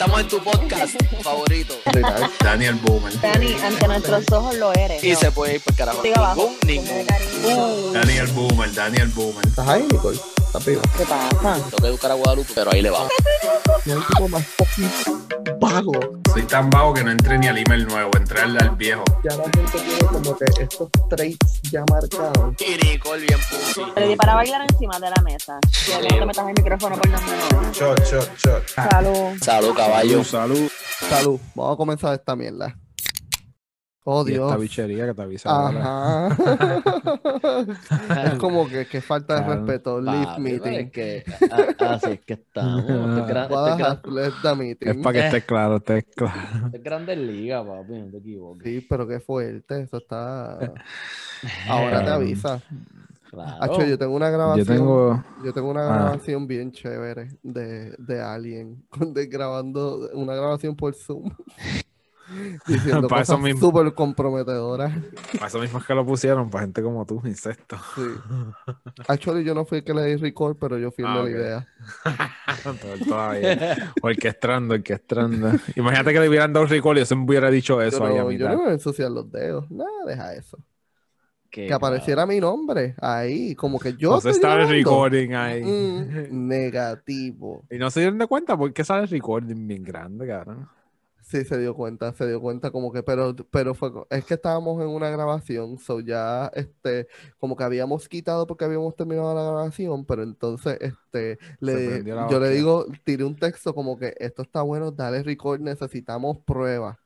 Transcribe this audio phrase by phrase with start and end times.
[0.00, 1.74] Estamos en tu podcast favorito.
[2.42, 3.20] Daniel Boomer.
[3.20, 5.04] Dani, ante nuestros ojos lo eres.
[5.04, 5.18] Y ¿no?
[5.18, 6.00] se puede ir por carajo.
[6.00, 6.54] Siga abajo.
[6.66, 7.06] Ningún, Ponle ningún.
[7.06, 7.92] cariño.
[7.92, 9.46] Daniel Boomer, Daniel Boomer.
[9.46, 10.18] ¿Estás ahí, Nicole?
[10.38, 10.82] ¿Estás viva?
[10.96, 11.54] ¿Qué pasa?
[11.66, 13.12] Tengo que buscar a Guadalupe, pero ahí le vamos.
[13.84, 14.90] No hay tipo más fucking
[15.60, 16.19] vago.
[16.32, 19.02] Soy tan vago que no entré ni al email nuevo, entré al, al viejo.
[19.24, 22.54] Ya la gente tiene como que estos traits ya marcados.
[22.84, 23.82] Nicole bien pussy.
[23.96, 25.58] Le di para bailar encima de la mesa.
[25.72, 27.72] Si no te metas el micrófono por no.
[27.72, 28.68] Shot, shot, shot.
[28.68, 29.38] Salud.
[29.42, 30.22] Salud, caballo.
[30.22, 30.70] salud.
[31.08, 31.40] Salud.
[31.56, 32.76] Vamos a comenzar esta mierda.
[34.04, 34.60] Oh, Y esta Dios.
[34.60, 35.50] bichería que te avisa.
[35.50, 36.26] ahora.
[36.28, 36.36] Ajá.
[38.32, 40.00] es como que, que falta de respeto.
[40.00, 40.72] Leave Papi, meeting.
[40.72, 41.24] es que
[41.80, 42.80] a- así es que estamos.
[42.80, 44.88] Esto es, gran, esto es, gran- Guadalupe, let the meeting.
[44.88, 46.40] Es para que estés claro, estés claro.
[46.66, 48.66] esto es Grandes Ligas, papi, no te equivoques.
[48.66, 49.82] Sí, pero qué fuerte.
[49.82, 50.58] Eso está.
[51.68, 52.60] Ahora te avisa.
[53.30, 53.56] Claro.
[53.62, 54.66] Hacho, yo tengo una grabación.
[54.66, 55.24] Yo tengo.
[55.44, 55.92] Yo tengo una Ah.
[55.94, 61.30] grabación bien chévere de, de Alien, de grabando una grabación por Zoom.
[62.66, 63.60] Diciendo Para eso cosas mismo.
[63.60, 64.92] súper comprometedoras.
[65.34, 67.76] Para eso mismo es que lo pusieron, para gente como tú, insecto.
[67.94, 68.02] Sí.
[69.08, 71.66] Actually, yo no fui el que le di record, pero yo fui Ah, la idea.
[73.08, 73.92] Todavía.
[74.02, 75.50] Orquestrando, orquestrando.
[75.76, 78.22] Imagínate que le hubieran dado recall y se me hubiera dicho eso Yo ahí a
[78.22, 78.48] no, yo mitad.
[78.50, 79.70] no me voy a ensuciar los dedos.
[79.70, 80.58] Nada, deja eso.
[81.50, 84.12] Qué Que apareciera mi nombre ahí, como que yo.
[84.12, 85.62] José estoy estaba recording ahí.
[85.64, 87.64] Mm, negativo.
[87.70, 90.68] Y no se dieron de cuenta porque sale el recording bien grande, cabrón.
[91.30, 94.82] Sí, se dio cuenta, se dio cuenta como que, pero, pero fue, es que estábamos
[94.82, 97.06] en una grabación, so ya, este,
[97.38, 102.48] como que habíamos quitado porque habíamos terminado la grabación, pero entonces, este, le, yo le
[102.50, 106.98] digo, tiré un texto como que esto está bueno, dale record, necesitamos pruebas.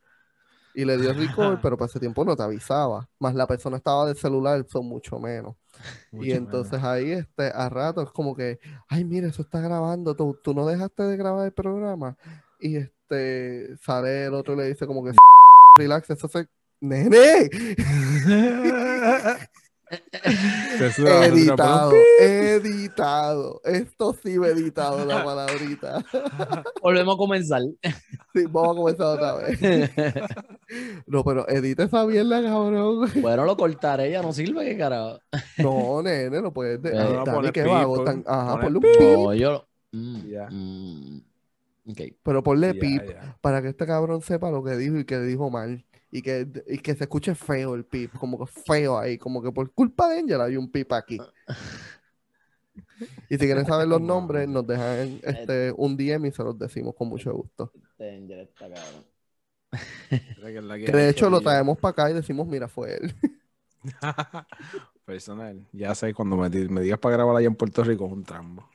[0.74, 4.06] Y le dio record, pero para ese tiempo no te avisaba, más la persona estaba
[4.06, 5.56] del celular, son mucho menos.
[6.10, 8.58] Mucho Y entonces ahí, este, a rato es como que,
[8.88, 12.16] ay, mira, eso está grabando, tú, tú no dejaste de grabar el programa.
[12.60, 15.12] Y este, sale el otro y le dice como que,
[15.76, 16.46] relax, eso se...
[16.80, 17.48] ¡Nene!
[20.98, 23.60] Editado, editado.
[23.64, 26.04] Esto sí va editado la palabrita.
[26.82, 27.62] Volvemos a comenzar.
[28.34, 29.90] Sí, vamos a comenzar otra vez.
[31.06, 33.08] No, pero edita esa mierda, cabrón.
[33.20, 35.20] bueno, lo cortaré, ya no sirve, qué carajo.
[35.58, 36.82] No, nene, no puedes...
[36.82, 37.60] de- Pero no Dani, qué
[38.26, 38.88] Ajá, ponle un pi.
[38.98, 39.64] pip, No, yo.
[39.92, 40.48] Mm, Ya.
[40.50, 41.23] mm,
[42.22, 43.02] pero ponle pip.
[43.40, 45.84] para que este cabrón sepa lo que dijo y que dijo mal.
[46.10, 49.50] Y que, y que se escuche feo el pip, como que feo ahí, como que
[49.50, 51.18] por culpa de Angel hay un pip aquí.
[53.28, 56.94] Y si quieren saber los nombres, nos dejan este, un DM y se los decimos
[56.96, 57.72] con mucho gusto.
[58.56, 59.04] Cabrón.
[60.84, 63.14] Que de hecho lo traemos para acá y decimos, mira, fue él.
[65.04, 65.66] Personal.
[65.72, 68.68] Ya sé, cuando me, me digas para grabar allá en Puerto Rico es un trambo.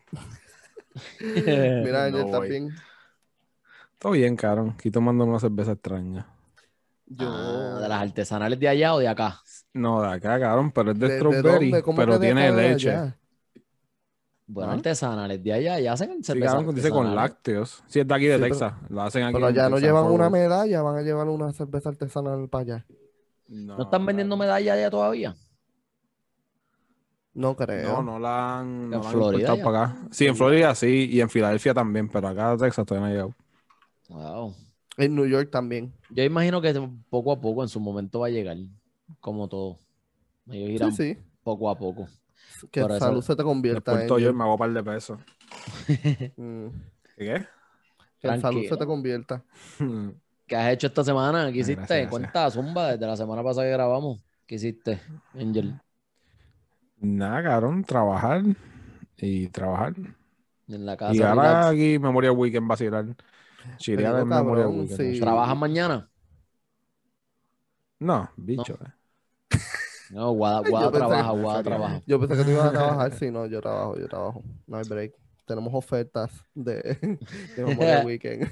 [1.20, 2.70] Mira, Angel, no ¿estás voy.
[4.00, 4.72] Todo bien, cabrón.
[4.72, 6.26] Aquí tomando una cerveza extraña.
[7.06, 7.28] Yo...
[7.30, 9.42] Ah, ¿De las artesanales de allá o de acá?
[9.74, 12.92] No, de acá, cabrón, pero es de, ¿De- de strawberry, pero de tiene de leche.
[12.92, 13.16] allá?
[14.48, 14.76] Bueno, ¿Ah?
[14.76, 17.84] artesanales de allá, ya hacen Sí, cerveza cabrón, dice con lácteos.
[17.88, 18.74] Sí, es de aquí de Sí, pero- Texas.
[18.90, 21.90] Lo hacen aquí Pero allá no Texas, llevan una medalla, van a llevar una cerveza
[21.90, 22.86] artesanal para allá.
[23.48, 24.48] ¿No están vendiendo cabrón.
[24.48, 25.36] medallas allá todavía?
[27.34, 28.02] No creo.
[28.02, 29.64] No, no la han, no En la han Florida ya.
[29.64, 29.98] para acá.
[30.12, 33.12] Sí, en Florida sí, y en Filadelfia también, pero acá a Texas todavía no ha
[33.16, 33.36] llegado.
[34.10, 34.56] Wow.
[34.98, 35.94] En New York también.
[36.10, 36.74] Yo imagino que
[37.10, 38.58] poco a poco en su momento va a llegar,
[39.22, 39.80] como todo.
[40.52, 41.20] Ellos irán Sí, sí.
[41.44, 42.08] poco a poco.
[42.72, 44.08] Que Por eso- salud se te convierta en...
[44.18, 45.20] yo me hago un par de pesos.
[46.38, 46.68] Mm.
[47.18, 47.46] ¿Qué?
[48.20, 49.44] Que salud se te convierta.
[50.48, 51.52] ¿Qué has hecho esta semana?
[51.52, 51.76] ¿Qué hiciste?
[51.76, 52.10] gracias, gracias.
[52.10, 54.20] Cuenta, zumba, desde la semana pasada que grabamos.
[54.46, 55.00] ¿Qué hiciste,
[55.34, 55.80] Angel?
[56.98, 58.44] Nada, cabrón, trabajar
[59.18, 59.94] y trabajar.
[60.68, 61.16] En la casa.
[61.16, 63.06] Y ahora aquí Memorial Weekend vacilar.
[63.78, 65.20] En sí.
[65.20, 66.10] ¿Trabajas mañana?
[68.00, 68.74] No, bicho.
[68.82, 68.92] eh.
[70.10, 72.02] No, Guada, Guada pensé trabaja, que- Guada trabaja.
[72.08, 73.14] Yo pensé que tú ibas a trabajar.
[73.20, 74.44] Sí, no, yo trabajo, yo trabajo.
[74.68, 75.14] No hay break.
[75.50, 76.82] Tenemos ofertas de,
[77.58, 78.48] de Memorial Weekend.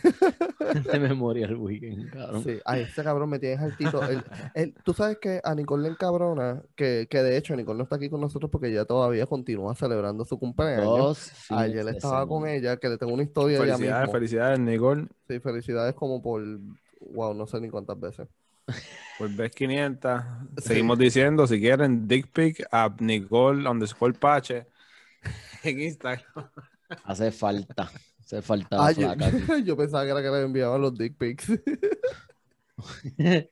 [0.91, 2.43] De memoria el weekend, cabrón.
[2.43, 2.57] Sí.
[2.65, 4.01] Ay, este cabrón me tienes altito.
[4.09, 4.23] Él-
[4.55, 7.97] él- tú sabes que a Nicole le encabrona, que, que de hecho Nicole no está
[7.97, 11.19] aquí con nosotros porque ella todavía continúa celebrando su cumpleaños.
[11.19, 14.13] Fines Ayer estaba con ella, que le tengo una historia ella Felicidades, mismo.
[14.13, 15.07] felicidades, Nicole.
[15.27, 16.41] Sí, felicidades como por,
[17.11, 18.27] wow, no sé ni cuántas veces.
[19.19, 20.21] Por vez 500.
[20.57, 24.65] Seguimos diciendo, si quieren, dick pic a Nicole underscore Pache
[25.63, 26.49] en Instagram.
[27.03, 27.91] Hace falta.
[28.19, 29.07] Hace falta la Ay, yo,
[29.63, 31.51] yo pensaba que era que le enviaban los dick pics.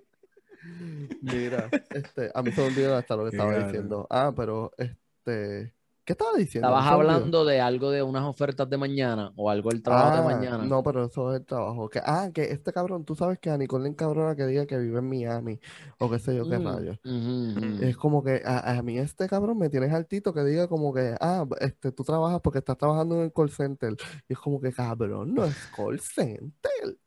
[1.22, 4.08] Mira, este, a mí se me olvidó hasta lo que Qué estaba diciendo.
[4.10, 5.74] Ah, pero este,
[6.06, 6.68] ¿Qué estaba diciendo?
[6.68, 10.24] Estabas hablando de algo de unas ofertas de mañana o algo del trabajo de Ah,
[10.24, 10.63] mañana.
[10.63, 11.90] No, pero eso es el trabajo.
[11.90, 14.78] Que, ah, que este cabrón, tú sabes que a Nicole le encabrona que diga que
[14.78, 15.60] vive en Miami
[15.98, 17.00] o qué sé yo qué Mm, rayos.
[17.04, 17.84] ujú.
[17.84, 21.16] Es como que a, a mí este cabrón me tienes altito que diga como que,
[21.19, 23.96] ah, este, tú trabajas porque estás trabajando en el call center.
[24.30, 26.98] Y es como que, cabrón, no es call center.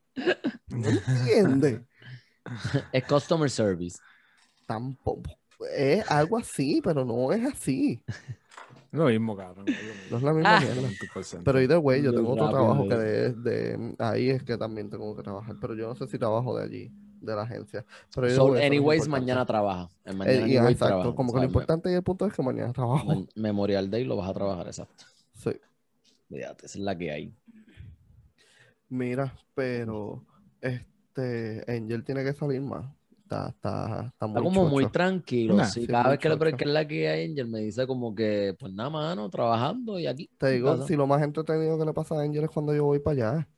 [0.71, 1.83] ¿No entiendes?
[2.93, 3.99] Es customer service.
[4.67, 5.31] Tampoco.
[5.77, 8.03] Es algo así, pero no es así.
[8.91, 9.69] Lo mismo, cabrón.
[9.69, 10.03] es lo mismo.
[10.11, 10.61] No es la misma Ah.
[10.61, 10.81] mierda.
[10.89, 11.43] 20%.
[11.45, 15.15] Pero either way, yo tengo otro trabajo que de, de- ahí es que también tengo
[15.17, 17.85] que trabajar, pero yo no sé si trabajo de allí, de la agencia.
[18.15, 19.89] Pero So, way, es anyways, mañana trabaja.
[20.07, 23.27] Eh, Mañana exacto, trabaja, como que lo importante y el punto es que mañana trabajo.
[23.35, 25.05] Memorial Day lo vas a trabajar, exacto.
[25.35, 25.51] Sí.
[26.31, 27.35] Fíjate, esa es la que hay.
[28.89, 30.25] Mira, pero
[30.63, 32.87] este Angel tiene que salir más.
[33.29, 35.55] Está, está, está muy Está como muy tranquilo.
[35.55, 36.39] Nah, sí, cada vez que le chocho.
[36.39, 39.99] pregunto qué es la que hay, Angel me dice como que, pues nada, mano, trabajando
[39.99, 40.31] y aquí.
[40.39, 40.87] Te digo, casa.
[40.87, 43.49] si lo más entretenido que le pasa a Angel es cuando yo voy para allá.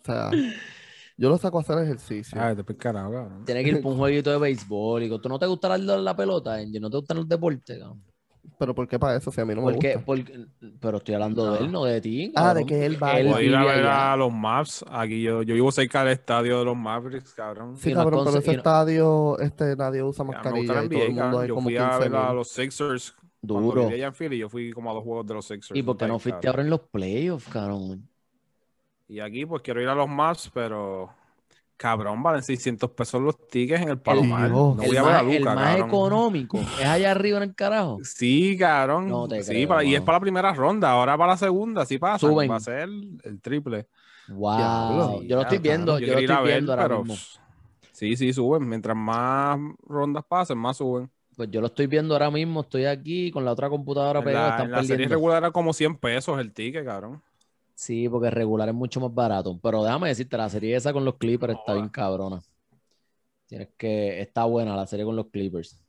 [0.00, 0.30] O sea,
[1.16, 2.40] yo lo saco a hacer ejercicio.
[2.40, 3.44] Ah, te carajo, cabrón.
[3.44, 5.02] Tiene que ir por un jueguito de béisbol.
[5.04, 6.80] Y ¿tú no te gusta la, la pelota, Angel?
[6.80, 7.78] ¿No te gustan los deportes?
[7.78, 8.02] cabrón?
[8.58, 9.30] Pero ¿por qué para eso?
[9.30, 10.04] Si a mí no me Porque, gusta.
[10.06, 10.46] porque,
[10.80, 12.32] pero estoy hablando de él, no de ti.
[12.34, 12.66] Ah, de cabrón.
[12.66, 13.18] que él va.
[13.18, 14.84] Él Puedo ir a ver a los Maps.
[14.90, 17.76] Aquí yo, yo vivo cerca del estadio de los Mavericks, cabrón.
[17.76, 20.98] Sí, y no cabrón, pero ese no- estadio, este, nadie usa mascarilla la y todo
[21.02, 21.42] el mundo cabrón.
[21.42, 23.14] hay Yo como fui a 15 ver a los Sixers.
[23.44, 23.90] Duro.
[23.90, 25.76] en Philly, yo fui como a dos juegos de los Sixers.
[25.78, 26.50] ¿Y por qué no fuiste cabrón.
[26.50, 28.08] ahora en los playoffs, cabrón?
[29.08, 31.10] Y aquí, pues quiero ir a los Maps, pero.
[31.76, 34.50] Cabrón, valen 600 pesos los tickets en el Palomar.
[34.50, 35.88] No el voy a ver a más, el Luca, más cabrón.
[35.88, 37.98] económico es allá arriba en el carajo.
[38.04, 39.08] Sí, cabrón.
[39.08, 40.92] No te sí, creo, para- y es para la primera ronda.
[40.92, 42.18] Ahora para la segunda, sí pasa.
[42.26, 42.50] Suben.
[42.50, 43.88] Va a ser el, triple.
[44.28, 44.56] Wow.
[44.56, 45.22] Diablo.
[45.24, 47.16] yo lo estoy viendo, yo, lo estoy ver, viendo ahora pero, mismo.
[47.90, 48.68] Sí, sí, suben.
[48.68, 51.10] Mientras más rondas pasen, más suben.
[51.36, 54.50] Pues yo lo estoy viendo ahora mismo, estoy aquí con la otra computadora pegada, la,
[54.52, 55.14] están en la serie perdiendo.
[55.14, 57.22] regular era como 100 pesos el ticket, cabrón.
[57.82, 59.58] Sí, porque regular es mucho más barato.
[59.60, 62.40] Pero déjame decirte, la serie esa con los Clippers está bien cabrona.
[63.48, 65.80] Tienes que, está buena la serie con los Clippers.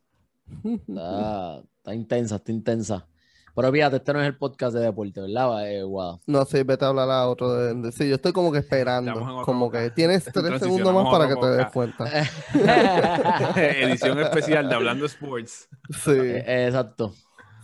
[0.64, 3.06] Está, está intensa, está intensa.
[3.54, 5.70] Pero fíjate, este no es el podcast de deporte, ¿verdad?
[5.70, 6.18] Eh, Guada?
[6.26, 9.44] No sé, vete a hablar a otro de, de- Sí, yo estoy como que esperando.
[9.44, 12.06] Como que tienes tres segundos más para que te des cuenta.
[13.56, 15.68] Edición especial de Hablando Sports.
[16.04, 17.14] Sí, Eh, Exacto.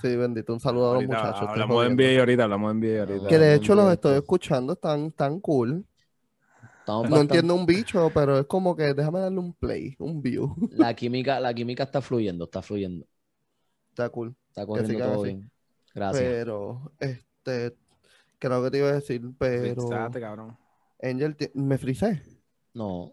[0.03, 0.53] Sí, bendito.
[0.53, 1.49] Un saludo a los muchachos.
[1.49, 1.91] hablamos de.
[1.91, 3.29] NBA ahorita, hablamos de NBA ahorita.
[3.29, 4.23] Que de hecho los estoy esto.
[4.23, 5.85] escuchando, están tan cool.
[6.81, 10.21] Estamos No bastante- entiendo un bicho, pero es como que déjame darle un play, un
[10.23, 10.55] view.
[10.73, 13.07] La química, la química está fluyendo, está fluyendo.
[13.91, 14.35] Está cool.
[14.49, 15.35] Está corriendo todo así.
[15.35, 15.51] bien.
[15.95, 16.23] Gracias.
[16.25, 17.77] Pero, este,
[18.39, 20.57] creo que te iba a decir, pero Fíjate, cabrón.
[21.03, 22.23] Angel, me frisé.
[22.75, 23.13] No.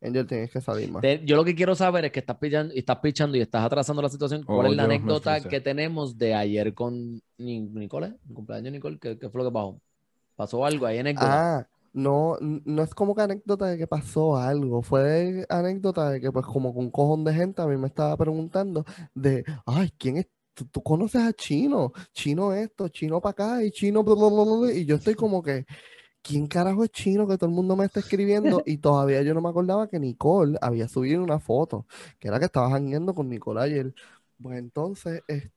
[0.00, 1.02] Angel, tienes que salir más.
[1.02, 3.64] Te- yo lo que quiero saber es que estás pichando, y estás pichando y estás
[3.64, 4.44] atrasando la situación.
[4.44, 8.14] ¿Cuál Oh, es la Dios, me anécdota que tenemos de ayer con Ni- Nicole?
[8.24, 8.98] ¿Mi cumpleaños, Nicole?
[8.98, 9.80] ¿Qué, qué fue lo que pasó?
[10.36, 10.86] ¿Pasó algo?
[10.86, 11.36] ¿Hay anécdota?
[11.36, 16.30] Ah, no, no es como que anécdota de que pasó algo, fue anécdota de que
[16.30, 18.84] pues como con un cojón de gente a mí me estaba preguntando
[19.14, 20.28] de, ay, ¿quién es?
[20.54, 21.92] ¿Tú, tú conoces a Chino?
[22.12, 25.14] Chino esto, Chino para acá y Chino bla, bla, bla, bla, bla", y yo estoy
[25.14, 25.64] como que,
[26.22, 28.62] ¿quién carajo es Chino que todo el mundo me está escribiendo?
[28.66, 31.86] Y todavía yo no me acordaba que Nicole había subido una foto,
[32.18, 33.94] que era que estaba jangueando con Nicole ayer.
[34.42, 35.52] Pues entonces, este,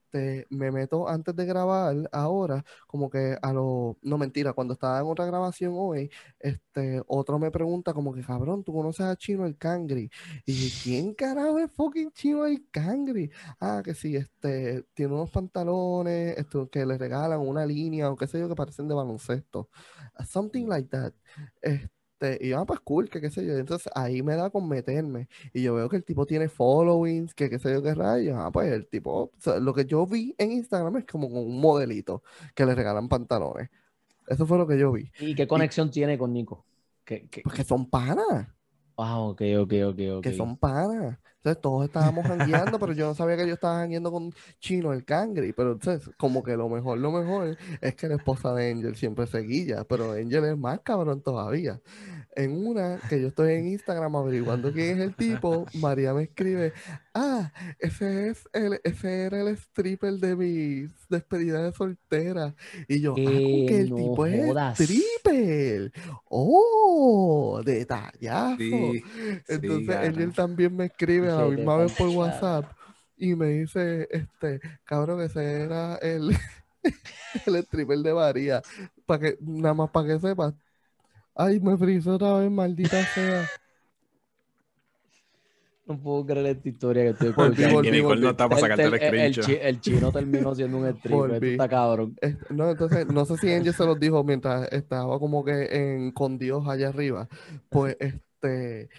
[0.50, 5.06] me meto antes de grabar ahora, como que a lo, no mentira, cuando estaba en
[5.08, 6.10] otra grabación hoy,
[6.40, 10.10] este, otro me pregunta como que, cabrón, ¿tú conoces a Chino el Cangri?
[10.46, 13.32] Y ¿quién carajo es fucking Chino el Cangri?
[13.60, 18.28] Ah, que sí, este, tiene unos pantalones, esto, que le regalan una línea o qué
[18.28, 19.70] sé yo, que parecen de baloncesto.
[20.28, 21.14] Something like that.
[21.62, 22.01] Este,
[22.42, 23.58] y yo, ah, pues cool, que qué sé yo.
[23.58, 25.28] Entonces ahí me da con meterme.
[25.54, 28.36] Y yo veo que el tipo tiene followings, que qué sé yo qué rayos.
[28.38, 31.60] Ah, pues el tipo, o sea, lo que yo vi en Instagram es como un
[31.60, 32.24] modelito
[32.56, 33.70] que le regalan pantalones.
[34.28, 35.12] Eso fue lo que yo vi.
[35.20, 36.66] ¿Y qué conexión tiene con Nico?
[37.04, 38.48] ¿Qué, qué- Pues que son panas,
[39.02, 40.24] Ah, ok, ok, ok, ok.
[40.24, 41.18] que son panas.
[41.38, 45.04] Entonces todos estábamos jangueando, pero yo no sabía que yo estaba jangueando con Chino el
[45.04, 45.54] Cangri.
[45.54, 49.26] Pero entonces, como que lo mejor, lo mejor es que la esposa de Angel siempre
[49.26, 51.82] se guilla, pero Angel es más cabrón todavía.
[52.34, 56.72] En una que yo estoy en Instagram averiguando quién es el tipo, María me escribe,
[57.14, 62.56] ah, ese es el, ese era el stripper de mi despedida de soltera.
[62.88, 64.80] Y yo, ah, ¿con que el no tipo es jodas.
[64.80, 65.92] stripper.
[66.26, 68.58] Oh, detallazo.
[68.58, 69.04] Sí,
[69.48, 70.10] Entonces cabrón.
[70.10, 72.12] Angel también me escribe a la misma vez por.
[72.12, 72.66] WhatsApp
[73.18, 76.36] y me dice, este, cabrón, ese era el,
[77.46, 78.62] el stripper de María.
[79.06, 80.54] Para que, nada más para que sepas.
[81.36, 83.46] Ay, me frizó otra vez, maldita sea.
[85.88, 87.76] No puedo creer esta historia que estoy Volví, escuchando.
[87.76, 88.22] volví, Y Nicole volví.
[88.24, 89.46] no está para El- sacarte el, el- el screenshot.
[89.46, 91.44] chi- el chino terminó siendo un stripper.
[91.44, 92.16] Está cabrón.
[92.22, 96.12] Es- No, entonces, no sé si Angel se los dijo mientras estaba como que en,
[96.12, 97.28] con Dios allá arriba.
[97.70, 98.90] Pues, este,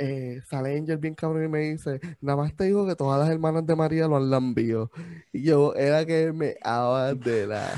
[0.00, 3.30] eh, sale Angel bien cabrón y me dice, nada más te digo que todas las
[3.30, 4.90] hermanas de María lo han lambido.
[5.32, 7.70] Y yo, era que me aba de la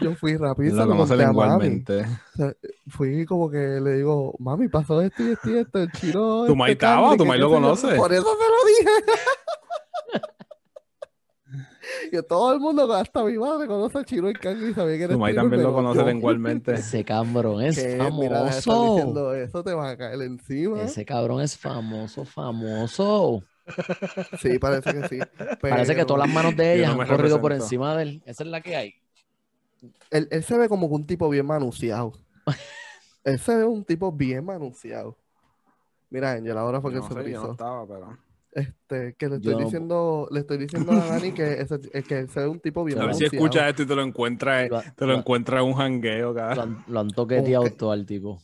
[0.00, 1.66] yo fui se Lo lo conoce conté a mami.
[1.66, 2.00] igualmente.
[2.02, 2.52] O sea,
[2.88, 6.38] fui como que le digo, mami, pasó esto y esto y esto, el chino.
[6.40, 7.16] ¿Tu este maíz estaba?
[7.16, 7.60] ¿Tu maíz qué lo sé yo".
[7.60, 7.94] conoce?
[7.96, 9.12] Por eso se lo dije.
[12.10, 15.04] Que todo el mundo, hasta mi madre, conoce al chino y Candy y sabía que
[15.04, 16.10] era Tu maíz también lo conoce yo.
[16.10, 16.72] igualmente.
[16.74, 18.94] Ese cabrón es estar famoso.
[18.94, 20.82] diciendo eso, te va a caer encima.
[20.82, 23.42] Ese cabrón es famoso, famoso.
[24.40, 25.18] Sí, parece que sí.
[25.60, 28.22] Parece que todas las manos de Yo ellas no han corrido por encima de él.
[28.26, 28.94] Esa es la que hay.
[30.10, 32.12] Él, él se ve como que un tipo bien manunciado.
[33.24, 35.16] él se ve un tipo bien manunciado.
[36.10, 37.52] Mira, Angel, ahora fue que No se sé, yo no pisó.
[37.52, 38.18] estaba, pero...
[38.52, 42.28] Este, que le estoy Yo diciendo, le estoy diciendo a Dani que, ese, que él
[42.30, 44.80] se ve un tipo bien A ver si escuchas esto y te lo encuentras, Lo,
[44.80, 46.62] te lo lo- encuentras en un jangueo, lo cara.
[46.62, 48.40] han, lo han toqueteado todo al tipo.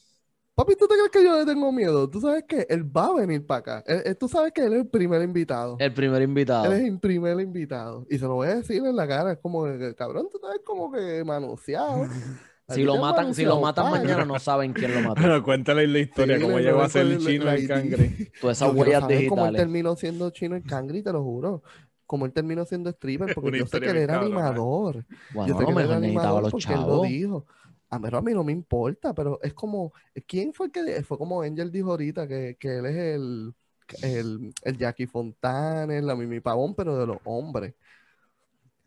[0.60, 2.10] Papi, ¿tú te crees que yo le tengo miedo?
[2.10, 3.84] Tú sabes que él va a venir para acá.
[3.86, 5.76] Él- él- tú sabes que él es el primer invitado.
[5.78, 6.66] El primer invitado.
[6.66, 8.06] Él es el primer invitado.
[8.10, 9.32] Y se lo voy a decir en la cara.
[9.32, 12.06] Es como que, cabrón, tú estás como que manoseado.
[12.72, 14.00] Si lo matan, si lo matan padre.
[14.06, 15.20] mañana, no saben quién lo mató.
[15.20, 18.30] Pero cuéntale la historia, Sí, cómo le- llegó le- a ser el chino el cangre.
[18.40, 19.60] Todas esas huellas saber cómo él digitales.
[19.60, 21.64] terminó siendo chino en Cangri, te lo juro.
[22.06, 24.98] Cómo él terminó siendo stripper, porque yo sé que él era animador.
[24.98, 27.08] Yo Bueno, sé que él era animador los porque él lo chavos.
[27.08, 27.46] dijo.
[27.90, 29.92] A mí, a mí no me importa, pero es como,
[30.26, 33.54] ¿quién fue el que fue como Angel dijo ahorita que, que él es el,
[34.02, 37.74] el, el Jackie Fontanes, la Mimi Pavón, pero de los hombres?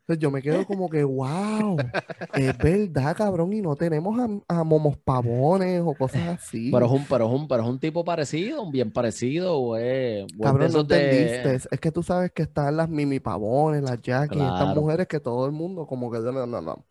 [0.04, 1.94] Entonces yo me quedo como que, wow,
[2.36, 6.72] es verdad, cabrón, y no tenemos a, a momos pavones o cosas así.
[6.72, 10.26] Pero es un, pero es un, pero es un tipo parecido, un bien parecido, de
[10.42, 11.56] Cabrón, no de- entendiste.
[11.56, 15.46] Es que tú sabes que están las Mimi Pavones, las Jackie, estas mujeres que todo
[15.46, 16.86] el mundo como que no, no, no.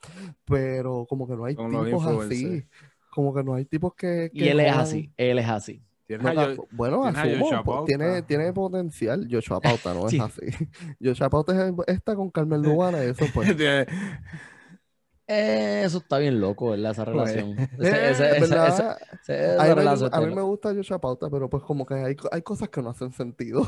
[0.44, 2.66] Pero como que no hay Son tipos así.
[3.10, 5.82] Como que no hay tipos que, Y que él es así, él es así.
[6.06, 7.86] Tienes No, a ta- Yo- bueno, tienes a asumo, Joshua po- Pauta.
[7.86, 9.28] tiene, tiene potencial.
[9.30, 10.16] Joshua Pauta no Sí.
[10.16, 10.40] es así.
[11.02, 13.48] Joshua Pauta es- está con Carmen Lubana y eso pues.
[15.34, 16.90] Eso está bien loco, ¿verdad?
[16.92, 17.52] Esa relación.
[17.58, 22.16] A mí, me, relación a mí me gusta Joshua Pauta, pero pues como que hay,
[22.32, 23.66] hay cosas que no hacen sentido.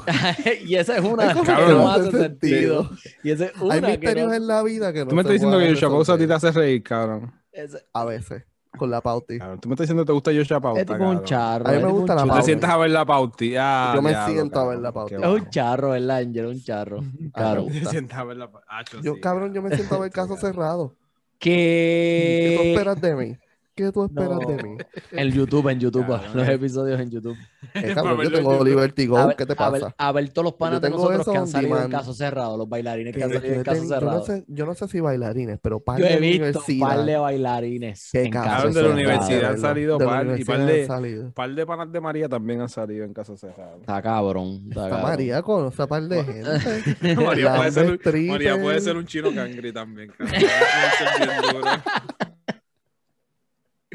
[0.66, 2.90] y esa es una Hay cosas que Cabrón, no no hace sentido.
[3.22, 5.32] Y esa es Hay que misterios no- en la vida que no Tú me estás
[5.34, 7.32] diciendo que Joshua Pauta a ti te hace reír, cabrón.
[7.52, 8.42] ese- A veces,
[8.76, 9.38] con la Pauti.
[9.38, 11.68] Cabrón, Tú me estás diciendo que te gusta Joshua Pauta, Es tipo un charro.
[11.68, 13.54] A mí me gusta la Tú te sientas a ver la pauti.
[13.58, 15.14] Ah, Yo me diablo, siento a ver la pauti.
[15.16, 16.46] qué Es un charro, ¿verdad, Angel?
[16.46, 16.98] Un charro.
[17.34, 17.66] Claro.
[17.66, 18.66] Te sientas a ver la pauti.
[18.70, 20.94] Acho, Yo, sí, cabrón, yo me siento a ver caso cerrado.
[21.38, 23.36] ¿Qué tú Que esperas de mí?
[23.76, 24.38] ¿Qué tú esperas No.
[24.38, 24.76] de mí?
[25.10, 26.52] en YouTube, en YouTube, los eh.
[26.52, 27.36] episodios en YouTube.
[27.74, 28.66] Eh, cabrón, yo tengo YouTube.
[28.68, 29.94] Liberty Go, a, ver, ¿qué te a ver- pasa?
[29.98, 32.56] a ver todos los panas de tengo nosotros eso que han salido en caso cerrado,
[32.56, 34.24] los bailarines que han Yo, salido en caso yo no cerrado.
[34.26, 37.16] sé, yo no sé si bailarines, pero par Yo he de visto un par de
[37.16, 40.80] bailarines Qué en cabrón, caso Cabrón, de la universidad han salido par, y par de-
[40.82, 41.32] han salido.
[41.32, 43.78] par de panas de María también han salido en caso cerrado.
[43.80, 44.66] Está cabrón.
[44.68, 44.88] Está.
[45.02, 47.16] María conoce a par de gente.
[47.16, 48.30] María La puede, ser, un- stripper.
[48.30, 50.10] María puede ser un chino cangri también.
[50.16, 50.28] cabrón.
[50.38, 51.70] Puede ser bien duro.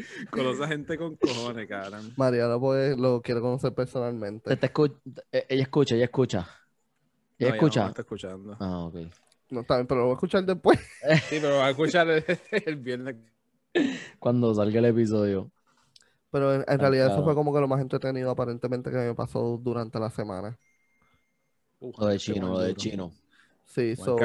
[0.32, 2.14] Conoce a gente con cojones, cabrón.
[2.18, 4.50] María lo, puede, lo quiere conocer personalmente.
[4.50, 4.96] Te- te escu-
[5.32, 6.48] eh, ella escucha, ella escucha.
[7.38, 7.80] Ella No, escucha.
[7.80, 8.58] No, me está escuchando.
[8.60, 8.96] Ah, ok.
[9.52, 10.80] No está bien, pero lo voy a escuchar después.
[11.30, 13.16] Sí, pero va a escuchar el, el viernes.
[14.20, 15.52] Cuando salga el episodio.
[16.32, 19.60] Pero en, en realidad eso fue como que lo más entretenido aparentemente que me pasó
[19.62, 20.58] durante la semana.
[21.82, 23.12] Lo de chino, lo de chino.
[23.66, 24.18] Sí, Buen so.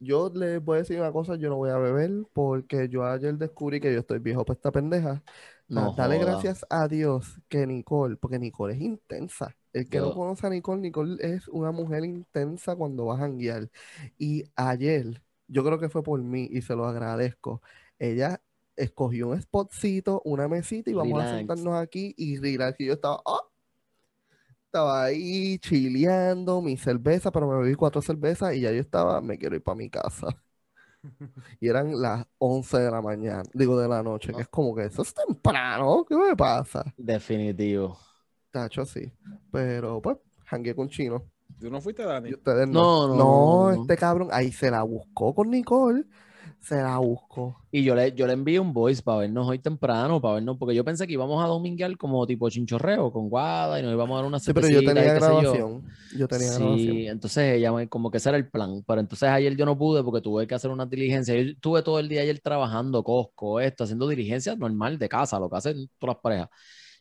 [0.00, 3.36] Yo les voy a decir una cosa, yo no voy a beber porque yo ayer
[3.36, 5.22] descubrí que yo estoy viejo para esta pendeja.
[5.68, 6.32] No Da- Dale joda.
[6.32, 9.56] gracias a Dios que Nicole, porque Nicole es intensa.
[9.72, 13.68] El que no conoce a Nicole, Nicole es una mujer intensa cuando va a janguear.
[14.18, 17.62] Y ayer, yo creo que fue por mí y se lo agradezco.
[17.98, 18.40] Ella
[18.76, 22.80] escogió un spotcito, una mesita y vamos a sentarnos aquí y relax.
[22.80, 23.40] Y yo estaba, ¡ah!
[24.76, 29.38] Estaba ahí chileando mi cerveza, pero me bebí cuatro cervezas y ya yo estaba, me
[29.38, 30.26] quiero ir para mi casa.
[31.60, 34.84] Y eran las 11 de la mañana, digo de la noche, que es como que
[34.84, 36.84] eso es temprano, ¿qué me pasa?
[36.98, 37.96] Definitivo.
[38.50, 39.10] Tacho, sí.
[39.50, 41.24] Pero pues, jangué con chino.
[41.58, 42.34] ¿Tú no fuiste, Dani?
[42.34, 43.16] Ustedes No, no.
[43.16, 43.82] no, no, no.
[43.82, 46.04] este cabrón, ahí se la buscó con Nicole.
[46.66, 47.56] Se la buscó.
[47.70, 50.74] Y yo le, yo le envié un voice para vernos hoy temprano, para vernos, porque
[50.74, 54.18] yo pensé que íbamos a dominguear como tipo chinchorreo con guada y nos íbamos a
[54.22, 55.52] dar una Sí, pero yo tenía sé yo.
[55.52, 55.84] grabación.
[56.10, 57.08] Yo tenía Sí, grabación.
[57.08, 60.02] entonces ella me- como que ese era el plan, pero entonces ayer yo no pude
[60.02, 61.34] porque tuve que hacer una diligencia.
[61.34, 65.50] Yo estuve todo el día ayer trabajando Costco, esto, haciendo diligencias normal de casa, lo
[65.50, 66.48] que hacen todas las parejas.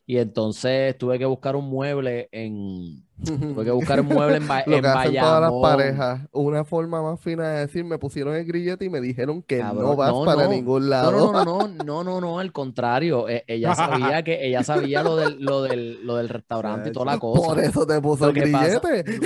[0.07, 3.03] Y entonces tuve que buscar un mueble en.
[3.23, 6.63] Tuve que buscar un mueble en, Ba- Lo en que hacen todas las parejas, una
[6.63, 10.11] forma más fina de decir, me pusieron el grillete y me dijeron que no vas
[10.11, 10.49] no, para no.
[10.51, 11.11] ningún lado.
[11.11, 13.27] no, no, no, no, no, no, al contrario.
[13.27, 17.05] Eh, ella sabía que ella sabía lo del, lo del, lo del restaurante y toda
[17.13, 17.41] la cosa.
[17.47, 19.19] Por eso te puso Lo el pasa- grillete.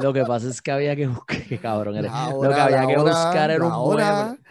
[0.00, 1.94] Lo que pasa es que había que buscar, cabrón.
[2.02, 4.24] La Lo hora, que había que hora, buscar era un hora.
[4.26, 4.43] mueble.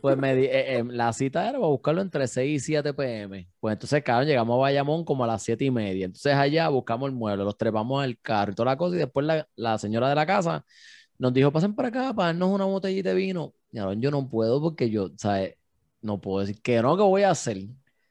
[0.00, 3.48] Pues me di- eh, eh, la cita era para buscarlo entre 6 y 7 pm.
[3.58, 6.04] Pues entonces, cabrón, llegamos a Bayamón como a las 7 y media.
[6.06, 8.94] Entonces allá buscamos el mueble, los trepamos al carro y toda la cosa.
[8.96, 10.64] Y después la, la señora de la casa
[11.18, 13.54] nos dijo, pasen para acá para una botellita de vino.
[13.72, 15.56] Y ahora yo no puedo porque yo, ¿sabes?
[16.02, 17.58] No puedo decir que no, que voy a hacer.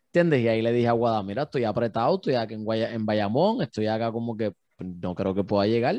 [0.08, 0.42] ¿Entiendes?
[0.44, 3.62] Y ahí le dije a Guada, mira, estoy apretado, estoy acá en, Guaya- en Bayamón,
[3.62, 5.98] estoy acá como que no creo que pueda llegar.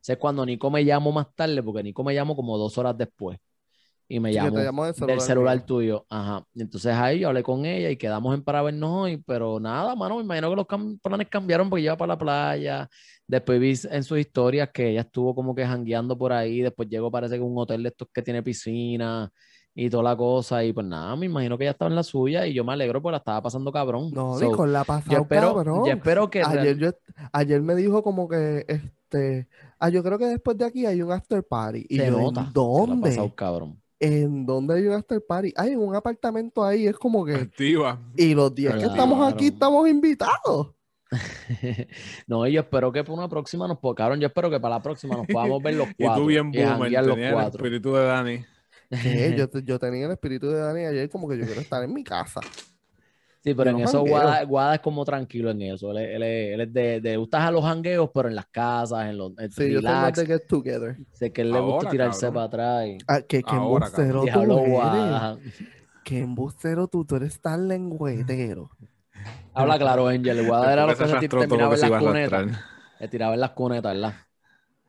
[0.00, 3.38] Sé cuando Nico me llamó más tarde, porque Nico me llamó como dos horas después.
[4.08, 6.06] Y me Sí, llamó del del celular tuyo.
[6.10, 6.44] Ajá.
[6.54, 9.94] Y entonces ahí yo hablé con ella y quedamos en para vernos hoy, pero nada,
[9.96, 12.88] mano, me imagino que los cam- planes cambiaron porque iba para la playa.
[13.26, 16.60] Después vi en sus historias que ella estuvo como que jangueando por ahí.
[16.60, 19.30] Después llegó, parece que un hotel de estos que tiene piscina
[19.74, 20.62] y toda la cosa.
[20.64, 23.00] Y pues nada, me imagino que ella estaba en la suya y yo me alegro
[23.00, 24.10] porque la estaba pasando cabrón.
[24.12, 25.84] No, So, Nicole la espero, cabrón.
[25.86, 26.90] yo espero que Ayer, yo,
[27.32, 31.12] ayer me dijo como que, este, ah, yo creo que después de aquí hay un
[31.12, 31.86] after party.
[31.88, 33.32] Y se yo, nota ¿en que la ha dónde?
[33.34, 33.81] cabrón.
[34.04, 35.52] ¿En dónde hay un after party?
[35.56, 38.00] Hay un apartamento ahí, es como que, Activa.
[38.16, 39.54] y los días que estamos aquí Claro.
[39.54, 40.74] estamos invitados.
[42.26, 44.82] No, y yo espero que para una próxima nos cabrón, yo espero que para la
[44.82, 47.58] próxima nos podamos ver los Y cuatro tú bien boomer, janguear los tenías el cuatro.
[47.58, 48.44] espíritu de Dani.
[49.64, 52.40] Yo tenía el espíritu de Dani ayer como que yo quiero estar en mi casa.
[53.42, 54.00] Sí, pero Yo en eso.
[54.04, 55.90] Guada, Guada es como tranquilo en eso.
[55.90, 58.46] Él, es- él es, él es de, de gustas a los jangueos, pero en las
[58.46, 60.18] casas, en los en Sí, yo relax.
[60.20, 60.96] de get together.
[61.12, 62.34] Sé que él le gusta tirarse cabrón.
[62.34, 62.86] para atrás.
[62.88, 64.70] y- Ah, que, que Ahora, embustero tú Diablo eres.
[64.70, 65.38] Guada.
[66.04, 68.70] Que embustero tú, tú eres tan lengüetero.
[69.54, 70.46] Habla claro, Angel.
[70.46, 72.46] Guada era lo que se se terminaba en se las cunetas.
[73.00, 74.14] Le tiraba en las cunetas, ¿verdad?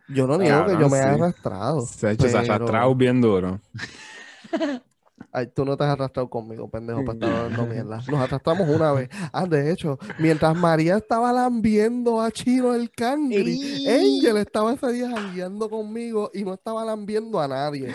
[0.10, 1.82] Yo no niego que yo me he arrastrado.
[1.88, 3.60] Se ha hecho, se ha arrastrado bien duro.
[5.32, 7.98] Ay, tú no te has arrastrado conmigo, pendejo, para estar hablando mierda.
[8.08, 9.10] Nos arrastramos una vez.
[9.32, 14.20] Ah, de hecho, mientras María estaba lambiendo a Chino el cangri, ¡Ey!
[14.20, 17.94] Angel estaba ese día jangueando conmigo y no estaba lambiendo a nadie.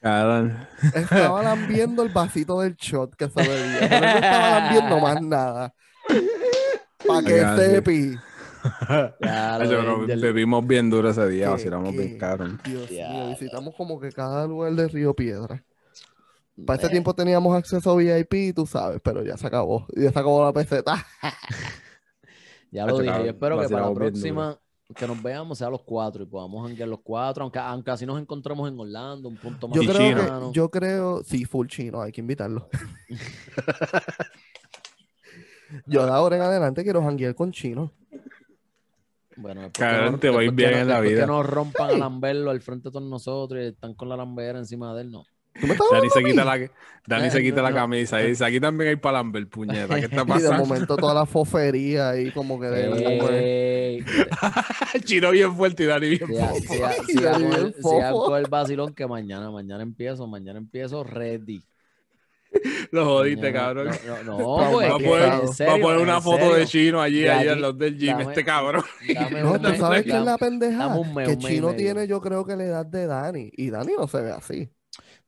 [0.00, 0.56] Cabrón.
[0.94, 5.74] Estaba lambiendo el vasito del shot que se bebía, pero no estaba lambiendo más nada.
[7.06, 8.16] Para que sepi.
[9.22, 10.20] Angel.
[10.20, 12.60] bebimos bien duro ese día, ¿Qué- vacilamos bien cabrón.
[12.64, 15.62] Dios mío, visitamos como que cada lugar de Río Piedra.
[16.66, 19.86] Para ese tiempo teníamos acceso a VIP, tú sabes, pero ya se acabó.
[19.94, 21.04] Ya se acabó la peseta.
[22.70, 23.24] Ya lo dije.
[23.24, 24.58] Yo espero que para la próxima
[24.94, 28.20] que nos veamos sea los cuatro y podamos janguear los cuatro, aunque, aunque así nos
[28.20, 30.50] encontremos en Orlando, un punto más Yo Y creo chino.
[30.50, 32.68] que, yo creo, sí, full chino, hay que invitarlo.
[35.86, 37.92] yo de ahora en adelante quiero janguear con chino.
[39.36, 41.20] Bueno, te va a ir después que bien en la vida.
[41.22, 41.94] que nos rompan Sí.
[41.94, 45.10] a lamberlo al frente de todos nosotros y están con la lambera encima de él,
[45.10, 45.24] no.
[45.60, 46.70] ¿Tú me estás Dani se quita la,
[47.06, 49.94] Dani Eh, se quita no, la camisa y dice, aquí también hay palamber, puñeta.
[49.98, 50.64] ¿Qué está Y de pasando?
[50.64, 54.04] momento toda la fofería ahí como que de
[55.04, 56.66] Chino bien fuerte y Dani bien Dani,
[57.10, 57.74] con bien el-
[58.36, 61.62] el vacilón que mañana, mañana empiezo, mañana empiezo ready.
[62.92, 63.90] Lo jodiste, cabrón.
[64.24, 66.54] No, no, pues, Va a poner, en va a serio, poner una foto serio.
[66.56, 68.84] de Chino allí, De allí en los del gym, dame- este cabrón.
[69.42, 70.88] No, tú sabes que es la pendeja.
[70.88, 73.50] mes, que mes Chino tiene, yo creo que la edad de Dani.
[73.54, 74.70] Y Dani no se ve así.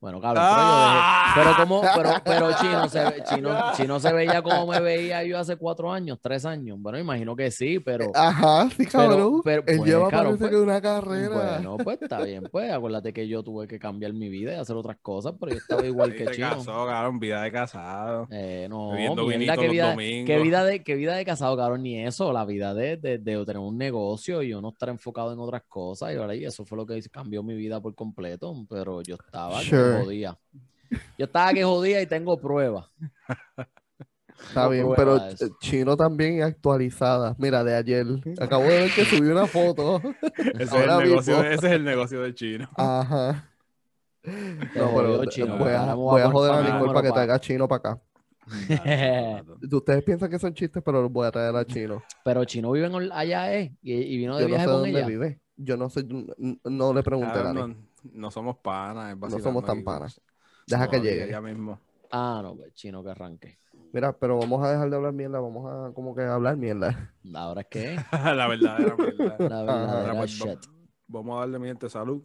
[0.00, 1.32] Bueno, cabrón, Ah.
[1.34, 4.66] pero yo dejé- pero como, pero, pero Chino se, ve- Chino, Chino se veía como
[4.66, 6.78] me veía yo hace cuatro años, tres años.
[6.80, 9.42] Bueno, imagino que sí, pero Ajá, sí, cabrón.
[9.44, 11.28] pero, Él pues, lleva cabrón, parece pues, que una carrera.
[11.54, 14.74] bueno, pues está bien, pues acuérdate que yo tuve que cambiar mi vida y hacer
[14.76, 16.48] otras cosas, pero yo estaba igual que se Chino.
[16.50, 18.26] casó, cabrón, vida de casado.
[18.30, 20.26] Eh, no, mierda, los vida, domingos.
[20.26, 23.44] qué vida de, qué vida de casado, cabrón, ni eso, la vida de, de, de
[23.44, 26.64] tener un negocio y yo no estar enfocado en otras cosas, y ahora y eso
[26.64, 29.89] fue lo que cambió mi vida por completo, pero yo estaba Sure.
[29.98, 30.38] Que jodía.
[31.18, 32.87] Yo estaba que jodía y tengo pruebas.
[34.48, 37.37] Está No bien, pero eh, Chino también actualizada.
[37.38, 38.07] Mira, de ayer.
[38.40, 40.00] Acabo de ver que subió una foto.
[40.38, 42.68] Ese es, Ahora el negocio, ese es el negocio de Chino.
[42.76, 43.46] Ajá.
[44.24, 47.79] No, pero Chino, voy a, voy joder a Nicole para que traiga a Chino para
[47.92, 48.03] acá.
[49.70, 52.03] Ustedes piensan que son chistes, pero los voy a traer a Chino.
[52.24, 53.74] Pero Chino vive en allá, ¿eh?
[53.83, 55.07] Y, y vino de Yo no sé con dónde ella.
[55.07, 55.40] vive.
[55.57, 57.76] Yo no sé, n- no le pregunté a Dani.
[58.12, 59.16] No, somos panas.
[59.16, 60.20] No somos tan panas.
[60.66, 61.30] Deja que llegue.
[61.30, 61.80] Ya mismo.
[62.10, 63.58] Ah, no, pues Chino que arranque.
[63.92, 65.40] Mira, pero vamos a dejar de hablar mierda.
[65.40, 67.12] Vamos a como que hablar mierda.
[67.34, 69.36] Ahora es que la verdadera verdad.
[69.38, 70.60] la verdadera shit.
[71.08, 72.22] Vamos a darle mi gente salud.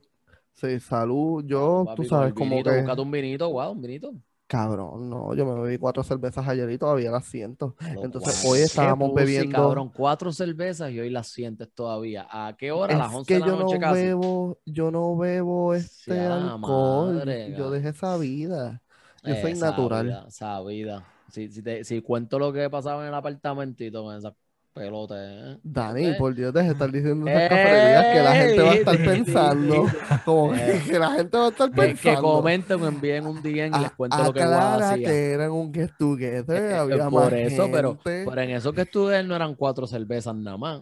[0.53, 1.43] Sí, salud.
[1.45, 2.77] Yo, Papi, tú sabes, como vinito, que.
[2.77, 4.13] Búscate un vinito, wow, un vinito.
[4.47, 7.75] Cabrón, no, yo me bebí cuatro cervezas ayer y todavía las siento.
[8.03, 12.27] Entonces, hoy estábamos bebiendo- cabrón, cuatro cervezas y hoy las sientes todavía.
[12.29, 12.93] ¿A qué hora?
[12.93, 14.01] A las Es 11 que de la yo no noche casi.
[14.03, 17.15] bebo, yo no bebo este Sea alcohol.
[17.15, 18.83] madre, yo dejé esa vida.
[19.23, 20.05] Yo soy Esa natural.
[20.05, 21.07] vida, esa vida.
[21.31, 24.33] Si, si, te- si cuento lo que pasaba en el apartamentito con esas
[24.75, 25.57] pelotas, ¿eh?
[25.63, 26.15] Dani, ¿Eh?
[26.19, 29.85] por Dios, deje de estar diciendo esas cafeterías que la gente va a estar pensando.
[30.25, 30.81] Como que, Eh.
[30.91, 32.21] que la gente va a estar Que, que pensando.
[32.21, 35.07] comenten o envíen un DM y les A- cuento lo que hacía.
[35.07, 38.25] que eran un get together, Eh, eh, había por más eso, pero, gente.
[38.29, 40.81] pero en eso que estuve no eran cuatro cervezas nada más.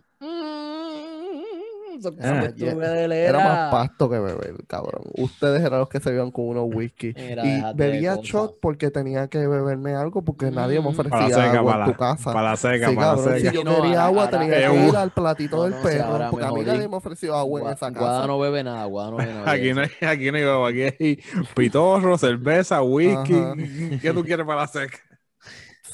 [2.22, 5.04] Ah, Era más pasto que beber, cabrón.
[5.18, 7.14] Ustedes eran los que se iban con unos whisky.
[7.16, 10.88] Mira, y bebía shot porque tenía que beberme algo porque nadie me Mm.
[10.88, 12.34] ofrecía Para la seca, agua para en tu casa.
[12.34, 13.50] para la seca, Sí, para la cabrón, seca.
[13.52, 15.72] si yo no, quería ahora- agua ahora- tenía Eh, que ir al platito No, del
[15.74, 18.28] no, perro ahora porque a mí nadie me ofreció agua en esa Guada casa.
[18.28, 19.52] no bebe nada, Guada no bebe nada.
[19.52, 21.20] Aquí no hay, aquí no hay huevo, aquí hay
[21.56, 23.34] pitorro, cerveza, whisky.
[23.34, 23.54] Ajá.
[24.02, 24.98] ¿Qué tú quieres para la seca?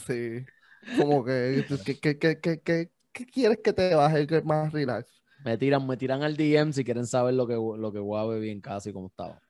[0.08, 0.46] Sí.
[0.98, 5.19] Como que, ¿qué, qué, qué, qué, qué- qué quieres que te baje que más relax?
[5.46, 8.52] Me tiran, me tiran al DM si quieren saber lo que, lo que Guada bebía
[8.52, 9.42] en casa y cómo estaba.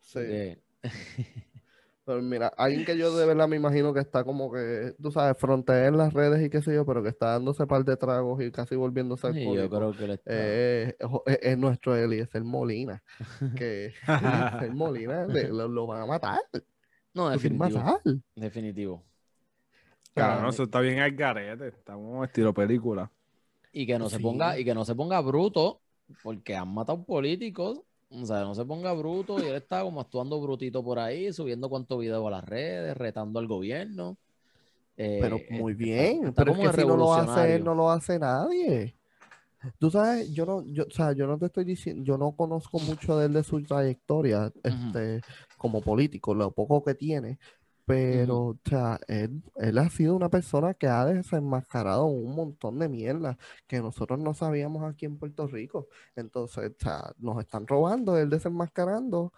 [0.00, 0.18] Sí.
[0.22, 0.58] Eh,
[2.04, 5.36] Pero mira, alguien que yo de verdad me imagino que está como que, tú sabes,
[5.36, 8.42] frontea en las redes y qué sé yo, pero que está dándose par de tragos
[8.42, 10.22] y casi volviéndose sí, yo creo que está.
[10.24, 10.96] Eh,
[11.26, 13.02] es, es nuestro Eliezer Molina.
[13.58, 16.40] Que Eliezer Molina le- lo, lo van a matar.
[17.12, 17.78] no, definitivo.
[17.78, 18.00] matar.
[18.34, 19.04] Definitivo.
[20.14, 21.68] Claro, no, Ah, eso está bien al garete.
[21.68, 23.10] Estamos estilo película.
[23.78, 25.80] Y que no se ponga, y que no se ponga bruto,
[26.24, 27.80] porque han matado políticos.
[28.10, 31.68] O sea, no se ponga bruto y él está como actuando brutito por ahí, subiendo
[31.68, 34.16] cuantos videos a las redes, retando al gobierno.
[34.96, 37.74] Eh, Pero muy está- bien, está pero es que si no lo hace él, no
[37.74, 38.96] lo hace nadie.
[39.78, 42.80] Tú sabes, yo no, yo, o sea, yo no te estoy diciendo, yo no conozco
[42.80, 45.20] mucho de él de su trayectoria, este,
[45.56, 47.38] como político, lo poco que tiene,
[47.88, 52.88] pero, o sea, él, él ha sido una persona que ha desenmascarado un montón de
[52.88, 55.88] mierda que nosotros no sabíamos aquí en Puerto Rico.
[56.14, 59.32] Entonces, o sea, nos están robando, él desenmascarando.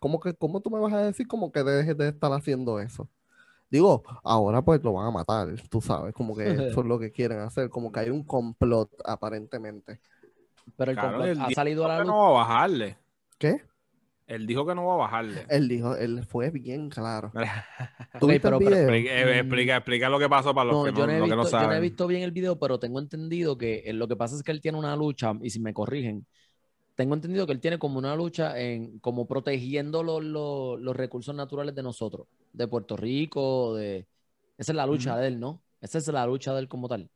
[0.00, 3.08] ¿Cómo que, cómo tú me vas a decir como que dejes de estar haciendo eso?
[3.70, 7.12] Digo, ahora pues lo van a matar, tú sabes, como que eso es lo que
[7.12, 10.00] quieren hacer, como que hay un complot aparentemente.
[10.76, 12.08] Pero el Claro, complot ha salido a la luz.
[12.08, 12.98] no va a bajarle.
[13.38, 13.62] ¿Qué?
[14.28, 15.44] Él dijo que no va a bajarle.
[15.48, 17.32] Él dijo, él fue bien claro.
[17.34, 17.42] Ok,
[18.20, 18.78] ¿Tú viste pero- el pero- video?
[18.94, 21.18] Explica, eh, explica, explica lo que pasó para los No, que yo no, no, he
[21.20, 21.82] los que no visto, yo no he saben.
[21.82, 24.60] visto bien el video, pero tengo entendido que eh, lo que pasa es que él
[24.60, 26.26] tiene una lucha, y si me corrigen,
[26.94, 31.34] tengo entendido que él tiene como una lucha en como protegiendo los, los, los recursos
[31.34, 34.06] naturales de nosotros, de Puerto Rico, de...
[34.58, 35.62] Esa es la lucha de él, ¿no?
[35.80, 37.08] Esa es la lucha de él como tal.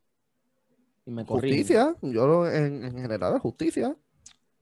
[1.05, 1.57] Y me corrigen.
[1.59, 3.95] Justicia, yo lo- en, en general justicia.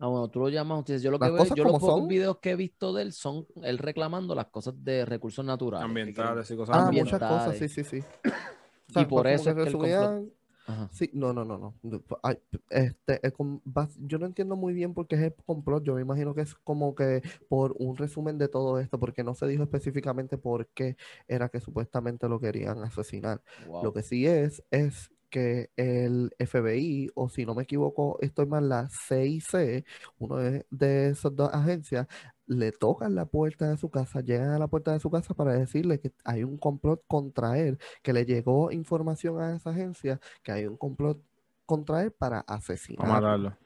[0.02, 1.00] Ah, bueno, tú lo llamas justicia.
[1.06, 2.08] Yo lo que Las veo, cosas yo los pocos son.
[2.08, 5.86] videos que he visto de él son él reclamando las cosas de recursos naturales.
[5.86, 6.98] Ambientales y cosas Ah, así.
[6.98, 7.74] muchas cosas, sí, ambientales.
[7.74, 8.04] sí, sí.
[8.96, 10.32] O Y por eso que es que el
[10.68, 10.90] Ajá.
[10.92, 12.04] Sí, no, no, no, no.
[12.24, 12.38] Ay,
[12.70, 13.20] este,
[14.00, 15.84] yo no entiendo muy bien por qué es el complot.
[15.84, 19.34] Yo me imagino que es como que por un resumen de todo esto, porque no
[19.34, 23.42] se dijo específicamente por qué era que supuestamente lo querían asesinar.
[23.68, 23.84] Wow.
[23.84, 28.70] Lo que sí es, es que el FBI, o si no me equivoco, estoy mal,
[28.70, 29.86] la CIC,
[30.20, 32.08] uno de, de esas dos agencias,
[32.48, 35.54] le tocan la puerta de su casa, llegan a la puerta de su casa para
[35.54, 40.52] decirle que hay un complot contra él, que le llegó información a esa agencia, que
[40.52, 41.20] hay un complot
[41.66, 43.22] contra él para asesinarlo.
[43.22, 43.58] matarlo.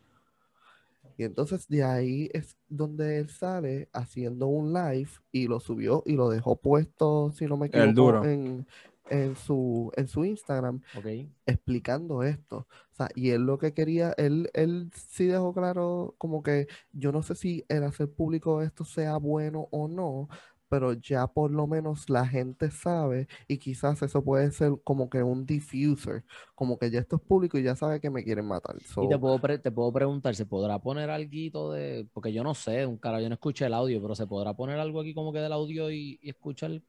[1.17, 6.13] Y entonces de ahí es donde él sale haciendo un live y lo subió y
[6.13, 8.23] lo dejó puesto, si no me El equivoco, duro.
[8.23, 8.67] en,
[9.09, 11.05] en su, en su Instagram Ok.
[11.45, 12.67] explicando esto.
[12.93, 17.11] O sea, y él lo que quería, él, él sí dejó claro como que yo
[17.11, 20.27] no sé si el hacer público esto sea bueno o no,
[20.69, 25.21] pero ya por lo menos la gente sabe y quizás eso puede ser como que
[25.23, 28.81] un diffuser, como que ya esto es público y ya sabe que me quieren matar.
[28.97, 32.07] Y So, te puedo, te puedo preguntar, ¿se podrá poner algo de...?
[32.13, 34.79] Porque yo no sé, un cara, yo no escuché el audio, pero ¿se podrá poner
[34.79, 36.81] algo aquí como que del audio y, y escuchar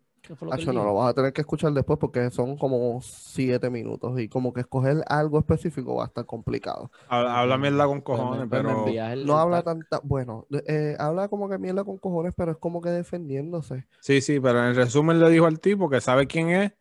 [0.73, 4.53] no lo vas a tener que escuchar después porque son como siete minutos y como
[4.53, 6.91] que escoger algo específico va a estar complicado.
[7.09, 8.87] Habla, mierda con Pues cojones, pues pero.
[9.25, 12.91] No habla tanta, bueno, eh, habla como que mierda con cojones, pero es como que
[12.91, 13.85] defendiéndose.
[14.01, 16.73] Sí, sí, pero en resumen le dijo al tipo que sabe quién es,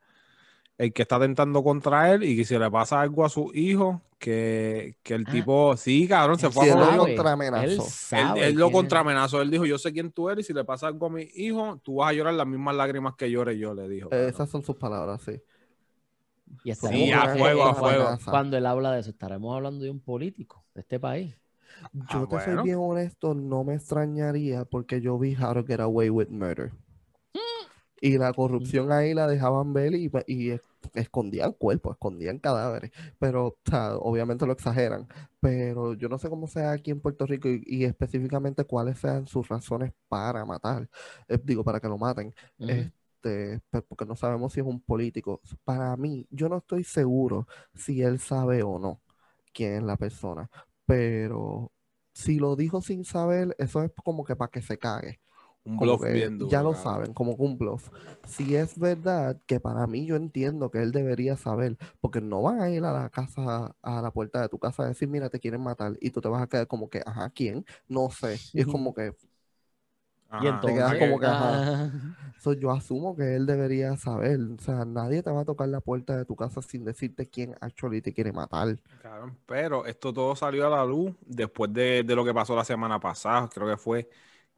[0.78, 4.02] el que está tentando contra él y que si le pasa algo a su hijo,
[4.20, 5.32] que, que el Ah.
[5.32, 7.10] tipo, sí, cabrón, se fue Sí, a él lo joder.
[7.64, 7.80] Él
[8.12, 10.88] Él- Él, lo contraamenazó, él dijo, yo sé quién tú eres y si le pasa
[10.88, 13.88] algo a mi hijo, tú vas a llorar las mismas lágrimas que llore yo, le
[13.88, 14.08] dijo.
[14.08, 14.30] Eh, cabrón.
[14.30, 15.42] esas son sus palabras, sí.
[16.64, 18.02] Y Sí, a fuego, a fuego.
[18.04, 18.32] amenaza.
[18.32, 21.36] Cuando él habla de eso, estaremos hablando de un político de este país.
[21.94, 25.80] Yo Ah, te soy bien honesto, no me extrañaría porque yo vi How to Get
[25.82, 26.72] Away with Murder.
[28.06, 30.62] Y la corrupción ahí la dejaban ver y, y es-
[30.94, 32.92] escondían cuerpos, escondían cadáveres.
[33.20, 35.08] Pero, o sea, obviamente lo exageran.
[35.40, 39.26] Pero yo no sé cómo sea aquí en Puerto Rico y, y específicamente cuáles sean
[39.28, 40.88] sus razones para matar.
[41.28, 42.34] Eh, digo, para que lo maten.
[42.68, 45.42] Este, pe- porque no sabemos si es un político.
[45.64, 49.02] Para mí, yo no estoy seguro si él sabe o no
[49.54, 50.50] quién es la persona.
[50.86, 51.72] Pero
[52.14, 55.20] si lo dijo sin saber, eso es como que para que se cague.
[55.66, 56.50] Un bluff que bien duro.
[56.50, 57.90] ya lo saben, como que un bluff.
[58.26, 62.62] Si es verdad, que para mí yo entiendo que él debería saber, porque no van
[62.62, 65.40] a ir a la casa, a la puerta de tu casa a decir, mira, te
[65.40, 67.66] quieren matar, y tú te vas a quedar como que, ajá, ¿quién?
[67.88, 68.42] No sé.
[68.54, 69.14] Y es como que,
[70.38, 71.70] Y Ajá, te quedas entonces, como que, ajá.
[72.38, 74.40] So, yo asumo que él debería saber.
[74.58, 77.56] O sea, nadie te va a tocar la puerta de tu casa sin decirte quién
[77.62, 78.78] actually te quiere matar.
[78.98, 82.64] Cabrón, Pero esto todo salió a la luz después de, de lo que pasó la
[82.66, 83.48] semana pasada.
[83.50, 84.10] Creo que fue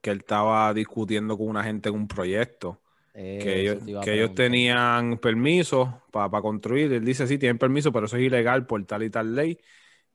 [0.08, 2.80] que él estaba discutiendo con una gente en un proyecto.
[3.13, 6.93] Que eso ellos, que ellos tenían permiso para construir.
[6.93, 9.60] Él dice, sí, tienen permiso, pero eso es ilegal por tal y tal ley.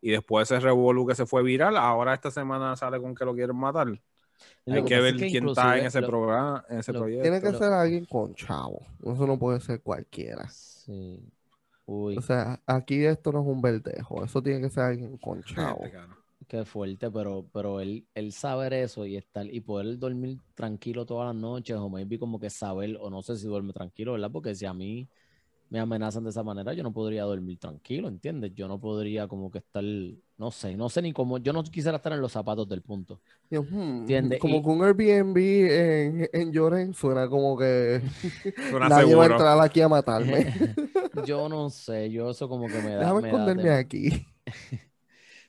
[0.01, 3.35] Y después ese revolú que se fue viral, ahora esta semana sale con que lo
[3.35, 3.89] quieren matar.
[4.67, 7.01] Lo Hay que ver es que quién está en ese lo- programa, en ese lo-
[7.01, 7.23] proyecto.
[7.23, 8.81] Tiene que lo- ser alguien con chavo.
[9.05, 10.49] Eso no puede ser cualquiera.
[10.49, 11.21] Sí.
[11.87, 14.25] Uy, O sea, aquí esto no es un verdejo.
[14.25, 15.83] Eso tiene que ser alguien con chavo.
[16.49, 21.35] Qué fuerte, pero, pero él, él saber eso y estar y poder dormir tranquilo todas
[21.35, 24.31] las noches, o maybe como que saber, o no sé si duerme tranquilo, ¿verdad?
[24.33, 25.09] Porque si a mí
[25.71, 28.53] me amenazan de esa manera, yo no podría dormir tranquilo, ¿entiendes?
[28.55, 29.85] Yo no podría como que estar,
[30.39, 33.21] no sé, no sé ni cómo, yo no quisiera estar en los zapatos del punto.
[33.51, 38.03] Hmm, Entiende, Como y- que un Airbnb en, en Lloren suena como que
[38.69, 40.47] Suena nadie va a entrar aquí a matarme.
[41.13, 43.13] yo no sé, yo eso como que me da.
[43.13, 43.85] Déjame me da esconderme temor.
[43.85, 44.27] aquí.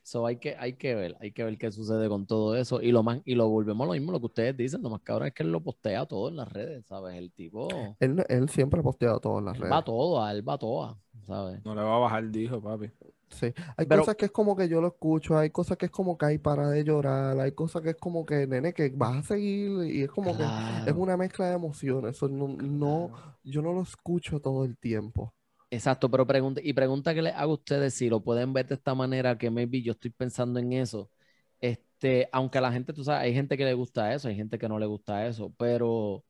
[0.04, 2.82] So hay que, hay que ver, hay que ver qué sucede con todo eso.
[2.82, 5.02] Y lo más, y lo volvemos a lo mismo, lo que ustedes dicen, lo más
[5.02, 7.16] cabrón es que él lo postea todo en las redes, ¿sabes?
[7.16, 9.74] El tipo Él, él siempre ha posteado todo en las él redes.
[9.74, 11.64] va todo, a él va toda, ¿sabes?
[11.64, 12.92] No le va a bajar, dijo papi.
[13.30, 15.92] Sí, hay Pero- cosas que es como que yo lo escucho, hay cosas que es
[15.92, 19.16] como que hay para de llorar, hay cosas que es como que, nene, que vas
[19.18, 20.44] a seguir y es como que
[20.86, 22.16] es una mezcla de emociones.
[22.18, 23.10] eso no, no,
[23.44, 25.34] yo no lo escucho todo el tiempo.
[25.74, 28.76] Exacto, pero pregunta, y pregunta que les hago a ustedes si lo pueden ver de
[28.76, 31.10] esta manera, que maybe yo estoy pensando en eso.
[31.60, 34.70] Este, aunque la gente, tú sabes, hay gente que le gusta eso, hay gente que
[34.70, 36.24] no le gusta eso, pero,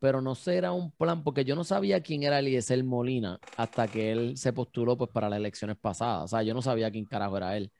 [0.00, 4.12] pero no será un plan, porque yo no sabía quién era Eliezer Molina hasta que
[4.12, 6.24] él se postuló pues para las elecciones pasadas.
[6.24, 7.72] O sea, yo no sabía quién carajo era él.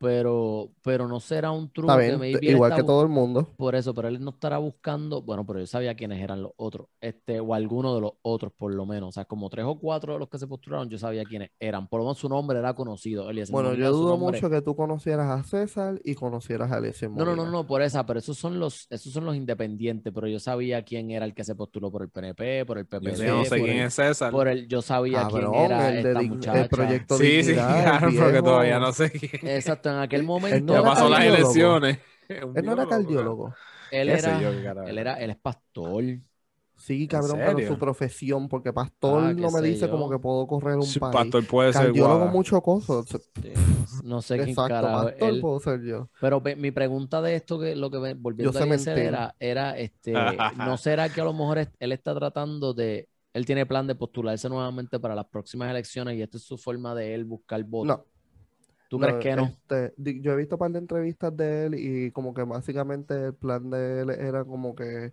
[0.00, 3.48] Pero, pero no será un truco Está que bien, él igual que todo el mundo.
[3.56, 6.86] por eso, pero él no estará buscando, bueno, pero yo sabía quiénes eran los otros,
[7.02, 9.10] este, o alguno de los otros, por lo menos.
[9.10, 11.86] O sea, como tres o cuatro de los que se postularon, yo sabía quiénes eran.
[11.86, 13.28] Por lo menos su nombre era conocido.
[13.28, 17.08] Eliezer Bueno, Molina, yo dudo mucho que tú conocieras a César y conocieras a Alicia
[17.08, 20.26] No, no, no, no, por esa, pero esos son los, esos son los independientes, pero
[20.28, 23.26] yo sabía quién era el que se postuló por el PNP, por el Yo PPD,
[23.28, 24.32] no sé por, quién el, es César.
[24.32, 26.68] por el- yo sabía quién era el, de esta el muchacha.
[26.68, 29.46] proyecto Sí, sí, Dignidad, el claro, porque todavía no sé quién.
[29.46, 31.34] Exacto, en aquel momento Él no Ya era pasó las cardiólogo.
[31.34, 31.98] elecciones.
[32.28, 33.54] Él no era cardiólogo.
[33.90, 34.48] él era, yo,
[34.88, 36.04] él era, él es pastor.
[36.76, 39.90] Sí, cabrón, pero su profesión, porque pastor Ah, no me dice yo.
[39.90, 41.12] como que puedo correr un Sí, país.
[41.12, 43.04] pastor puede ser Cardiólogo mucho coso.
[43.04, 43.22] Sí,
[44.04, 45.08] no sé quién Exacto, carajo.
[45.08, 46.08] pastor él- puedo ser yo.
[46.20, 48.98] Pero mi pregunta de esto, que lo que volviendo sé a mentir.
[48.98, 50.14] era, era este,
[50.56, 53.94] ¿no será que a lo mejor es- él está tratando de, él tiene plan de
[53.94, 57.98] postularse nuevamente para las próximas elecciones y esta es su forma de él buscar votos?
[57.98, 58.04] No.
[58.90, 59.56] ¿Tú crees que no?
[59.68, 63.34] este, yo he visto un par de entrevistas de él y como que básicamente el
[63.34, 65.12] plan de él era como que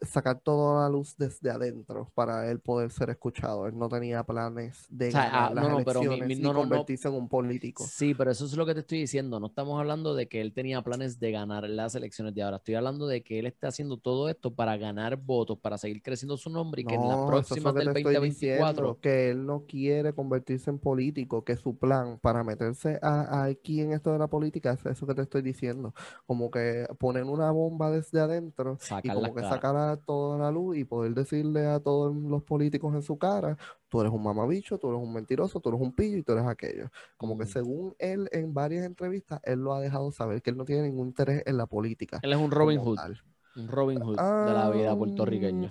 [0.00, 3.66] sacar toda la luz desde adentro para él poder ser escuchado.
[3.66, 6.28] Él no tenía planes de O sea, ganar ah, las no, no, pero mi- elecciones
[6.28, 6.60] mi- y no, no, no.
[6.60, 7.84] convertirse en un político.
[7.86, 9.40] Sí, pero eso es lo que te estoy diciendo.
[9.40, 12.56] No estamos hablando de que él tenía planes de ganar las elecciones de ahora.
[12.58, 16.36] Estoy hablando de que él está haciendo todo esto para ganar votos, para seguir creciendo
[16.36, 19.64] su nombre y que en las próximas del te estoy 2024 diciendo, que él no
[19.66, 24.18] quiere convertirse en político, que su plan para meterse a, a aquí en esto de
[24.18, 25.94] la política es eso que te estoy diciendo,
[26.26, 30.76] como que poner una bomba desde adentro y como que sacar a toda la luz
[30.76, 33.56] y poder decirle a todos los políticos en su cara,
[33.88, 36.46] tú eres un mamabicho, tú eres un mentiroso, tú eres un pillo y tú eres
[36.46, 36.90] aquello.
[37.16, 40.64] Como que según él en varias entrevistas, él lo ha dejado saber que él no
[40.64, 42.18] tiene ningún interés en la política.
[42.22, 43.22] Él es un Robin Hood, tal.
[43.56, 45.70] un Robin Hood de la vida puertorriqueña.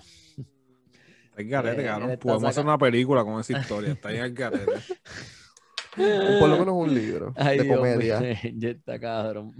[1.30, 2.18] Está en garete, Eh, cabrón.
[2.20, 3.92] Podemos hacer una película con esa historia.
[3.92, 4.72] Está en el garete.
[6.40, 8.20] Por lo menos un libro Ay, de Dios comedia.
[8.20, 9.52] mío, ya está cabrón.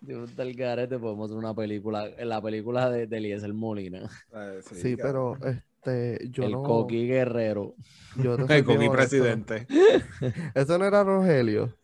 [0.00, 4.08] Dios del garete, podemos hacer una película, la película de, de Eliezer Molina.
[4.34, 6.62] Eh, Sí, pero este, yo el no.
[6.62, 7.74] Coqui Guerrero.
[8.16, 9.66] Yo El Coqui presidente.
[10.54, 11.76] Eso no era Rogelio.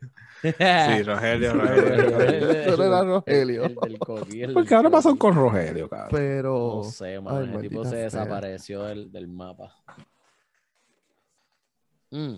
[0.43, 2.51] Sí, Rogelio, Rogelio.
[2.51, 3.65] Eso no era Rogelio.
[3.65, 6.09] El Coqui, el ¿Por qué ahora pasó con Rogelio, cabrón?
[6.11, 6.81] Pero.
[6.83, 7.39] No sé, mano.
[7.39, 7.99] Ay, el tipo se sea.
[8.01, 9.73] desapareció del, del mapa.
[12.11, 12.37] Mm.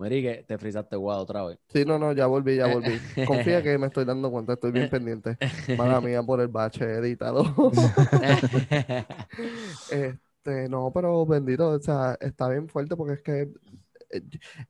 [0.00, 1.58] Marique, te frizaste guado otra vez.
[1.68, 2.98] Sí, no, no, ya volví, ya volví.
[3.26, 5.36] Confía que me estoy dando cuenta, estoy bien pendiente.
[5.76, 7.44] Mala mía por el bache, editado.
[9.90, 13.50] Este, no, pero bendito, o sea, está bien fuerte porque es que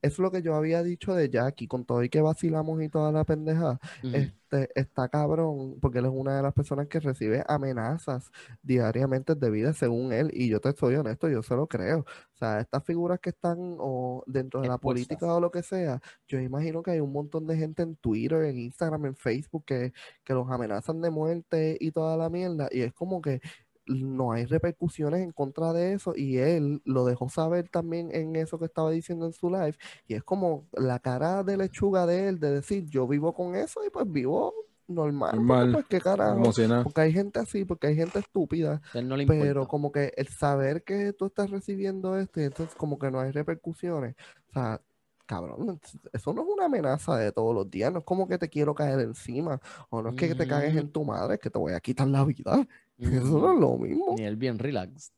[0.01, 3.11] es lo que yo había dicho de Jackie, con todo y que vacilamos y toda
[3.11, 8.31] la pendeja, este, está cabrón, porque él es una de las personas que recibe amenazas
[8.61, 11.99] diariamente de vida según él, y yo te soy honesto, yo se lo creo.
[11.99, 15.07] O sea, estas figuras que están o dentro de la Expuestas.
[15.07, 18.43] política o lo que sea, yo imagino que hay un montón de gente en Twitter,
[18.43, 22.81] en Instagram, en Facebook que, que los amenazan de muerte y toda la mierda, y
[22.81, 23.41] es como que
[23.87, 28.59] no hay repercusiones en contra de eso y él lo dejó saber también en eso
[28.59, 29.75] que estaba diciendo en su live
[30.07, 33.83] y es como la cara de lechuga de él de decir yo vivo con eso
[33.85, 34.53] y pues vivo
[34.87, 36.83] normal, pues qué carajo, nada.
[36.83, 39.69] porque hay gente así, porque hay gente estúpida, no le pero importa.
[39.69, 43.31] como que el saber que tú estás recibiendo esto y entonces como que no hay
[43.31, 44.15] repercusiones,
[44.49, 44.81] o sea,
[45.25, 45.79] cabrón,
[46.11, 48.75] eso no es una amenaza de todos los días, no es como que te quiero
[48.75, 51.71] caer encima, o no es que te cagues en tu madre, es que te voy
[51.73, 52.67] a quitar la vida,
[53.01, 54.15] eso no es lo mismo.
[54.17, 55.11] Ni él bien relax.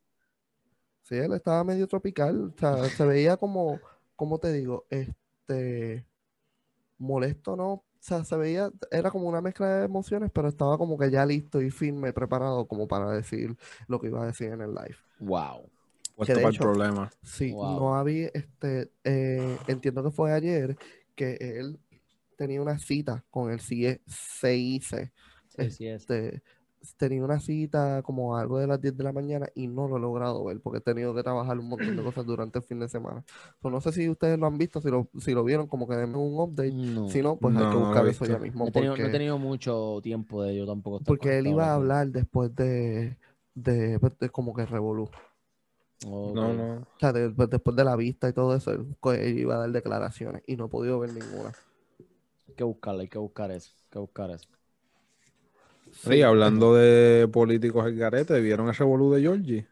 [1.04, 3.80] Sí, él estaba medio tropical, o sea, se veía como,
[4.16, 4.86] ¿cómo te digo?
[4.90, 6.06] Este,
[6.98, 7.72] molesto, ¿no?
[7.74, 11.26] O sea, se veía, era como una mezcla de emociones, pero estaba como que ya
[11.26, 13.56] listo y firme, preparado como para decir
[13.88, 14.96] lo que iba a decir en el live.
[15.20, 15.70] Wow.
[16.16, 17.10] Puesto para el problema.
[17.24, 17.80] Sí, Wow.
[17.80, 20.78] no había, este, eh, entiendo que fue ayer
[21.16, 21.80] que él
[22.38, 25.12] tenía una cita con el CIE CIC,
[25.48, 26.02] Sí, sí es.
[26.02, 26.44] este,
[26.98, 29.98] tenía una cita como a algo de las 10 de la mañana y no lo
[29.98, 32.80] he logrado ver porque he tenido que trabajar un montón de cosas durante el fin
[32.80, 33.24] de semana.
[33.62, 35.96] So, no sé si ustedes lo han visto, si lo, si lo vieron, como que
[35.96, 36.72] denme un update.
[36.74, 37.08] No.
[37.10, 39.00] Si no, pues hay que no buscar eso ya mismo No he, tenido, no he
[39.04, 41.00] porque, tenido mucho tiempo de yo tampoco.
[41.06, 43.18] porque él iba a hablar después de,
[43.56, 45.10] de, pues, de como que Revolú.
[46.06, 46.36] Ok.
[46.36, 46.74] No, no.
[46.82, 49.56] O sea, de- pues, después de la vista y todo eso, él, pues, él iba
[49.56, 51.54] a dar declaraciones y no he podido ver ninguna.
[52.48, 53.72] Hay que buscarla, hay que buscar eso.
[53.78, 54.48] Hay que buscar eso.
[55.94, 59.68] Sí, hablando de políticos el garete, ¿vieron el revolú de Georgie?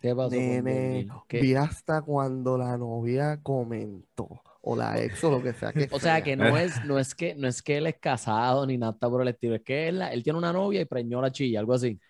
[0.00, 1.08] ¿Qué pasó Nene,
[1.38, 4.28] vi hasta cuando la novia comentó,
[4.60, 6.22] o la ex o lo que sea que O sea sea.
[6.22, 9.22] que no es, no es que no es que él es casado ni nada por
[9.22, 12.00] el estilo, es que él, él tiene una novia y preñó la chilla, algo así.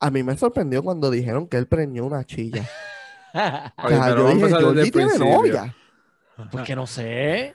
[0.00, 2.68] A mí me sorprendió cuando dijeron que él preñó una chilla.
[3.80, 5.74] O sea, yo dije, Georgie tiene novia.
[6.50, 7.54] Porque no sé.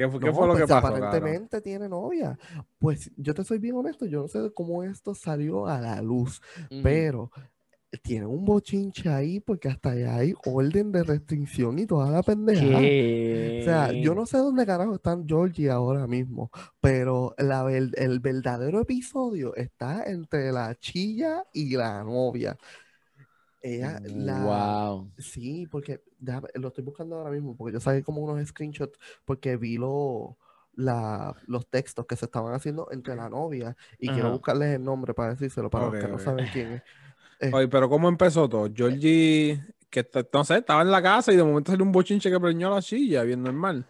[0.00, 2.38] ¿Qué, fue- qué No, fue lo pues que pasó, aparentemente tiene novia.
[2.78, 6.40] Pues yo te soy bien honesto, yo no sé cómo esto salió a la luz,
[6.82, 7.30] pero
[8.02, 12.80] tiene un bochinche ahí porque hasta allá hay orden de restricción y toda la pendeja.
[12.80, 13.56] ¿Qué?
[13.60, 18.20] O sea, yo no sé dónde carajo están Georgie ahora mismo, pero la ver- el
[18.20, 22.56] verdadero episodio está entre la chilla y la novia.
[23.62, 25.10] Ella, la, Wow.
[25.18, 26.00] Sí, porque
[26.54, 30.36] lo estoy buscando ahora mismo, porque yo saqué como unos screenshots, porque vi lo,
[30.74, 35.14] la, los textos que se estaban haciendo entre la novia y quiero buscarles el nombre
[35.14, 36.82] para decírselo para los que no saben quién es.
[37.40, 38.68] Eh, Oye, pero ¿cómo empezó todo?
[38.74, 42.38] Georgie, que no sé, estaba en la casa y de momento salió un bochinche que
[42.38, 43.86] preñó la silla, bien normal.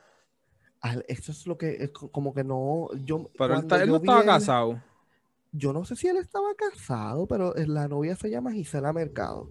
[0.80, 3.96] al- eso es lo que, es co- como que no, yo, Pero él, yo no
[3.96, 4.80] estaba casado.
[5.52, 9.50] yo no sé si él estaba casado, pero eh, la novia se llama Gisela Mercado.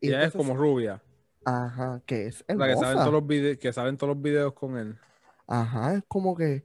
[0.00, 1.02] Y es como rubia.
[1.44, 3.02] Ajá, que es La que saben hermosa.
[3.02, 4.98] todos los videos, que saben todos los videos con él.
[5.46, 6.64] Ajá, es como que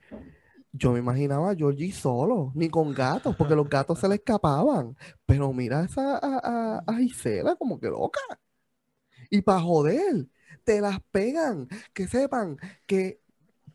[0.73, 4.97] yo me imaginaba a Georgie solo, ni con gatos, porque los gatos se le escapaban.
[5.25, 8.21] Pero mira esa a, a, a Gisela como que loca.
[9.29, 10.27] Y para joder,
[10.63, 11.67] te las pegan.
[11.93, 13.21] Que sepan que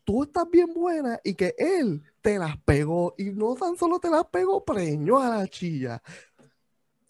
[0.03, 3.15] tú estás bien buena y que él te las pegó.
[3.17, 6.01] Y no tan solo te las pegó, preñó a la chilla.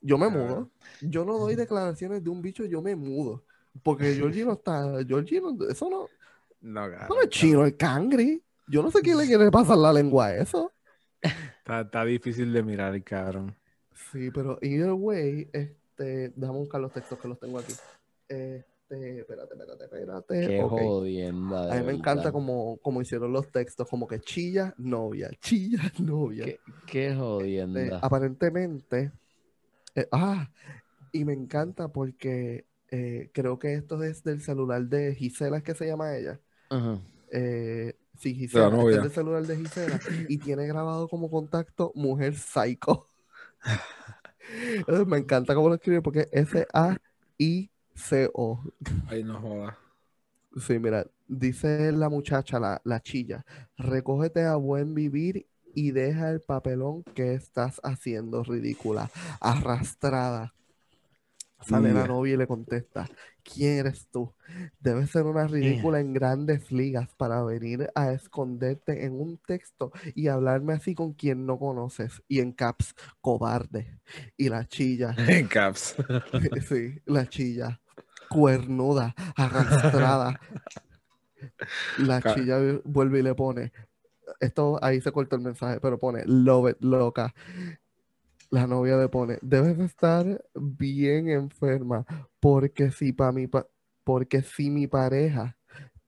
[0.02, 0.70] Yo me mudo.
[1.02, 3.44] Yo no doy declaraciones de un bicho, yo me mudo.
[3.84, 5.04] Porque Georgie no está.
[5.06, 6.08] Georgie no, eso no.
[6.62, 8.44] No, Eso no es chino, el cangri.
[8.68, 10.72] Yo no sé quién le quiere pasar la lengua a eso.
[11.22, 13.56] Está, está difícil de mirar, cabrón.
[14.12, 17.74] Sí, pero either way, este, déjame buscar los textos que los tengo aquí.
[18.28, 20.48] Este, espérate, espérate, espérate.
[20.48, 21.74] Qué jodienda.
[21.74, 26.46] A mí me encanta como, como hicieron los textos, como que chilla, novia, chilla, novia.
[26.46, 28.00] Qué, qué Este, jodienda.
[28.02, 29.12] aparentemente,
[29.96, 30.50] eh, ah,
[31.12, 35.76] y me encanta porque eh, creo que esto es del celular de Gisela, ¿es que
[35.76, 36.40] se llama ella?
[36.70, 37.00] Ajá.
[37.32, 42.36] Eh, sí, Gisela, este es del celular de Gisela y tiene grabado como contacto mujer
[42.36, 43.08] psycho.
[45.08, 47.04] Me encanta cómo lo escribe porque es S-A-I-C-O.
[49.08, 49.76] Ay, no jodas.
[50.58, 53.46] Sí, mira, dice la muchacha, la, la chilla,
[53.78, 59.10] recógete a buen vivir y deja el papelón que estás haciendo, ridícula,
[59.40, 60.54] arrastrada.
[61.62, 63.10] Sale la novia y le contesta,
[63.44, 64.34] ¿quién eres tú?
[64.80, 70.30] Debes ser una ridícula en grandes ligas para venir a esconderte en un texto y
[70.30, 72.24] hablarme así con quien no conoces.
[72.30, 74.00] Y en caps, cobarde.
[74.38, 75.96] Y la chilla, En caps.
[76.70, 77.82] Sí, la chilla.
[78.30, 80.40] Cuernuda, arrastrada.
[82.00, 83.72] La chilla vuelve y le pone.
[84.40, 87.34] Esto ahí se cortó el mensaje, pero pone love it, loca.
[88.52, 92.06] La novia le pone, debes estar bien enferma,
[92.40, 93.68] porque si pa mi pa-
[94.04, 95.56] porque si mi pareja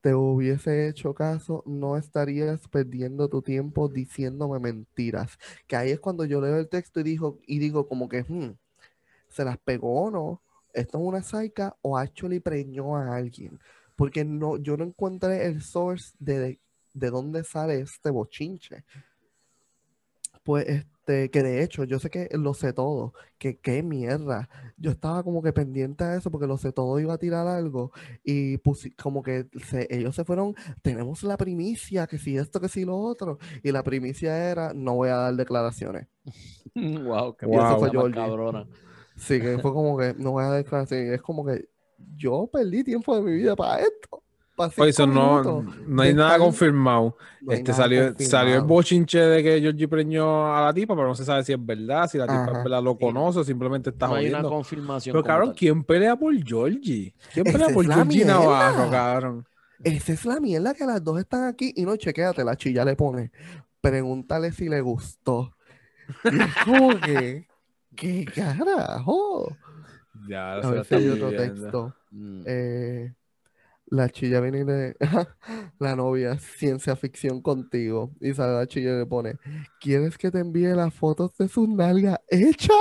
[0.01, 5.37] te hubiese hecho caso, no estarías perdiendo tu tiempo diciéndome mentiras.
[5.67, 8.55] Que ahí es cuando yo leo el texto y digo, y digo como que, "Hmm,
[9.29, 10.41] ¿se las pegó o no?
[10.73, 13.59] ¿Esto es una saica o actually preñó a alguien?
[13.95, 16.59] Porque no, yo no encontré el source de, de
[16.93, 18.83] dónde sale este bochinche.
[20.43, 24.49] Pues este, que de hecho, yo sé que lo sé todo, que qué mierda.
[24.75, 27.91] Yo estaba como que pendiente a eso porque lo sé todo iba a tirar algo
[28.23, 32.69] y pusi- como que se- ellos se fueron, tenemos la primicia, que si esto, que
[32.69, 36.07] si lo otro, y la primicia era, no voy a dar declaraciones.
[36.75, 37.45] wow, qué
[37.77, 38.15] fue Georgie.
[38.15, 38.67] cabrona.
[39.15, 41.11] Sí, que fue como que no voy a dar declaraciones.
[41.13, 41.69] Es como que
[42.15, 44.23] yo perdí tiempo de mi vida para esto.
[44.69, 47.17] Para Oye, no, no hay nada confirmado.
[47.39, 48.67] no hay este nada salió, salió el confirmado.
[48.67, 52.07] bochinche de que Georgie preñó a la tipa, pero no se sabe si es verdad,
[52.09, 55.13] si la tipa verdad lo conoce o simplemente está No hay una confirmación.
[55.13, 55.55] Pero cabrón, tal.
[55.57, 57.13] ¿quién pelea por Georgie?
[57.33, 58.25] ¿Quién pelea es por Georgie.
[58.25, 59.47] Navarro, cabrón?
[59.83, 62.95] Esa es la mierda que las dos están aquí y no, chequéate, la chilla le
[62.95, 63.31] pone.
[63.81, 65.55] Pregúntale si le gustó.
[66.23, 67.47] Es que,
[67.95, 69.57] ¿qué carajo?
[70.27, 71.95] Ya, A ver si hay otro texto.
[72.11, 72.43] Mm.
[72.45, 73.13] Eh,
[73.91, 74.97] la chilla viene y le...
[75.79, 78.11] La novia, ciencia ficción contigo.
[78.21, 79.39] Y sale la chilla y le pone,
[79.79, 82.71] ¿quieres que te envíe las fotos de sus nalgas hechas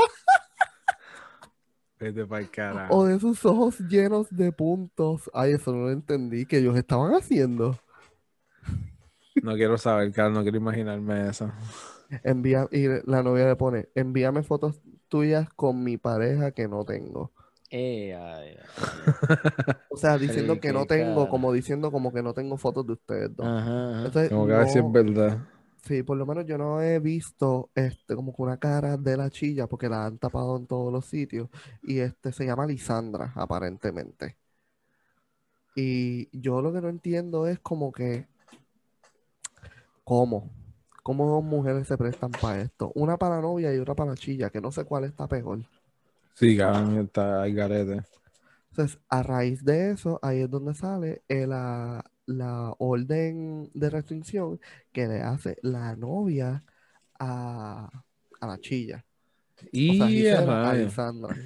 [2.01, 3.07] Vete o carajo.
[3.07, 5.31] de sus ojos llenos de puntos?
[5.35, 7.79] Ay, eso no lo entendí, que ellos estaban haciendo.
[9.43, 11.51] No quiero saber, cabrón, no quiero imaginarme eso.
[12.25, 17.33] Envía, y la novia le pone, envíame fotos tuyas con mi pareja que no tengo.
[17.71, 18.67] Eh, ay, ay.
[19.91, 23.35] O sea, diciendo que no tengo, como diciendo como que no tengo fotos de ustedes
[23.37, 23.47] dos.
[23.47, 24.07] Ajá, ajá.
[24.07, 25.39] Entonces, Como que a ver si es no- verdad.
[25.85, 29.31] Sí, por lo menos yo no he visto este como que una cara de la
[29.31, 31.49] chilla porque la han tapado en todos los sitios
[31.83, 34.37] y este se llama Lisandra aparentemente.
[35.75, 38.29] Y yo lo que no entiendo es como que
[40.05, 40.51] cómo
[41.03, 44.17] cómo dos mujeres se prestan para esto, una para la novia y otra para la
[44.17, 45.61] chilla, que no sé cuál está peor.
[46.35, 48.03] Sí, cabrón, está al garete.
[48.71, 54.61] Entonces, a raíz de eso, ahí es donde sale la, la orden de restricción
[54.93, 56.65] que le hace la novia
[57.19, 57.91] a,
[58.41, 59.05] a la chilla.
[59.87, 60.77] O Y sea, a Gisela a rayos.
[60.77, 61.41] Lisandra.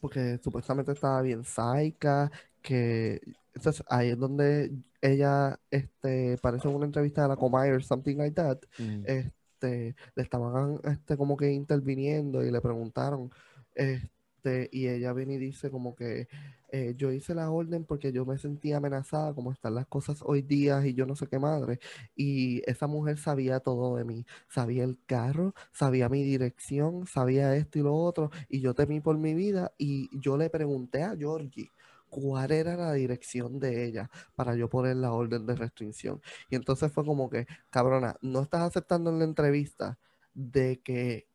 [0.00, 2.30] Porque supuestamente estaba bien saica,
[2.62, 3.20] que
[3.54, 8.34] entonces ahí es donde ella este parece en una entrevista de la Comire, something like
[8.34, 9.02] that, Mm.
[9.02, 9.32] este,
[9.68, 13.30] le estaban este, como que interviniendo y le preguntaron,
[13.74, 16.28] este, y ella viene y dice como que
[16.72, 20.42] eh, yo hice la orden porque yo me sentía amenazada como están las cosas hoy
[20.42, 21.80] día y yo no sé qué madre.
[22.14, 27.78] Y esa mujer sabía todo de mí, sabía el carro, sabía mi dirección, sabía esto
[27.78, 31.72] y lo otro, y yo temí por mi vida y yo le pregunté a Georgie
[32.10, 36.20] cuál era la dirección de ella para yo poner la orden de restricción.
[36.50, 39.98] Y entonces fue como que, cabrona, no estás aceptando en la entrevista
[40.34, 41.28] de que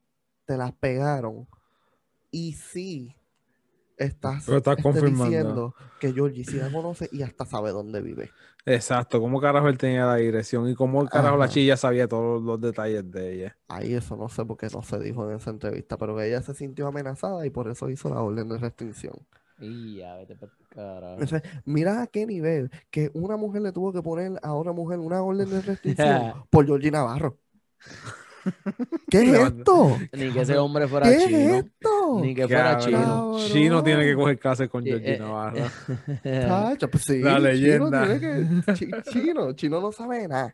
[0.46, 1.48] te las pegaron
[2.32, 3.16] y sí
[3.98, 5.26] estás, Pero estás este, confirmando.
[5.26, 8.32] diciendo que Georgie sí la conoce y hasta sabe dónde vive.
[8.66, 10.68] Exacto, ¿cómo carajo él tenía la dirección?
[10.70, 11.54] ¿Y cómo carajo la Ajá.
[11.54, 13.58] chilla sabía todos los detalles de ella?
[13.68, 16.42] Ahí eso no sé por qué no se dijo en esa entrevista, pero que ella
[16.42, 19.16] se sintió amenazada y por eso hizo la orden de restricción.
[19.60, 21.14] Y ya, vete para carajo.
[21.14, 25.00] Entonces, mira a qué nivel que una mujer le tuvo que poner a otra mujer
[25.00, 27.38] una orden de restricción por Georgie Navarro.
[29.10, 29.98] ¿Qué es esto?
[30.14, 31.56] Ni que ese hombre fuera ¿Qué es chino.
[31.56, 32.20] esto?
[32.22, 33.38] Ni que fuera Cabrón, chino.
[33.48, 35.58] Chino tiene que coger clases con Georgie eh, Navarro.
[36.24, 38.06] Chacho, pues sí, La Chino leyenda.
[38.06, 38.20] tiene
[38.66, 40.54] que- chi- Chino, Chino no sabe nada.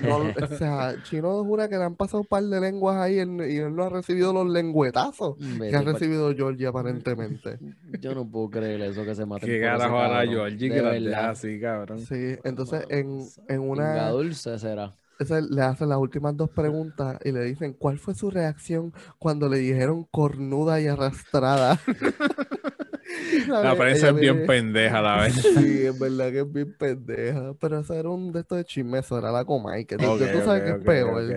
[0.00, 3.40] No, o sea, Chino jura que le han pasado un par de lenguas ahí en-
[3.40, 7.58] y él no ha recibido los lengüetazos que ha recibido Georgie aparentemente.
[8.00, 11.30] Yo no puedo creer eso que se maten ¿Qué carajo hará cabrón, Georgie que verdad.
[11.30, 11.98] así, cabrón?
[12.00, 14.94] Sí, entonces en, en una dulce será.
[15.20, 19.48] Entonces le hacen las últimas dos preguntas y le dicen, ¿cuál fue su reacción cuando
[19.48, 21.78] le dijeron cornuda y arrastrada?
[23.60, 25.34] La prensa es bien pendeja la vez.
[25.34, 27.54] Sí, es verdad que es bien pendeja.
[27.60, 30.20] Pero eso era un de estos de chisme, eso era la Comay, que tú, Ok,
[30.30, 31.36] tú sabes ok, que es peor.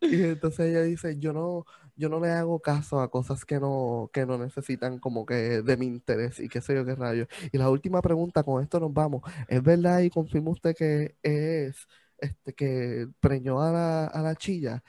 [0.00, 1.64] Y entonces ella dice, yo no,
[1.96, 5.76] yo no le hago caso a cosas que no, que no necesitan como que de
[5.76, 7.28] mi interés y qué sé yo qué rayos.
[7.52, 9.22] Y la última pregunta, con esto nos vamos.
[9.48, 11.86] ¿Es verdad y confirma usted que es
[12.18, 14.82] este que preñó a la, a la chilla?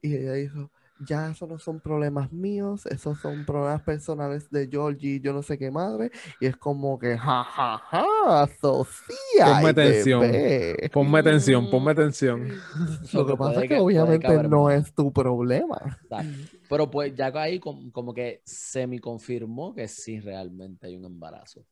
[0.00, 0.70] Y ella dijo,
[1.06, 5.58] ya eso no son problemas míos, esos son problemas personales de Georgie, yo no sé
[5.58, 6.10] qué madre.
[6.40, 9.46] Y es como que, ja, ja, ja, Sofía.
[9.46, 10.20] Ponme atención.
[10.20, 10.90] bebé".
[10.92, 12.48] Ponme atención, ponme atención.
[13.12, 15.78] Lo que pasa es que puede obviamente no es tu problema.
[16.68, 21.64] Pero pues ya ahí com- como que semi confirmó que sí realmente hay un embarazo.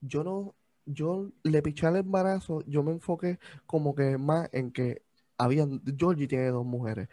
[0.00, 0.54] Yo no,
[0.86, 5.02] yo le piché al embarazo, yo me enfoqué como que más en que
[5.38, 7.08] habían, Georgie tiene dos mujeres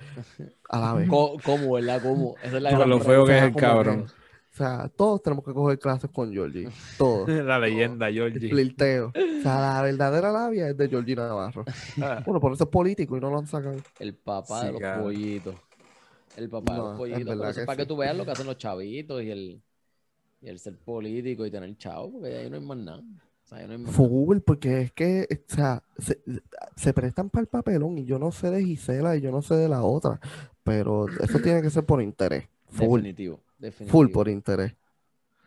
[0.69, 1.09] a la vez.
[1.09, 2.01] Co- ¿Cómo, verdad?
[2.01, 2.35] ¿Cómo?
[2.43, 4.05] Esa es la Por lo feo que es el que- cabrón.
[4.51, 6.67] O sea, todos tenemos que coger clases con Georgie,
[6.97, 7.29] todos.
[7.45, 8.49] La leyenda, Georgie.
[8.49, 9.09] Flirteo.
[9.09, 11.63] O sea, la verdadera labia es de Georgie Navarro.
[12.25, 13.77] Bueno, por eso es político y no lo han sacado.
[13.99, 15.55] El papá Sí, de los pollitos.
[16.35, 17.21] El papá de los pollitos.
[17.49, 19.61] Eso que para que tú veas lo que hacen los chavitos y el,
[20.41, 23.03] y el ser político y tener chavo, porque ahí no hay más nada.
[23.49, 23.95] Sea, no.
[23.95, 26.21] Full, porque es que, o sea, se,
[26.75, 29.55] se prestan para el papelón y yo no sé de Gisela y yo no sé
[29.55, 30.19] de la otra,
[30.63, 32.49] pero eso tiene que ser por interés.
[32.69, 33.91] Full, Definitivo, definitivo.
[33.91, 34.75] full por interés.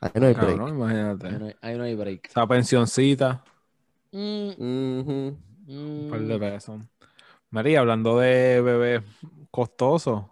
[0.01, 0.65] Ahí no hay break.
[0.65, 0.75] Cabrón,
[1.21, 1.39] Ahí imagínate.
[1.39, 2.31] no hay, ahí no hay break.
[2.31, 3.45] Esa pensioncita,
[4.13, 4.51] Mm,
[5.01, 5.37] Ujú.
[5.97, 6.27] un par mm.
[6.27, 6.81] de pesos.
[7.51, 9.03] María, hablando de bebés
[9.51, 10.25] costosos,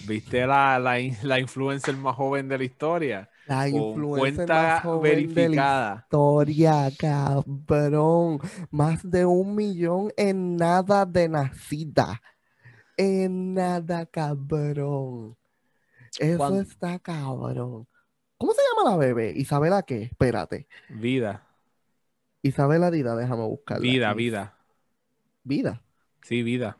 [0.00, 3.30] ¿viste la, la, la influencer más joven de la historia?
[3.46, 8.38] La influencer cuenta más joven de la historia, cabrón.
[8.70, 12.22] Más de un millón en nada de nacida.
[12.96, 15.36] En nada, cabrón.
[16.18, 17.86] Eso ¿Cuán- está cabrón.
[18.38, 19.32] ¿Cómo se llama la bebé?
[19.36, 20.02] ¿Isabela qué?
[20.04, 20.66] Espérate.
[20.88, 21.46] Vida,
[22.42, 23.82] Isabela Dida, déjame buscarla.
[23.82, 24.54] vida, vida.
[25.44, 25.82] Vida.
[26.22, 26.76] Sí, vida.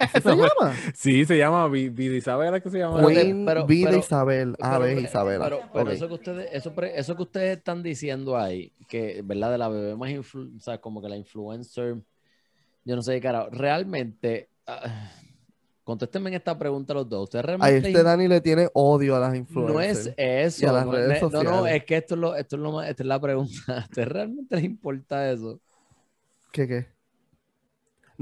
[0.00, 0.74] ¿Así se llama?
[0.94, 2.96] Sí, se llama Vi- Vida Isabel, ¿es que se llama?
[2.96, 4.56] Pero- Queen pero- Vida pero- Isabel.
[4.60, 5.60] A Pero- ver, pero- Isabela.
[5.92, 9.50] Eso que ustedes, eso, eso que ustedes están diciendo ahí, que, ¿verdad?
[9.52, 11.96] De la bebé más influ- o sea, como que la influencer,
[12.84, 15.10] yo no sé qué carajo, realmente, ah,
[15.84, 17.24] contéstenme en esta pregunta los dos.
[17.24, 20.14] ¿Ustedes A realmente este Dani le tiene odio a las no influencers.
[20.16, 20.66] es eso?
[20.66, 22.62] y a las no, redes no, no, no, es que esto es lo, esto es
[22.62, 23.52] lo más, esta es la pregunta.
[23.66, 25.60] ¿A ustedes realmente les importa eso?
[26.52, 26.86] ¿Qué qué?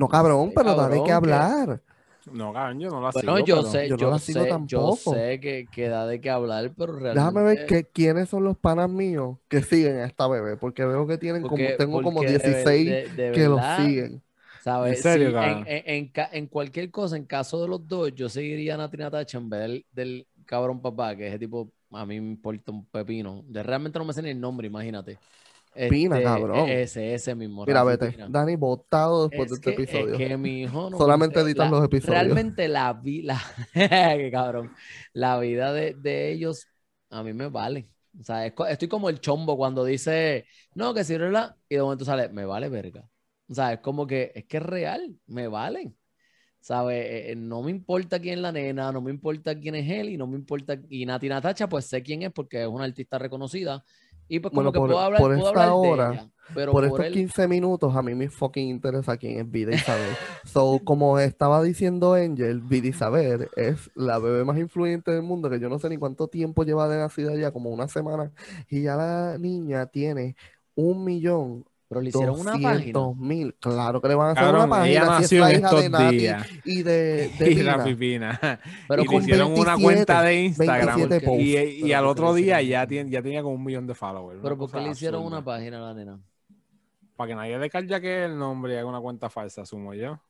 [0.01, 1.83] No, cabrón, pero cabrón, que que- hablar.
[2.33, 4.93] No, cabrón, yo no la Bueno, sigo, yo sé, yo yo, no sé, yo tampoco.
[4.93, 7.35] sé que, que da de qué hablar, pero realmente...
[7.35, 11.07] Déjame ver que, quiénes son los panas míos que siguen a esta bebé, porque veo
[11.07, 14.23] que tienen como, tengo como porque de ver- 16 de- de que los verdad, siguen.
[14.59, 14.99] ¿Sabes?
[14.99, 15.67] ¿En serio, Sí, en, cabrón?
[15.67, 18.97] en- en ca- en cualquier cosa, en caso de los dos, yo seguiría a Nati
[18.99, 22.87] Natacha en vez del, del cabrón papá, que ese tipo a mí me importa un
[22.87, 23.43] pepino.
[23.47, 25.21] De realmente no me sé ni el nombre, imagínate.
[25.89, 26.69] Pina, Este, cabrón.
[26.69, 27.65] Ese, ese mismo.
[27.65, 28.13] Mira, Rafi vete.
[28.13, 28.29] Pina.
[28.29, 30.15] Dani votado después Es de este que, episodio.
[30.15, 32.23] es que mi hijo no Solamente me- editas la- los episodios.
[32.23, 33.41] Realmente la vida,
[34.33, 34.73] cabrón,
[35.13, 36.67] la vida de, de ellos
[37.11, 37.89] a mí me vale.
[38.19, 41.83] O sea, es estoy como el chombo cuando dice, no, que si la y de
[41.83, 43.09] momento sale, me vale verga.
[43.49, 45.97] O sea, es como que, es que es real, me valen.
[46.61, 47.05] ¿Sabes?
[47.07, 50.11] Eh, eh, no me importa quién es la nena, no me importa quién es él
[50.11, 50.77] y no me importa.
[50.91, 53.83] Y Nati Natacha, pues sé quién es porque es una artista reconocida.
[54.31, 56.27] Y pues como Bueno, que por- puedo hablar, por puedo esta hablar de hora, ella.
[56.53, 59.73] Pero Por por, estos él, 15 minutos, a mí me fucking interesa quién es Vida
[59.75, 60.17] Isabel.
[60.45, 65.61] so, como estaba diciendo Angel, Vida Isabel es la bebé más influyente del mundo, que
[65.61, 68.33] yo no sé ni cuánto tiempo lleva de nacida ya, como una semana,
[68.69, 70.35] y ya la niña tiene
[70.75, 73.01] un millón pero le hicieron una página.
[73.17, 73.53] mil.
[73.59, 75.67] Claro que le van a hacer Cabrón, una ella página si es nació la hija
[75.67, 76.47] estos de Nati días.
[76.65, 77.77] y de, de y Pina.
[77.77, 78.41] Rafi Pina.
[78.89, 80.97] Pero y le hicieron una 27, cuenta de Instagram.
[80.99, 81.43] 27 posts.
[81.43, 84.39] Y, y al ¿por qué otro día ya, ya tenía como un millón de followers.
[84.41, 86.21] Pero ¿por qué le hicieron una página a la nena?
[87.17, 90.21] Para que nadie le cargue que el nombre y haga una cuenta falsa, asumo yo.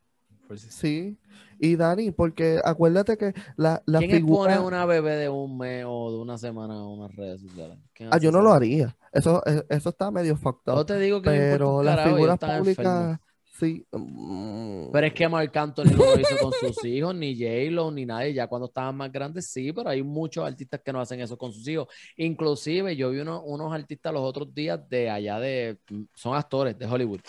[0.59, 1.19] Sí.
[1.59, 4.53] Y Dani, porque acuérdate que la, la ¿Quién figura...
[4.55, 7.79] expone una bebé de un mes o de una semana a unas redes sociales?
[7.93, 8.45] ¿Quién Ah, yo no eso?
[8.49, 8.97] lo haría.
[9.13, 13.19] Eso, eh, eso está medio fucked Yo te digo que Pero las figuras públicas,
[13.59, 13.87] sí.
[13.93, 18.07] mm, Pero es que Marc Anthony no lo hizo con sus hijos, ni J-Lo, ni
[18.07, 18.33] nadie.
[18.33, 21.53] Ya cuando estaban más grandes, sí, pero hay muchos artistas que no hacen eso con
[21.53, 21.89] sus hijos.
[22.17, 25.79] Inclusive, yo vi uno- unos artistas los otros días de allá de...
[26.15, 27.21] Son actores de Hollywood.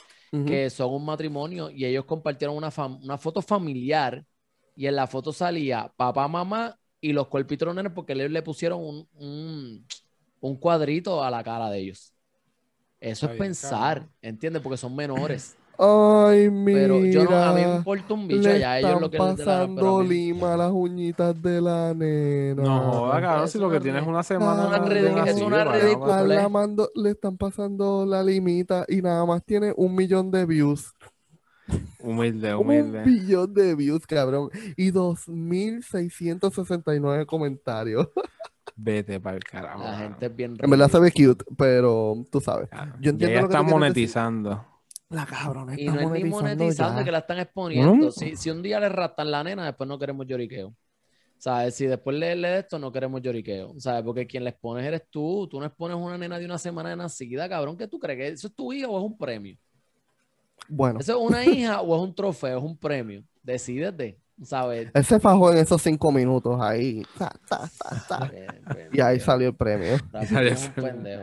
[0.44, 2.70] Que son un matrimonio y ellos compartieron una,
[3.04, 4.26] una foto familiar
[4.76, 8.82] y en la foto salía papá, mamá y los cuerpitos nenes porque le, le pusieron
[8.82, 9.88] un, un,
[10.40, 12.14] un cuadrito a la cara de ellos.
[13.00, 14.10] Eso Está es bien, pensar.
[14.22, 14.62] ¿entiendes?
[14.62, 15.60] Porque son menores.
[15.78, 16.80] Ay, mira.
[16.82, 19.18] Pero yo no, a mí me importa un bicho le allá, ellos están lo que
[19.18, 22.62] les dé la gana, pero pasando lima a las uñitas de la nena.
[22.64, 24.68] No, joda, cabrón, es si lo que tienes ri- una semana.
[24.68, 26.24] una ridícula- es una ridícula.
[26.96, 30.94] Le- están pasando la limita y nada más tiene un millón de views.
[32.00, 33.06] Humilde, Un humilde.
[33.06, 34.50] millón de views, cabrón.
[34.76, 38.10] Y 2.669 comentarios.
[38.76, 39.84] Vete para el carajo.
[39.84, 42.68] La gente es bien En verdad se ve cute, pero tú sabes.
[42.70, 42.94] Claro.
[43.00, 44.66] Yo entiendo Ya lo que está monetizando.
[45.12, 47.06] La cabrona Y está no es ni monetizando, ya.
[47.06, 48.08] que la están exponiendo.
[48.08, 48.12] Mm.
[48.12, 50.74] Si, si un día le raptan la nena, después no queremos lloriqueo.
[51.38, 51.76] ¿Sabes?
[51.76, 53.74] Si después le, le de esto, no queremos lloriqueo.
[53.80, 54.04] ¿Sabes?
[54.04, 55.48] Porque quien le expones eres tú.
[55.50, 57.76] Tú no expones una nena de una semana de nacida, cabrón.
[57.78, 58.18] ¿Qué tú crees?
[58.18, 59.58] ¿Que eso es tu hija o es un premio?
[60.70, 62.58] Bueno, ¿Eso es una hija o es un trofeo?
[62.60, 63.24] Es un premio.
[63.44, 64.20] Decídete.
[64.44, 64.90] ¿Sabes?
[64.94, 67.04] él se fajó en esos cinco minutos ahí.
[67.18, 68.26] Ta, ta, ta, ta.
[68.28, 69.98] Ven, ven, Y ahí salió el premio.
[70.28, 71.20] Salió el premio.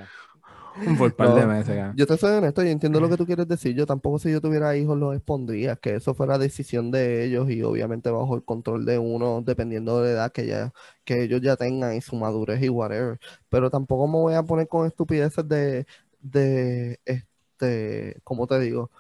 [0.99, 1.35] Por par No.
[1.35, 1.77] de meses.
[1.97, 3.75] Yo te soy honesto, yo entiendo lo que tú quieres decir.
[3.75, 7.63] Yo tampoco si yo tuviera hijos los expondría, que eso fuera decisión de ellos y
[7.63, 10.73] obviamente bajo el control de uno, dependiendo de la edad que ya,
[11.05, 13.19] que ellos ya tengan y su madurez y whatever.
[13.49, 15.87] Pero tampoco me voy a poner con estupideces de,
[16.21, 18.91] de este, ¿cómo te digo?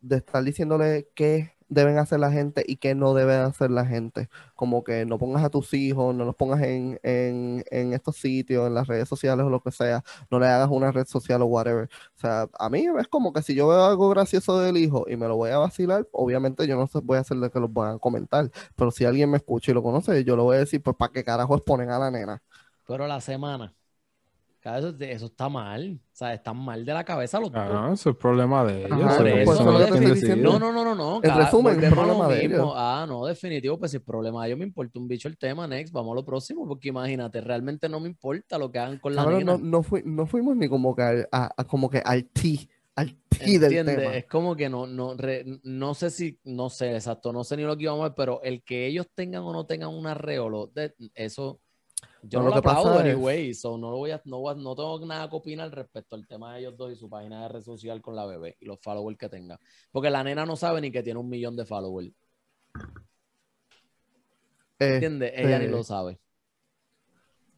[0.00, 4.28] De estar diciéndole qué deben hacer la gente y qué no debe hacer la gente.
[4.54, 8.66] Como que no pongas a tus hijos, no los pongas en, en, en estos sitios,
[8.66, 11.46] en las redes sociales o lo que sea no le hagas una red social o
[11.46, 11.88] whatever.
[12.16, 15.16] O sea, a mí es como que si yo veo algo gracioso del hijo y
[15.16, 17.96] me lo voy a vacilar, obviamente yo no voy a hacer de que los van
[17.96, 18.50] a comentar.
[18.76, 21.12] Pero si alguien me escucha y lo conoce, yo lo voy a decir, pues ¿para
[21.12, 22.42] qué carajo exponen a la nena?
[22.86, 23.74] Pero la semana.
[24.62, 25.98] Eso, eso está mal.
[26.02, 27.62] O sea, están mal de la cabeza los dos.
[27.62, 28.92] Cabrón, eso es problema de ellos.
[28.92, 29.78] Ajá, eso por es eso eso lo no
[30.20, 30.36] que.
[30.36, 31.16] No, no, no, no, no.
[31.16, 32.56] En cada- resumen, es problema de mismo.
[32.56, 32.72] ellos.
[32.76, 35.66] Ah, no, definitivo, pues si el problema de ellos me importa un bicho el tema,
[35.66, 39.14] next, vamos a lo próximo, porque imagínate, realmente no me importa lo que hagan con
[39.14, 39.52] la Cabrón, nena.
[39.52, 42.68] no, no, fui- no fuimos ni como que al, a- a- como que al ti,
[42.96, 44.14] al ti del tema.
[44.14, 47.62] Es como que no, no, re- no sé si, no sé, exacto, no sé ni
[47.62, 50.48] lo que íbamos a ver, pero el que ellos tengan o no tengan un arreo,
[50.50, 51.60] lo- de- eso,
[52.22, 54.20] yo No, no, lo lo que pasa aplaudo es- anyway, so no, lo voy a,
[54.24, 57.42] no, no tengo nada que opinar respecto al tema de ellos dos y su página
[57.42, 59.58] de red social con la bebé y los followers que tenga.
[59.90, 62.12] Porque la nena no sabe ni que tiene un millón de followers,
[64.78, 65.32] ¿entiendes?
[65.34, 66.18] Ella ni Este, lo sabe.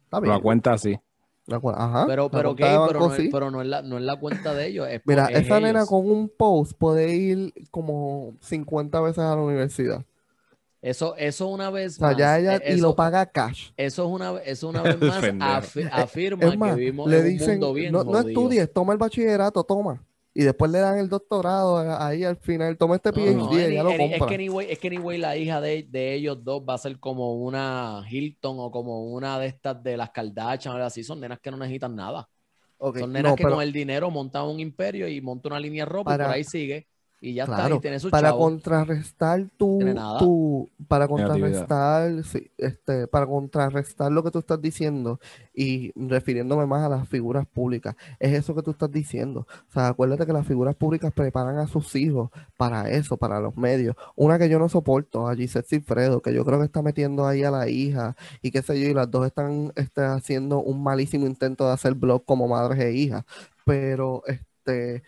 [0.05, 0.99] Está La cuenta sí.
[1.47, 3.29] La cu- Ajá, Pero, pero, banco no, sí.
[3.29, 4.87] pero no, es la, no es la cuenta de ellos.
[4.87, 9.41] Es Mira, es esa nena con un post puede ir como 50 veces a la
[9.41, 10.05] universidad.
[10.83, 12.17] Eso, eso una vez O sea, más.
[12.17, 13.71] ya ella eh, y lo paga cash.
[13.77, 17.25] Eso es una, eso una vez más afi- afirma Es más, que vivimos le en
[17.27, 20.03] un dicen, mundo bien no, no estudies, toma el bachillerato, toma.
[20.33, 23.83] Y después le dan el doctorado ahí al final, toma este PhD no, y ella
[23.83, 24.27] lo any- es compra.
[24.27, 27.33] que anyway, es que anyway la hija de, de ellos dos va a ser como
[27.35, 31.03] una Hilton o como una de estas de las Kardashian o algo así.
[31.03, 32.29] Son nenas que no necesitan nada.
[32.93, 35.85] Son nenas no, que pero con el dinero montan un imperio y montan una línea
[35.85, 36.87] de ropa y por ahí sigue.
[37.25, 38.39] Y ya está, y tiene su para chavo.
[38.41, 39.79] contrarrestar tu,
[40.19, 45.21] tu- para contrarrestar, sí, este, para contrarrestar lo que tú estás diciendo
[45.53, 49.47] y refiriéndome más a las figuras públicas, es eso que tú estás diciendo.
[49.69, 53.55] O sea, acuérdate que las figuras públicas preparan a sus hijos para eso, para los
[53.55, 53.95] medios.
[54.17, 57.45] Una que yo no soporto, a Gisette Cifredo, que yo creo que está metiendo ahí
[57.45, 61.25] a la hija y qué sé yo, y las dos están este, haciendo un malísimo
[61.25, 63.23] intento de hacer blog como madres e hijas.
[63.65, 65.03] Pero este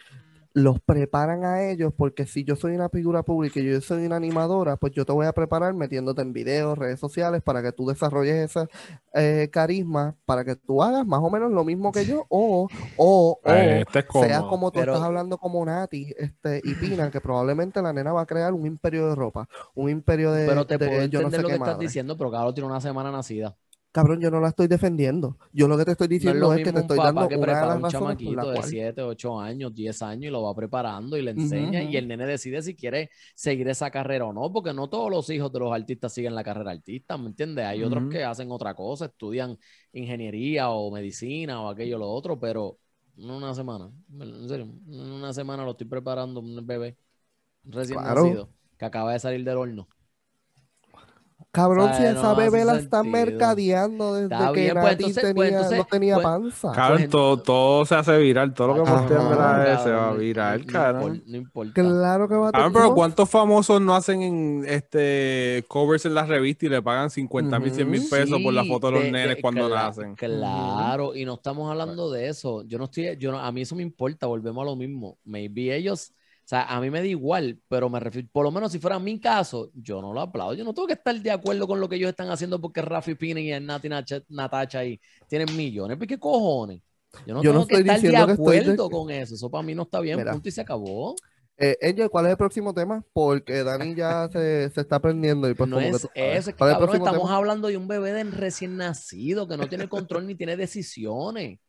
[0.57, 4.15] los preparan a ellos porque si yo soy una figura pública y yo soy una
[4.15, 7.85] animadora, pues yo te voy a preparar metiéndote en videos, redes sociales, para que tú
[7.85, 8.67] desarrolles ese
[9.13, 13.39] eh, carisma, para que tú hagas más o menos lo mismo que yo, o, o,
[13.43, 17.11] o Eh, Este es seas como tú Pero- estás hablando como Nati este, y Pina,
[17.11, 20.65] que probablemente la nena va a crear un imperio de ropa, un imperio de, Pero
[20.65, 21.85] te de puedo yo no sé lo qué que estás madre.
[21.85, 23.57] diciendo, pero claro, tiene una semana nacida.
[23.95, 25.37] Cabrón, yo no la estoy defendiendo.
[25.53, 27.45] Yo lo que te estoy No es diciendo es, que te estoy dando que una
[27.61, 30.53] de las un chamaquito la de cual- 7, 8 años, 10 años y lo va
[30.53, 34.51] preparando y le enseña y el nene decide si quiere seguir esa carrera o no,
[34.51, 37.63] porque no todos los hijos de los artistas siguen la carrera artista, ¿me entiendes?
[37.63, 39.57] Hay otros que hacen otra cosa, estudian
[39.93, 42.77] ingeniería o medicina o aquello o lo otro, pero
[43.15, 43.89] no una semana,
[44.19, 46.97] en serio, en una semana lo estoy preparando un bebé
[47.63, 48.23] recién Claro.
[48.25, 49.87] nacido que acaba de salir del horno.
[51.55, 55.23] Cabrón, si esa No bebé la están mercadeando desde Está que bien, pues, Nati entonces-
[55.23, 56.71] pues, tenía, entonces, no tenía pues, panza.
[56.73, 58.53] Cabrón, Pues, todo, todo se hace viral.
[58.53, 58.99] Todo lo que Ajá.
[58.99, 61.23] postea en verdad se va a viral, cabrón.
[61.25, 61.73] No importa.
[61.73, 62.83] Claro que va a Cabrón, tener.
[62.87, 67.59] pero ¿cuántos famosos no hacen en este covers en las revistas y le pagan 50
[67.59, 69.85] mil, 100 mil pesos por la Sí, foto de los de- nenes de- cuando cla-
[69.87, 70.15] nacen?
[70.15, 72.63] Claro, y no estamos hablando de eso.
[72.63, 75.17] Yo no estoy, yo no- a mí eso me importa, volvemos a lo mismo.
[75.23, 76.11] Maybe ellos,
[76.47, 79.19] sea, a mí me da igual, pero me refiero, por lo menos si fuera mi
[79.19, 80.53] caso, yo no lo aplaudo.
[80.53, 83.15] Yo no tengo que estar de acuerdo con lo que ellos están haciendo porque Rafi
[83.15, 83.89] Pina y el Nati
[84.29, 85.97] Natacha ahí tienen millones.
[85.97, 86.81] ¿Por qué cojones?
[87.25, 89.11] Yo no Yo no tengo que estoy estar de diciendo que estoy de- acuerdo con
[89.11, 89.35] eso.
[89.35, 90.31] Eso para mí no está bien, Mira.
[90.33, 91.15] punto y se acabó.
[91.57, 93.01] Eh, Angel, ¿cuál es el próximo tema?
[93.13, 96.11] Porque Dani ya se, se está aprendiendo y pues No que es sabes.
[96.15, 97.37] eso, es que ¿Cuál es el cabrón, estamos tema?
[97.37, 101.59] hablando de un bebé de recién nacido que no tiene control ni tiene decisiones.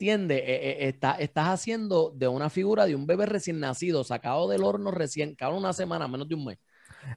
[0.00, 0.38] ¿Entiendes?
[0.38, 4.62] Eh, eh, está- estás haciendo de una figura de un bebé recién nacido, sacado del
[4.62, 6.58] horno recién, cabrón, una semana, menos de un mes.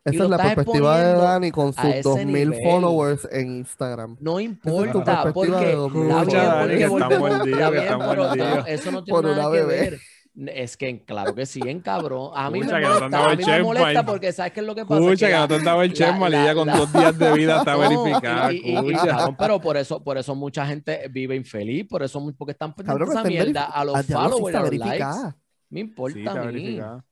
[0.05, 2.63] y Esa es la estás perspectiva de Dani con a sus ese 2000 nivel.
[2.63, 4.17] followers en Instagram.
[4.19, 5.51] No importa, porque.
[10.33, 12.31] Es que claro que sí, en cabrón.
[12.35, 15.01] A mí me molesta, a mí me molesta porque sabes qué es lo que pasa.
[15.01, 16.77] Escucha, Que que no te han dado el la- checkmate y la- ya con la-
[16.77, 18.53] dos días de vida está No, verificada.
[18.53, 19.07] y- y- y- escucha.
[19.07, 23.03] cabrón, pero por eso, por eso mucha gente vive infeliz, por eso porque están de
[23.03, 24.85] esa mierda a los Ah, followers, a los likes.
[24.85, 25.37] verificada.
[25.69, 26.45] Me importa Sí, a mí.
[26.45, 27.05] verificada.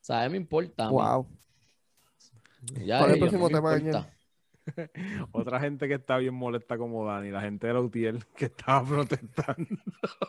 [0.00, 0.30] ¿Sabes?
[0.30, 0.88] Me importa.
[0.88, 1.26] Wow.
[2.84, 4.00] Ya ¿Cuál es el próximo tema.
[5.32, 8.84] Otra gente que está bien molesta como Dani, la gente de la UTIEL que estaba
[8.86, 9.66] protestando.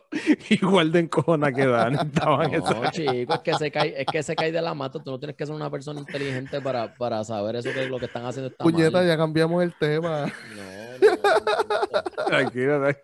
[0.50, 1.98] Igual de encojona que Dani.
[2.02, 5.02] Estaban esa- No, chico, es que se cae, es que se cae de la mata.
[5.04, 8.06] Tú no tienes que ser una persona inteligente para, para saber eso que lo que
[8.06, 9.08] están haciendo está Puñeta, mal.
[9.08, 10.26] ya cambiamos el tema.
[10.56, 12.26] No, no.
[12.28, 12.96] Tranquilo, Dani.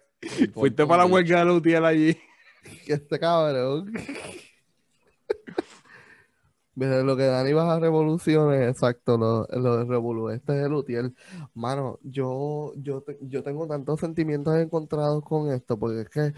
[0.48, 2.18] No Fuiste para la huelga de la UTIEL allí.
[2.88, 3.94] Este cabrón.
[6.80, 10.30] Mira, lo que Dani baja a revoluciones, exacto, lo, lo de Revolu.
[10.30, 11.16] Este es el Utiel.
[11.56, 16.34] Mano, yo, yo, yo tengo tantos sentimientos encontrados con esto, porque es que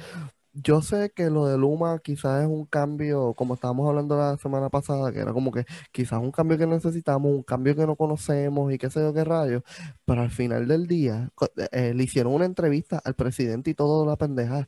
[0.54, 4.70] yo sé que lo de Luma quizás es un cambio, como estábamos hablando la semana
[4.70, 8.72] pasada, que era como que quizás un cambio que necesitamos, un cambio que no conocemos
[8.74, 9.64] y qué sé yo qué rayos,
[10.06, 11.30] pero al final del día
[11.72, 14.68] eh, le hicieron una entrevista al presidente y todo la pendeja,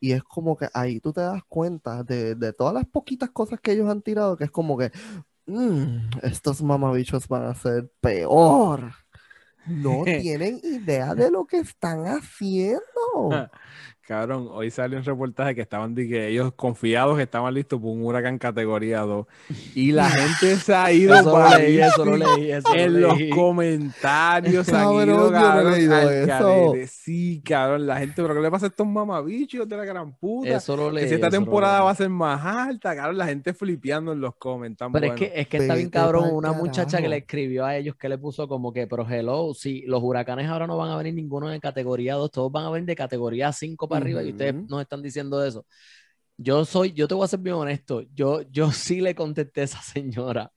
[0.00, 3.60] y es como que ahí tú te das cuenta de, de todas las poquitas cosas
[3.60, 4.90] que ellos han tirado, que es como que
[5.46, 8.92] "Mm, estos mamabichos van a ser peor.
[9.66, 13.50] No tienen idea de lo que están haciendo.
[14.10, 17.92] Cabrón, hoy salió un reportaje que estaban de que ellos confiados que estaban listos para
[17.92, 19.24] un huracán categoría 2.
[19.76, 22.74] Y la gente se ha ido Eso lo para leí, eso lo leí, eso lo
[22.74, 23.30] en los leí.
[23.30, 26.26] comentarios se han Cabrón, ido, no cabrón, leído al eso.
[26.26, 26.86] carete.
[26.88, 30.56] Sí, cabrón, la gente, pero ¿qué le pasa a estos mamabichos de la gran puta?
[30.56, 33.54] Eso lo Que si esta lo temporada va a ser más alta, cabrón, la gente
[33.54, 34.92] flipeando en los comentarios.
[34.92, 36.30] Pero es que, es que está bien cabrón.
[36.32, 39.82] Una muchacha que le escribió a ellos que le puso como que, pero hello, si
[39.82, 42.86] los huracanes ahora no van a venir ninguno de categoría 2, todos van a venir
[42.86, 45.66] de categoría 5 para arriba y ustedes nos están diciendo eso.
[46.36, 48.02] Yo soy, yo te voy a ser bien honesto.
[48.14, 50.52] Yo, yo sí le contesté a esa señora.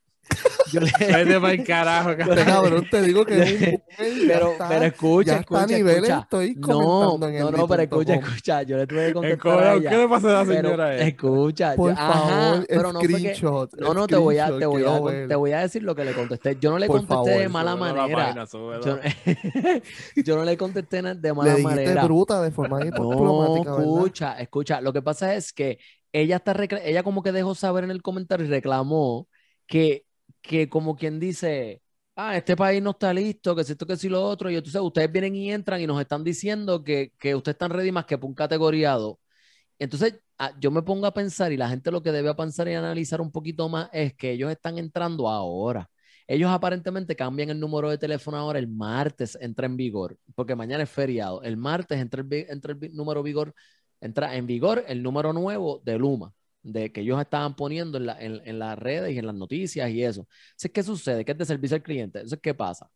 [0.72, 2.88] Yo le, Vete pa'l carajo, Este cabrón.
[2.90, 3.80] te digo que
[4.28, 6.20] pero, está- pero escucha, escucha, niveles, escucha.
[6.22, 8.64] estoy No, en no, no, pero escucha, escucha.
[8.64, 9.90] Yo le tuve que El contestar a ella.
[9.92, 10.96] ¿Qué le pasa a la Pero señora?
[10.96, 11.06] esa?
[11.08, 14.84] escucha, Por yo- ajá, favor, pero no screenshot, no, no, te voy a, te voy
[14.84, 16.58] a, te voy a decir lo que le contesté.
[16.60, 18.34] Yo no le Por contesté favor, de mala manera.
[18.34, 18.46] página.
[18.52, 19.00] Yo,
[20.24, 22.04] yo no le contesté de Le mala dijiste manera.
[22.06, 24.82] bruta de forma No, escucha, escucha.
[24.82, 25.78] Lo que pasa es que
[26.12, 29.28] ella está ella como que dejó saber en el comentario y reclamó
[29.68, 30.06] que,
[30.44, 31.84] que como quien dice,
[32.16, 34.82] ah, este país no está listo, que si esto, que si lo otro, y entonces
[34.82, 38.16] ustedes vienen y entran y nos están diciendo que, que ustedes están ready más que
[38.22, 39.20] un categoriado.
[39.80, 42.74] Entonces, ah, yo me pongo a pensar y la gente lo que debe pensar y
[42.76, 45.90] analizar un poquito más es que ellos están entrando ahora.
[46.28, 50.84] Ellos aparentemente cambian el número de teléfono ahora, el martes entra en vigor, porque mañana
[50.84, 51.42] es feriado.
[51.44, 53.54] El martes entra el, entra el número vigor,
[54.00, 56.34] entra en vigor el número nuevo de Luma,
[56.64, 59.90] de que ellos estaban poniendo en, la- en- en las redes y en las noticias
[59.92, 60.28] y eso.
[60.52, 61.26] Entonces, ¿qué sucede?
[61.26, 62.20] ¿Qué es de servicio al cliente?
[62.20, 62.90] Entonces, ¿qué pasa?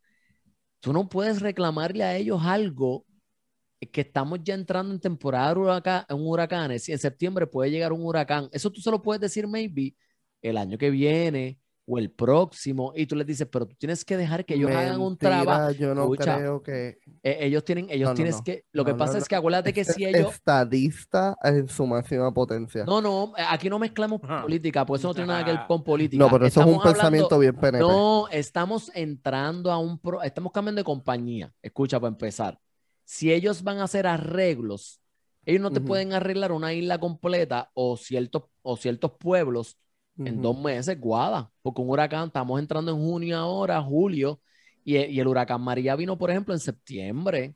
[0.80, 3.06] Tú no puedes reclamarle a ellos algo
[3.92, 7.94] que estamos ya entrando en temporada de huraca- en huracanes y en septiembre puede llegar
[7.94, 8.50] un huracán.
[8.52, 9.96] Eso tú se lo puedes decir maybe
[10.42, 11.60] el año que viene
[11.90, 15.00] o el próximo y tú les dices, pero tú tienes que dejar que ellos hagan
[15.00, 15.72] un trabajo.
[15.72, 18.44] Yo no Escucha, creo que Eh, ellos tienen, ellos No, no, tienes no.
[18.44, 19.20] que, lo que pasa no.
[19.20, 22.84] es que acuérdate que Este si ellos, estadista en su máxima potencia.
[22.84, 26.22] no, no, aquí no mezclamos política, pues eso no tiene nada que ver con política.
[26.24, 27.80] No, pero eso es un hablando- pensamiento bien PNP.
[27.80, 31.54] No, estamos entrando a un, pro- estamos cambiando de compañía.
[31.62, 32.60] Escucha, para empezar,
[33.06, 35.00] si ellos van a hacer arreglos,
[35.46, 39.78] ellos no te pueden arreglar una isla completa o ciertos, o ciertos pueblos
[40.18, 40.42] en Ujú.
[40.42, 44.40] dos meses, guada, porque un huracán, estamos entrando en junio ahora, julio,
[44.84, 47.56] y, e- y el huracán María vino, por ejemplo, en septiembre.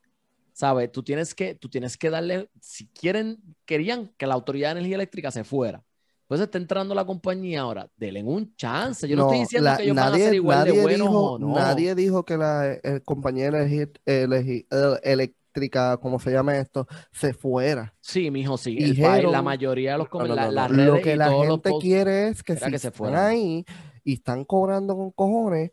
[0.53, 0.91] ¿Sabes?
[0.91, 4.95] Tú tienes que, tú tienes que darle, si quieren, querían que la Autoridad de Energía
[4.95, 5.81] Eléctrica se fuera.
[6.27, 9.07] Pues está entrando la compañía ahora, denle un chance.
[9.07, 11.31] Yo no, estoy diciendo la- que ellos van a ser igual de nadie buenos dijo,
[11.33, 11.47] o no.
[11.55, 17.33] nadie dijo que la eh, compañía energi- elegi- eh, eléctrica, como se llama esto, se
[17.33, 17.93] fuera.
[18.01, 18.77] Sí, mijo, sí.
[18.79, 21.31] El Dijeron- país, la mayoría de los No, no, la- las redes Lo que la
[21.31, 23.25] gente quiere es que si que se fueran.
[23.25, 23.65] ahí
[24.03, 25.71] y están cobrando con cojones,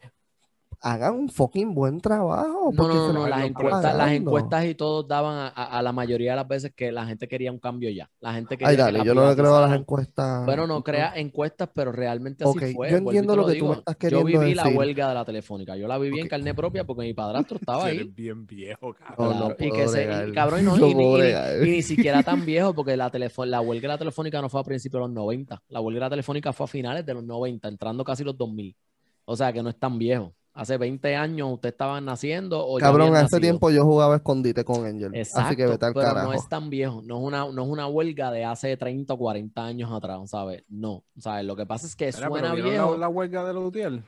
[0.80, 2.70] hagan un fucking buen trabajo.
[2.72, 4.14] No, porque no, no, no, las encuestas, las pagando.
[4.14, 7.26] encuestas y todos daban a, a- a la mayoría de las veces que la gente
[7.28, 8.10] quería un cambio ya.
[8.20, 10.44] La gente quería Ay, que dale, la yo no le creo a las encuestas.
[10.46, 12.90] Bueno, no crea encuestas, pero realmente así fue.
[12.90, 15.76] yo entiendo lo que tú me estás Yo viví la huelga de la telefónica.
[15.76, 17.96] Yo la viví en carne propia porque mi padrastro estaba ahí.
[17.96, 19.38] eres bien viejo, cabrón.
[19.38, 20.32] No, no y que se, y, bregar.
[20.32, 23.10] cabrón, no, No y y y ni siquiera tan viejo, porque la,
[23.46, 25.62] la huelga de la telefónica no fue a principios de los 90.
[25.68, 28.76] La huelga de la telefónica fue a finales de los 90, entrando casi los 2000.
[29.24, 30.34] O sea que no es tan viejo.
[30.58, 33.40] Hace 20 años ustedes estaban naciendo o Cabrón, hace nacido.
[33.40, 35.14] tiempo yo jugaba escondite con Angel.
[35.14, 36.26] Exacto, así que vete al pero carajo.
[36.26, 39.18] no es tan viejo, no es una, no es una huelga de hace 30 o
[39.18, 40.64] 40 años atrás, ¿sabes?
[40.68, 41.44] No, ¿sabes?
[41.44, 42.92] Lo que pasa es que suena ¿vieron viejo.
[42.94, 44.02] La, la huelga de los Utiel.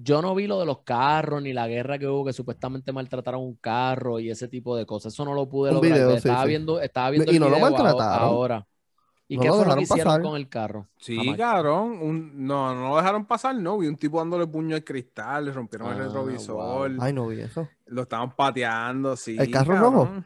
[0.00, 3.42] Yo no vi lo de los carros ni la guerra que hubo que supuestamente maltrataron
[3.42, 5.12] un carro y ese tipo de cosas.
[5.12, 5.92] Eso no lo pude Un lograr.
[5.94, 6.20] video, ver.
[6.20, 6.48] sí, estaba sí.
[6.50, 8.28] viendo, estaba viendo Y el no lo maltrataron.
[8.28, 8.66] ahora.
[9.30, 10.22] ¿Y No qué lo fue lo que dejaron hicieron pasar.
[10.22, 10.86] con el carro?
[10.96, 11.98] Sí, cabrón.
[12.00, 13.76] Un, no, no lo dejaron pasar, no.
[13.78, 16.96] Vi un tipo dándole puño al cristal, le rompieron el Ah, retrovisor, wow.
[17.00, 17.68] Ay, no vi eso.
[17.86, 19.36] lo estaban pateando, sí.
[19.38, 19.92] ¿El carro cabrón.
[19.92, 20.24] rojo?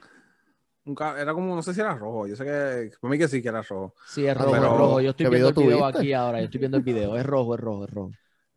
[0.85, 2.27] Un ca- era como, no sé si era rojo.
[2.29, 3.95] Yo sé que, para mí que sí que era rojo.
[4.07, 5.01] Sí, es Ah, rojo, pero- es rojo.
[5.01, 5.99] Yo estoy ¿qué viendo el video video tuviste?
[5.99, 6.39] aquí ahora.
[6.39, 7.17] Yo estoy viendo el video.
[7.17, 8.11] Es rojo, es rojo, es rojo.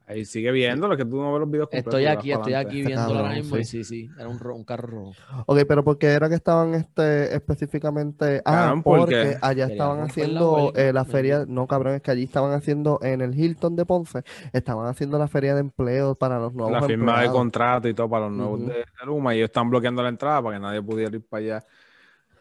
[0.07, 1.99] Ahí sigue viendo, lo que tú no ves los videos completos.
[1.99, 3.55] Estoy aquí, estoy aquí viéndolo ahora mismo.
[3.57, 3.63] Sí.
[3.63, 5.13] sí, sí, era un, ro- un carro rojo.
[5.47, 8.37] Ok, pero ¿por qué era que estaban este, específicamente?
[8.45, 12.11] Ah, Cabrón, porque porque allá estaban la haciendo eh, la feria, no cabrón, es que
[12.11, 14.21] allí estaban haciendo en el Hilton de Ponce,
[14.53, 17.37] estaban haciendo la feria de empleo para los nuevos La firma de empleados.
[17.39, 19.33] contrato y todo para los nuevos de, de Luma.
[19.33, 21.65] Y ellos están bloqueando la entrada para que nadie pudiera ir para allá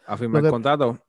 [0.05, 0.99] a firmar el contrato.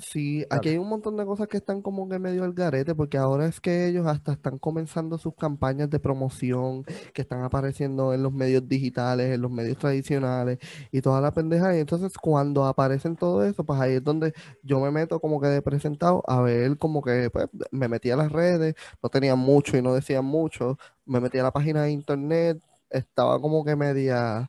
[0.00, 3.18] Sí, aquí hay un montón de cosas que están como que medio al garete, porque
[3.18, 8.22] ahora es que ellos hasta están comenzando sus campañas de promoción, que están apareciendo en
[8.22, 10.58] los medios digitales, en los medios tradicionales
[10.92, 11.76] y toda la pendeja.
[11.76, 15.48] Y entonces cuando aparecen todo eso, pues ahí es donde yo me meto como que
[15.48, 19.76] de presentado a ver como que pues, me metí a las redes, no tenían mucho
[19.76, 24.48] y no decían mucho, me metí a la página de internet, estaba como que media,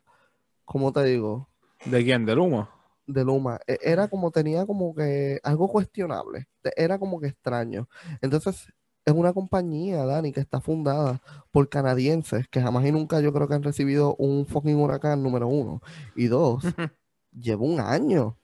[0.64, 1.48] ¿cómo te digo?
[1.86, 2.24] ¿De quién?
[2.24, 2.79] ¿De Luma?
[3.12, 7.88] De Luma e- era como tenía como que algo cuestionable, te- era como que extraño.
[8.22, 8.66] Entonces,
[9.04, 11.20] es una compañía, Dani, que está fundada
[11.52, 15.48] por canadienses que jamás y nunca yo creo que han recibido un fucking huracán, número
[15.48, 15.80] uno.
[16.14, 16.64] Y dos,
[17.32, 18.36] lleva un año.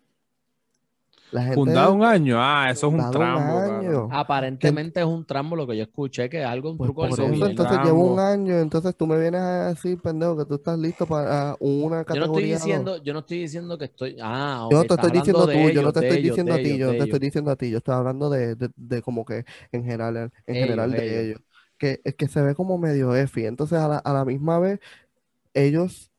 [1.37, 2.37] La gente Fundado un año.
[2.41, 4.09] Ah, eso es un cabrón.
[4.09, 7.20] Aparentemente es un tramo lo que yo escuché, que es algo, un Pues truco por
[7.20, 7.47] eso, gobierno.
[7.47, 11.07] entonces llevo un año, entonces tú me vienes a decir, pendejo, que tú estás listo
[11.07, 12.89] para una Yo no estoy categoría dos.
[12.89, 14.16] diciendo, yo no estoy diciendo que estoy.
[14.20, 16.59] Ah, Yo no ok, te estoy diciendo tú, yo no te estoy ellos, diciendo a
[16.59, 19.01] ti, ellos, yo no te estoy diciendo a ti, yo estoy hablando de, de, de
[19.03, 21.28] como que en general, en Ellos, general de ellos.
[21.30, 21.41] ellos,
[21.78, 24.80] que que se ve como medio efi, entonces a la, a la misma vez
[25.55, 26.12] ellos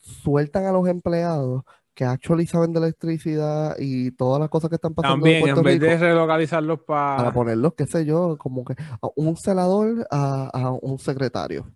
[0.00, 1.64] sueltan a los empleados
[1.98, 5.42] que actually saben de electricidad y todas las cosas que están pasando en También, en
[5.42, 7.32] Puerto vez Rico de relocalizarlos para para.
[7.32, 11.66] ponerlos, qué sé yo, como que a un celador a, a un secretario.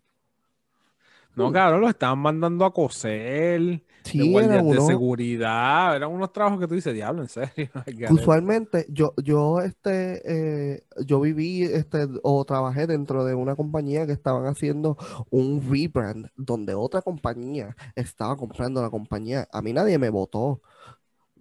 [1.35, 5.97] No, cabrón, los estaban mandando a coser, de Sí, guardias de unos, seguridad.
[5.97, 7.71] Eran unos trabajos que tú dices, diablo, en serio.
[8.11, 14.13] Usualmente yo, yo, este, eh, yo viví este, o trabajé dentro de una compañía que
[14.13, 14.97] estaban haciendo
[15.31, 19.49] un rebrand donde otra compañía estaba comprando la compañía.
[19.53, 20.61] A mí nadie me votó.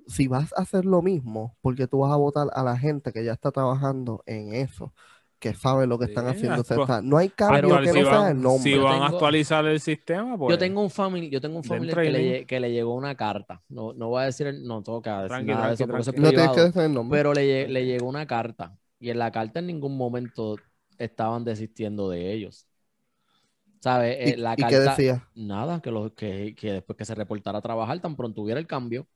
[0.07, 3.23] Si vas a hacer lo mismo, porque tú vas a votar a la gente que
[3.23, 4.93] ya está trabajando en eso,
[5.41, 6.61] que sabe lo que están Sí, haciendo.
[6.61, 8.63] O sea, actua- está- no hay cambio que si no sea van, el nombre.
[8.71, 10.51] si Yo van a tengo- actualizar el sistema, pues.
[10.53, 13.61] Yo tengo un familiar, yo tengo un familiar que le, que llegó una carta.
[13.67, 16.01] No, no voy a decir, el- no tengo que decir Tranqui, nada de eso porque
[16.01, 16.37] eso es tranqui.
[16.37, 17.17] No tienes que el nombre.
[17.19, 20.57] Pero le, lle- le llegó una carta y en la carta en ningún momento
[20.99, 22.67] estaban desistiendo de ellos.
[23.79, 24.15] ¿Sabes?
[24.19, 25.27] Eh, ¿Y, la y qué decía?
[25.33, 28.67] nada, que, lo, que, que después que se reportara a trabajar, tan pronto hubiera el
[28.67, 29.07] cambio.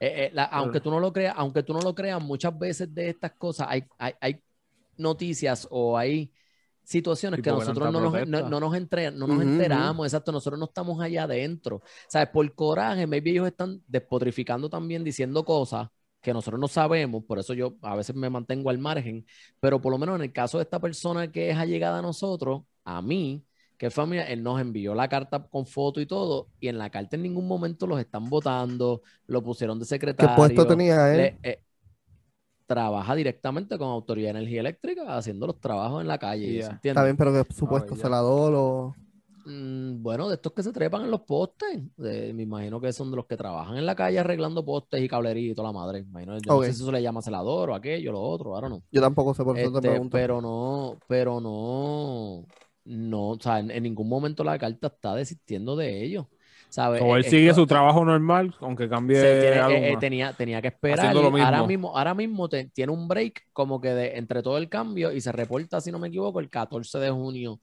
[0.00, 2.94] Eh, eh, la- aunque tú no lo creas, aunque tú no lo creas, muchas veces
[2.94, 4.40] de estas cosas hay, hay, hay
[4.98, 6.32] noticias o hay
[6.82, 9.84] situaciones que Tipo nosotros no nos, no, nos, entre- no nos Ujú, ujú.
[9.88, 11.82] enteramos, exacto, nosotros no estamos allá adentro.
[12.08, 12.28] ¿Sabes?
[12.28, 15.88] Por coraje, maybe ellos están despotrificando también, diciendo cosas
[16.20, 19.26] que nosotros no sabemos, por eso yo a veces me mantengo al margen,
[19.60, 22.62] pero por lo menos en el caso de esta persona que es allegada a nosotros,
[22.84, 23.44] a mí,
[23.76, 26.88] que es familia, él nos envió la carta con foto y todo, y en la
[26.90, 29.84] carta en ningún momento los están votando, lo pusieron de
[30.18, 30.28] ¿Qué secretario.
[30.28, 31.32] puesto tenía él?
[31.32, 31.62] le- eh,
[32.66, 36.60] trabaja directamente con Autoridad de Energía Eléctrica haciendo los trabajos en la calle.
[36.60, 38.02] Está bien, pero que supuesto ya.
[38.02, 38.94] celador o...
[39.46, 41.80] Mm, bueno, de estos que se trepan en los postes.
[41.96, 45.08] de- me imagino que son de los que trabajan en la calle arreglando postes y
[45.08, 45.98] cablería y toda la madre.
[46.00, 48.82] Imagino, yo no sé si eso le llama celador o aquello, lo otro, ahora no.
[48.90, 50.10] Yo tampoco sé, por eso te Este, pregunto.
[50.10, 52.44] pero no, pero no,
[52.84, 56.26] no, o sea, en, en ningún momento la carta está desistiendo de ellos.
[56.74, 57.00] ¿Sabes?
[57.02, 60.32] O él Eh, sigue esto- su trabajo normal, aunque cambie se tiene- algo eh, tenía,
[60.32, 61.14] tenía que esperar.
[61.14, 61.96] Lo Ahora mismo.
[61.96, 65.30] ahora mismo te- tiene un break como que de, entre todo el cambio y se
[65.30, 67.60] reporta, si no me equivoco, el 14 de junio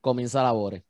[0.00, 0.82] comienza labores.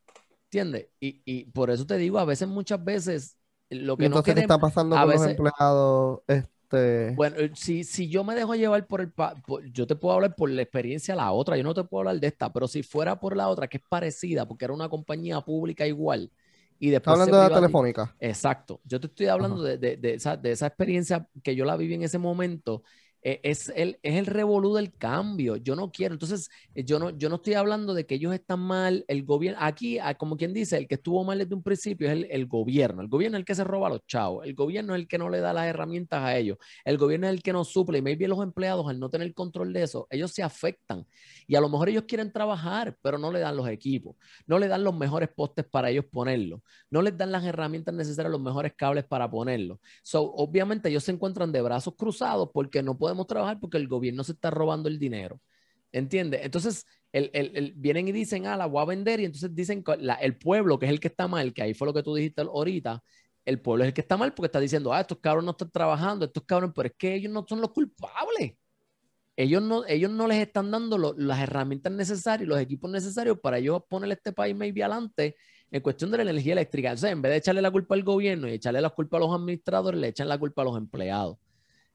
[0.44, 0.86] ¿Entiendes?
[1.00, 3.36] Y, y por eso te digo, a veces, muchas veces,
[3.70, 4.54] lo que no entonces, ¿qué queremos...
[4.54, 6.20] está pasando a con los veces- empleados?
[6.28, 9.10] Este, Bueno, eh, si, si yo me dejo llevar por el...
[9.10, 11.82] pa- por- yo te puedo hablar por la experiencia de la otra, yo no te
[11.82, 14.74] puedo hablar de esta, pero si fuera por la otra, que es parecida, porque era
[14.74, 16.30] una compañía pública igual,
[16.78, 18.14] y ¿Está después hablando de la telefónica?
[18.20, 18.80] Exacto.
[18.84, 21.94] Yo te estoy hablando de, de- de esa, de esa experiencia que yo la viví
[21.94, 22.82] en ese momento.
[23.24, 25.56] Eh, es el, es el revolú del cambio.
[25.56, 26.14] Yo no quiero.
[26.14, 29.04] Entonces, eh, yo no, yo no estoy hablando de que ellos están mal.
[29.08, 32.12] El gobierno, aquí, ah, como quien dice, el que estuvo mal desde un principio es
[32.12, 33.02] el, el gobierno.
[33.02, 34.46] El gobierno es el que se roba a los chavos.
[34.46, 36.58] El gobierno es el que no le da las herramientas a ellos.
[36.84, 37.98] El gobierno es el que nos suple.
[37.98, 41.06] Y maybe los empleados, al no tener control de eso, ellos se afectan.
[41.46, 44.16] Y a lo mejor ellos quieren trabajar, pero no le dan los equipos.
[44.46, 46.60] No le dan los mejores postes para ellos ponerlos
[46.90, 49.80] no les dan las herramientas necesarias, los mejores cables para ponerlo.
[50.02, 54.32] So, obviamente ellos se encuentran de brazos cruzados porque no trabajar porque el gobierno se
[54.32, 55.40] está robando el dinero.
[55.92, 56.40] ¿Entiendes?
[56.44, 60.14] Entonces, el, el- vienen y dicen, ah, la voy a vender y entonces dicen la-
[60.16, 62.42] el pueblo, que es el que está mal, que ahí fue lo que tú dijiste
[62.42, 63.02] ahorita,
[63.44, 65.70] el pueblo es el que está mal porque está diciendo, ah, estos cabros no están
[65.70, 68.54] trabajando, estos cabros, pero es que ellos no son los culpables.
[69.36, 73.82] Ellos no, ellos no les están dando las herramientas necesarias, los equipos necesarios para ellos
[73.88, 75.36] poner este país maybe adelante
[75.72, 76.92] en cuestión de la energía eléctrica.
[76.92, 79.20] O sea, en vez de echarle la culpa al gobierno y echarle la culpa a
[79.20, 81.36] los administradores, le echan la culpa a los empleados.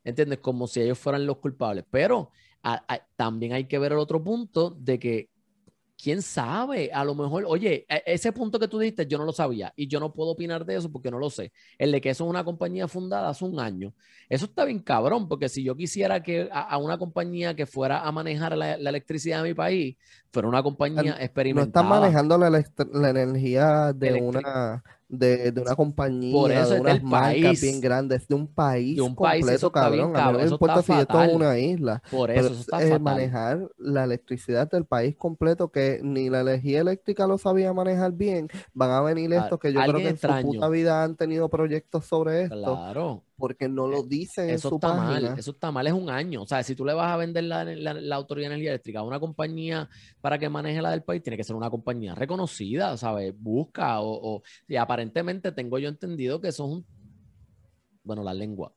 [0.10, 0.40] ¿Entiendes?
[0.40, 1.86] Como si ellos fueran los culpables.
[1.90, 2.32] Pero
[2.64, 5.30] a- a- también hay que ver el otro punto de que,
[6.02, 9.34] quién sabe, a lo mejor, oye, e- ese punto que tú dijiste yo no lo
[9.34, 11.52] sabía y yo no puedo opinar de eso porque no lo sé.
[11.78, 13.94] El de que eso es una compañía fundada hace un año.
[14.30, 18.02] Eso está bien cabrón, porque si yo quisiera que a, a una compañía que fuera
[18.08, 19.98] a manejar la, la electricidad de mi país,
[20.32, 21.86] fuera una compañía No experimentada.
[21.86, 27.58] están manejando la, energía de una de, de una compañía, Por eso de unas marcas
[27.58, 27.62] país.
[27.62, 30.16] bien grandes, de un país De un país, completo, eso está bien cabrón.
[30.16, 32.02] A mí no cabrón, me importa si esto es una isla.
[32.10, 33.00] Por eso, eso es, está fatal.
[33.00, 38.50] manejar la electricidad del país completo, que ni la energía eléctrica lo sabía manejar bien,
[38.74, 40.42] van a venir Ah, estos que yo creo que en extraño.
[40.42, 43.24] su puta vida han tenido proyectos sobre esto, Claro.
[43.40, 45.30] Porque no lo dicen en Eso su está página.
[45.30, 46.44] mal, eso está mal, es un año.
[46.44, 49.00] O sea, si tú le vas a vender la, la- la Autoridad de Energía Eléctrica
[49.00, 49.90] a una compañía
[50.22, 53.34] para que maneje la del país, tiene que ser una compañía reconocida, ¿sabes?
[53.38, 56.88] Busca o, o- y aparentemente tengo yo entendido que eso es un,
[58.04, 58.74] bueno, la lengua.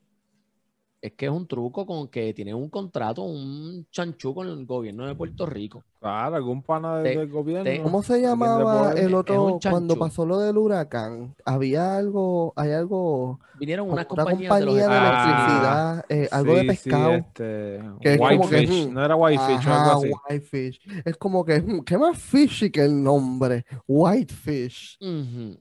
[1.03, 5.05] Es que es un truco con que tiene un contrato, un chanchú con el gobierno
[5.05, 5.83] de Puerto Rico.
[5.99, 7.65] Claro, algún pana de- Te- del gobierno.
[7.65, 11.35] te- ¿Cómo se llamaba el otro cuando pasó lo del huracán?
[11.45, 16.55] Había algo, hay algo, Vinieron unas una compañías de los compañía de electricidad, eh, algo
[16.55, 17.11] de Sí, sí, pescado.
[17.15, 20.11] este, que es como que, Whitefish, no era Whitefish algo así.
[20.31, 20.81] Whitefish.
[21.05, 23.65] Es como que, ¿qué más fishy que el nombre?
[23.89, 24.99] Whitefish.
[25.01, 25.59] Ujú.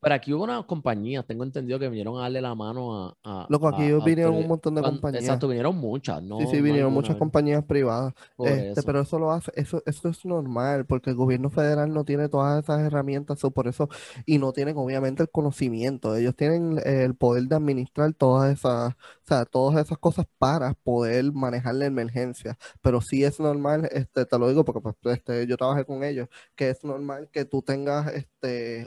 [0.00, 3.16] Pero aquí hubo una compañía, tengo entendido que vinieron a darle la mano a.
[3.24, 5.22] a- Loco, aquí a- a vinieron un montón de compañías.
[5.24, 6.38] Exacto, vinieron muchas, ¿no?
[6.40, 8.14] Sí, sí, vinieron muchas compañías privadas.
[8.38, 8.82] Este, eso.
[8.84, 12.62] pero eso lo hace, eso, eso es normal, porque el gobierno federal no tiene todas
[12.62, 13.88] esas herramientas, so, por eso,
[14.24, 16.14] y no tienen obviamente el conocimiento.
[16.16, 18.96] Ellos tienen eh, el poder de administrar todas esas, o
[19.26, 22.56] sea, todas esas cosas para poder manejar la emergencia.
[22.82, 26.28] Pero sí es normal, este, te lo digo porque pues, este, yo trabajé con ellos,
[26.54, 28.37] que es normal que tú tengas este,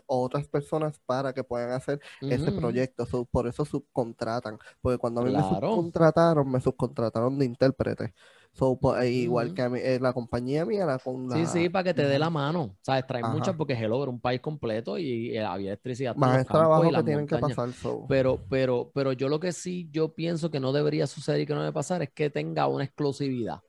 [0.06, 2.52] otras personas para que puedan hacer ese Ujú.
[2.52, 3.06] proyecto.
[3.06, 4.58] so, por eso subcontratan.
[4.82, 8.14] Porque cuando a mí me subcontrataron, me subcontrataron de intérprete.
[8.54, 9.54] So, pues, eh, igual Ujú.
[9.54, 12.04] que a mí, eh, la compañía mía, la con Sí, la sí, para que te
[12.04, 12.78] dé la mano.
[12.82, 13.08] ¿Sabes?
[13.08, 13.30] Traen Ajá.
[13.30, 17.04] muchas porque Hello era un país completo y, eh, había electricidad más es trabajo que
[17.04, 17.74] tienen que pasar.
[17.74, 18.08] so.
[18.08, 21.54] Pero, pero, pero yo lo que sí yo pienso que no debería suceder y que
[21.54, 23.62] no debe pasar es que tenga una exclusividad.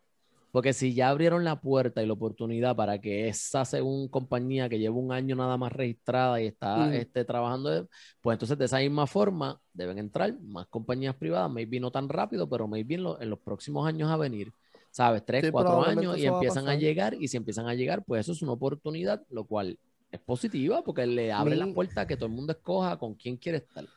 [0.52, 4.78] Porque si ya abrieron la puerta y la oportunidad para que esa según compañía que
[4.78, 6.94] lleva un año nada más registrada y está Mm.
[6.94, 7.88] este, trabajando,
[8.20, 12.48] pues entonces de esa misma forma deben entrar más compañías privadas, maybe no tan rápido,
[12.48, 14.52] pero maybe en, lo- en los próximos años a venir.
[14.90, 15.24] ¿Sabes?
[15.24, 18.20] Tres, Sí, cuatro años y a empiezan a llegar y si empiezan a llegar, pues
[18.22, 19.78] eso es una oportunidad, lo cual
[20.10, 23.36] es positiva porque le abre la puerta a que todo el mundo escoja con quién
[23.38, 23.88] quiere estar.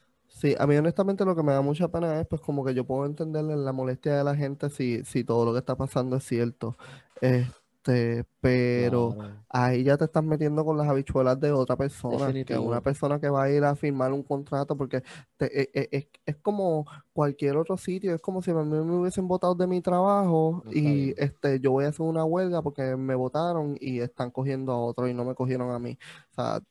[0.45, 2.85] Sí, a mí honestamente lo que me da mucha pena es pues como que yo
[2.85, 6.23] puedo entenderle la molestia de la gente si, si todo lo que está pasando es
[6.25, 6.77] cierto.
[7.19, 9.17] Este, pero
[9.49, 13.19] ahí ya te estás metiendo con las habichuelas de otra persona, que es una persona
[13.19, 15.01] que va a ir a firmar un contrato, porque
[15.37, 18.81] te- e- e- es, es como cualquier otro sitio, es como si a mí me
[18.99, 22.95] hubiesen votado de mi trabajo No y este, yo voy a hacer una huelga porque
[22.97, 25.97] me votaron y están cogiendo a otro y no me cogieron a mí.
[26.31, 26.61] O sea,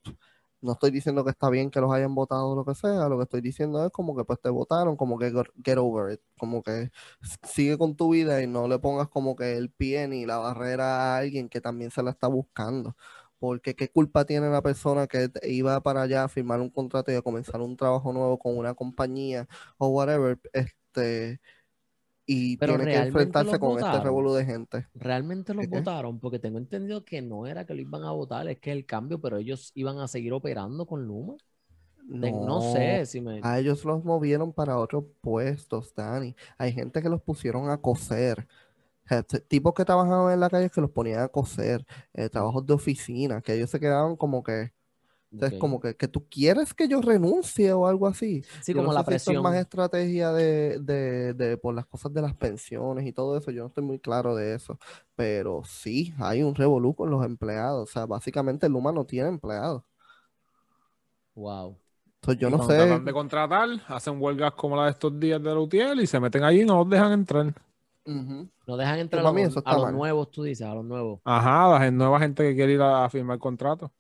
[0.64, 3.16] no estoy diciendo que está bien que los hayan votado o lo que sea, lo
[3.18, 5.30] que estoy diciendo es como que pues te votaron, como que
[5.64, 6.90] get- over it, como que
[7.48, 11.14] sigue con tu vida y no le pongas como que el pie ni la barrera
[11.14, 12.96] a alguien que también se la está buscando.
[13.38, 17.16] Porque qué culpa tiene la persona que iba para allá a firmar un contrato y
[17.16, 19.46] a comenzar un trabajo nuevo con una compañía
[19.76, 21.40] o whatever, este,
[22.26, 24.86] y Pero tiene que enfrentarse con este revolú de gente.
[24.94, 28.58] Realmente los votaron porque tengo entendido que no era que lo iban a votar, es
[28.58, 31.36] que el cambio, pero ellos iban a seguir operando con Luma.
[32.06, 33.40] No, sé si me...
[33.42, 36.34] A ellos los movieron para otros puestos, Dani.
[36.58, 38.46] Hay gente que los pusieron a coser.
[39.48, 41.84] Tipos que trabajaban en la calle que los ponían a coser.
[42.12, 44.72] eh, trabajos de oficina, que ellos se quedaban como que,
[45.35, 48.45] entonces, como que, que tú quieres que yo renuncie o algo así.
[48.59, 49.43] Sí, Yo como no la sé si esto es presión.
[49.43, 53.51] más estrategia de, de, de por las cosas de las pensiones y todo eso.
[53.51, 54.78] Yo no estoy muy claro de eso.
[55.16, 57.89] Pero sí, hay un revolú con los empleados.
[57.91, 59.82] O sea, básicamente Luma no tiene empleados.
[61.35, 61.76] Wow.
[62.22, 62.76] Entonces, yo Y no sé.
[62.76, 66.20] Tratan de contratar, hacen huelgas como la de estos días de la UTIEL y se
[66.20, 67.55] meten allí y no los dejan entrar.
[68.07, 68.49] Ujú.
[68.66, 71.20] No dejan entrar a los, a nuevos, tú dices, a los nuevos.
[71.24, 73.93] Ajá, la nueva gente que quiere ir a, a firmar contrato.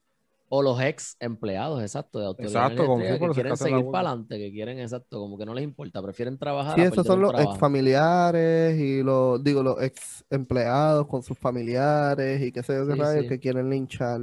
[0.48, 4.52] O los ex empleados, exacto, de autoridad Exacto, como que quieren seguir para adelante, que
[4.52, 7.50] quieren, exacto, como que no les importa, prefieren trabajar Sí, esos son los trabajo.
[7.52, 12.86] ex familiares y los, digo, los ex empleados con sus familiares y qué sé yo
[12.86, 13.28] qué Sí, rayos sí.
[13.28, 14.20] que quieren linchar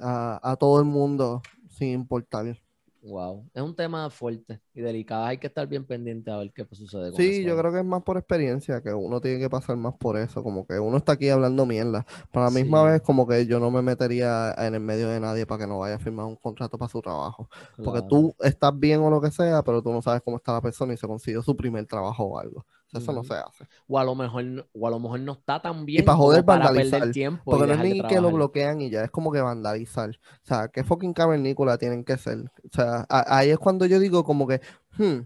[0.00, 2.58] a, a todo el mundo sin importar.
[3.02, 5.24] Wow, es un tema fuerte y delicado.
[5.24, 7.42] Hay que estar bien pendiente a ver qué sucede con Sí, eso.
[7.42, 10.42] yo creo que es más por experiencia, que uno tiene que pasar más por eso,
[10.42, 12.06] como que uno está aquí hablando mierda.
[12.30, 15.18] Pero a la misma vez, como que yo no me metería en el medio de
[15.20, 17.50] nadie para que no vaya a firmar un contrato para su trabajo.
[17.82, 20.62] Porque tú estás bien o lo que sea, pero tú no sabes cómo está la
[20.62, 22.64] persona y se consiguió su primer trabajo o algo.
[22.92, 23.66] Sea, eso no se hace.
[23.88, 26.44] O a lo mejor, o a lo mejor no está tan bien para como joder,
[26.44, 27.42] para vandalizar, perder tiempo.
[27.42, 30.10] y Porque no es ni que lo bloquean y ya, es como que vandalizar.
[30.10, 32.38] O sea, qué fucking cavernícola tienen que ser.
[32.64, 34.60] O sea, a- ahí es cuando yo digo como que,
[34.98, 35.20] hmm,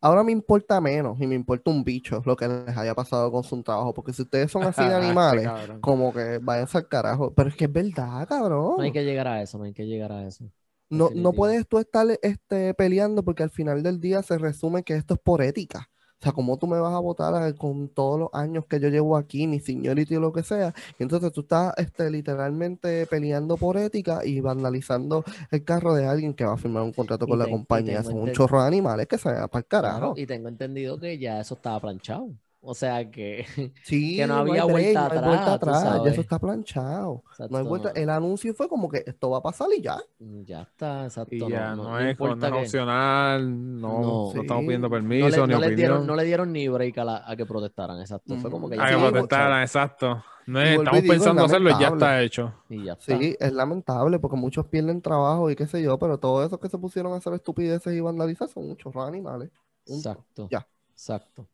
[0.00, 3.42] ahora me importa menos y me importa un bicho lo que les haya pasado con
[3.42, 3.94] su trabajo.
[3.94, 5.48] Porque si ustedes son así de animales,
[5.80, 7.32] como que váyanse al carajo.
[7.34, 8.76] Pero es que es verdad, cabrón.
[8.76, 10.44] No hay que llegar a eso, no hay que llegar a eso.
[10.90, 14.94] No, no puedes tú estar este, peleando porque al final del día se resume que
[14.94, 15.90] esto es por ética.
[16.24, 18.88] O sea, ¿cómo tú me vas a votar a- con todos los años que yo
[18.88, 20.72] llevo aquí, mi seniority o lo que sea?
[20.98, 26.32] Y entonces tú estás este, literalmente peleando por ética y vandalizando el carro de alguien
[26.32, 28.02] que va a firmar un contrato Y con la te- compañía.
[28.02, 30.14] Son un chorro de animales que se van para el carajo.
[30.16, 32.30] Y tengo entendido que ya eso estaba planchado.
[32.66, 33.44] O sea que
[33.82, 37.22] Sí, que no había vuelta no hay atrás, vuelta tú atrás, ya eso está planchado.
[37.50, 37.90] No hay vuelta.
[37.90, 37.94] no.
[38.00, 39.98] El anuncio fue como que esto va a pasar y ya.
[40.18, 41.34] ya está, exacto.
[41.34, 44.32] Y no- ya no, no, no es, no importa es que- opcional, no, No.
[44.34, 44.66] no estamos Sí.
[44.66, 46.06] pidiendo no permiso le, ni no les dieron, opinión.
[46.06, 48.34] no le dieron ni break a, la- a que protestaran, exacto.
[48.36, 50.24] Fue como que ya A que Sí, protestaran, exacto.
[50.46, 52.54] No es- estamos digo, es pensando hacerlo y ya está hecho.
[52.68, 53.18] y ya está.
[53.18, 56.68] Sí, es lamentable porque muchos pierden trabajo y qué sé yo, pero todos esos que
[56.68, 59.50] se pusieron a hacer estupideces y vandalizar son muchos animales.
[59.86, 60.10] Punto.
[60.10, 60.48] Exacto.
[60.50, 60.66] Ya.
[60.92, 61.46] Exacto.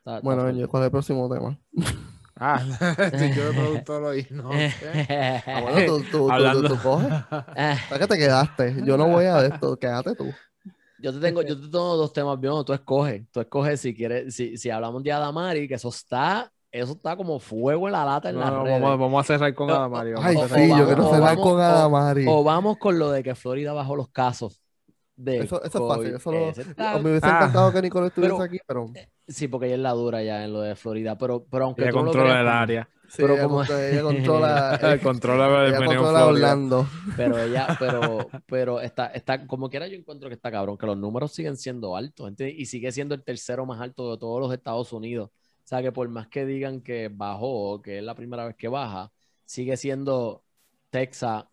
[0.00, 0.44] Está- está Bueno.
[0.44, 1.58] Benji, ¿cuál es el próximo tema?
[2.42, 2.58] Ah,
[3.18, 4.72] si yo de productor y no sé.
[5.46, 7.08] Ah, bueno, tú, tú, tú- Hablando- tú- tú coges.
[7.30, 8.76] ¿Para qué te quedaste?
[8.84, 10.26] Yo no voy a de esto, quédate tú.
[11.02, 14.34] Yo te tengo, yo te tengo dos temas bien, tú escoges, tú escoges si quieres,
[14.34, 18.28] si, si hablamos de Adamari, que eso está, eso está como fuego en la lata
[18.28, 18.82] en No, las no, redes.
[18.82, 20.10] vamos, vamos a cerrar con Adamari.
[20.18, 22.26] Ay, sí, yo quiero cerrar con Adamari.
[22.28, 24.59] O vamos con lo de que Florida bajó los casos
[25.22, 26.14] de Eso, eso es fácil.
[26.14, 27.36] Eso lo- está- me hubiese Ah.
[27.36, 28.86] encantado que Nicole estuviese Pero- aquí, pero
[29.28, 31.90] Sí, porque ella es la dura ya en lo de Florida, pero, pero aunque Ella
[31.92, 32.88] tú no lo controla creas, el área.
[33.08, 34.78] sí, Pero ella, como- controla, ella controla,
[35.66, 36.26] el ella controla.
[36.26, 36.86] Orlando.
[37.16, 40.96] pero ella, pero, pero está, está, como quiera yo encuentro que está cabrón, que los
[40.96, 42.58] números siguen siendo altos, ¿entiendes?
[42.58, 45.30] Y sigue siendo el tercero más alto de todos los Estados Unidos.
[45.32, 48.66] O sea que por más que digan que bajó, que es la primera vez que
[48.66, 49.12] baja,
[49.44, 50.42] sigue siendo
[50.90, 51.44] Texas,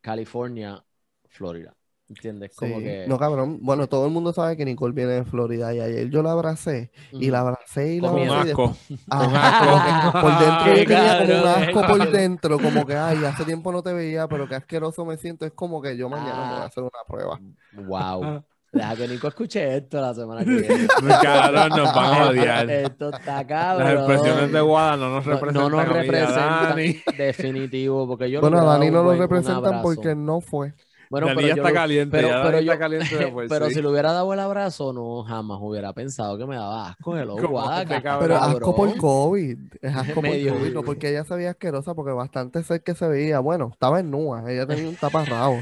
[0.00, 0.84] California,
[1.28, 1.74] Florida.
[2.08, 2.54] ¿Entiendes?
[2.56, 2.84] Como Sí.
[2.84, 3.04] que.
[3.08, 3.58] No, cabrón.
[3.62, 6.92] Bueno, todo el mundo sabe que Nicole viene de Florida y ayer yo la abracé
[7.10, 8.76] y la abracé y la Con abracé asco.
[8.88, 9.72] después- Ajá, asco.
[10.12, 13.24] como que por dentro yo tenía como un cabrón, asco por dentro, como que, ay,
[13.24, 15.44] hace tiempo no te veía, pero qué asqueroso me siento.
[15.46, 16.66] Es como que yo mañana me voy a Ah.
[16.66, 17.40] hacer una prueba.
[17.72, 18.44] Wow.
[18.72, 20.86] Deja que Nico escuche esto la semana que viene.
[21.22, 22.70] Cabrón, nos van a odiar.
[22.70, 23.84] Esto está cabrón.
[23.84, 25.70] Las expresiones de Guada no nos No- representan.
[25.72, 26.76] no nos representan
[27.16, 30.74] definitivo porque yo Bueno, a Dani no lo representan porque no fue.
[31.10, 32.16] Bueno, pero yo está lo- caliente.
[32.16, 33.74] pero- pero yo- está caliente de por pero sí.
[33.74, 37.36] si le hubiera dado el abrazo no jamás hubiera pensado que me daba asco hello,
[37.36, 38.96] ¿Cómo guada, este que está Pero asco por.
[38.96, 39.58] COVID.
[39.82, 42.94] Es asco por Medio- COVID, no porque ella se veía asquerosa, porque bastante ser que
[42.94, 43.40] se veía.
[43.40, 45.58] Bueno, estaba en nua, ella tenía un taparrabo.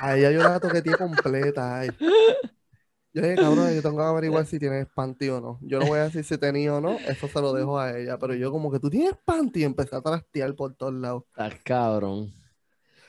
[0.00, 1.80] A ella yo la toqueteé completa.
[1.80, 1.90] ay.
[3.14, 5.58] Yo dije, cabrón, yo tengo que averiguar si tienes panty o no.
[5.62, 8.18] Yo no voy a decir si tenía o no, eso se lo dejo a ella.
[8.18, 11.22] Pero yo como que tú tienes panty y empecé a trastear por todos lados.
[11.30, 12.30] Estás cabrón.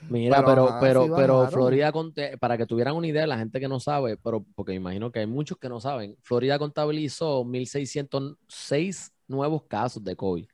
[0.10, 1.48] Mira, Pero, pero, pero, pero.
[1.48, 1.92] Florida,
[2.40, 5.20] para que tuvieran una idea, la gente que no sabe, pero porque me imagino que
[5.20, 10.48] hay muchos que no saben, Florida contabilizó 1.606 nuevos casos de COVID.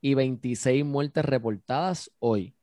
[0.00, 2.54] y 26 muertes reportadas hoy.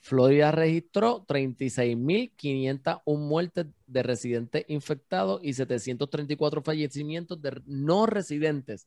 [0.00, 8.86] Florida registró 36.501 muertes de residentes infectados y 734 fallecimientos de no residentes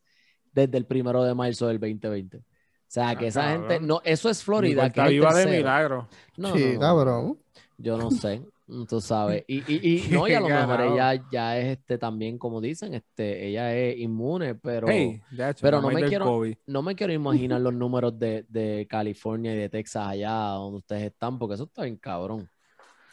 [0.53, 2.37] desde el primero de marzo del 2020.
[2.37, 2.43] O
[2.87, 6.07] sea, que Ah, esa gente, no, eso es Florida, que es viva de milagro.
[6.37, 7.39] No, sí, no, no, cabrón.
[7.77, 8.41] yo no sé,
[8.87, 9.43] tú sabes.
[9.47, 12.93] Y, y, y no, y a lo mejor ella ya es este también, como dicen,
[12.93, 15.21] este, ella es inmune, pero Hey,
[15.61, 16.55] pero no me quiero- COVID.
[16.67, 21.03] no me quiero imaginar los números de, de California y de Texas allá donde ustedes
[21.03, 22.49] están, porque eso está bien cabrón.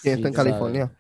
[0.03, 0.53] ¿Quién está en sabes.
[0.53, 0.93] California?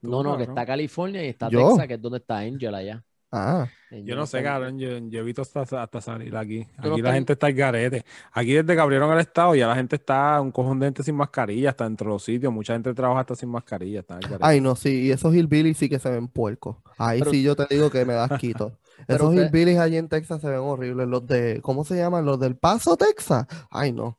[0.00, 1.68] No, no, que está California y está ¿Yo?
[1.68, 3.04] Texas, que es donde está Angel allá.
[3.34, 6.66] Ah, Yo no sé, cabrón, yo, yo he visto hasta, hasta salir aquí.
[6.76, 8.04] Aquí la gente está en garete.
[8.32, 11.14] Aquí desde que abrieron el estado ya la gente está un cojón de gente sin
[11.14, 12.52] mascarilla, hasta dentro de los sitios.
[12.52, 14.00] Mucha gente trabaja hasta sin mascarilla.
[14.00, 14.40] Está en garete.
[14.42, 16.76] ay no, sí, y esos hillbillies sí que se ven puercos.
[16.98, 18.78] Ahí Pero- sí yo te digo que me das quito.
[19.08, 21.08] Esos usted- hillbillies allí en Texas se ven horribles.
[21.08, 22.24] Los de, ¿cómo se llaman?
[22.26, 23.46] Los del Paso, Texas.
[23.70, 24.18] Ay no.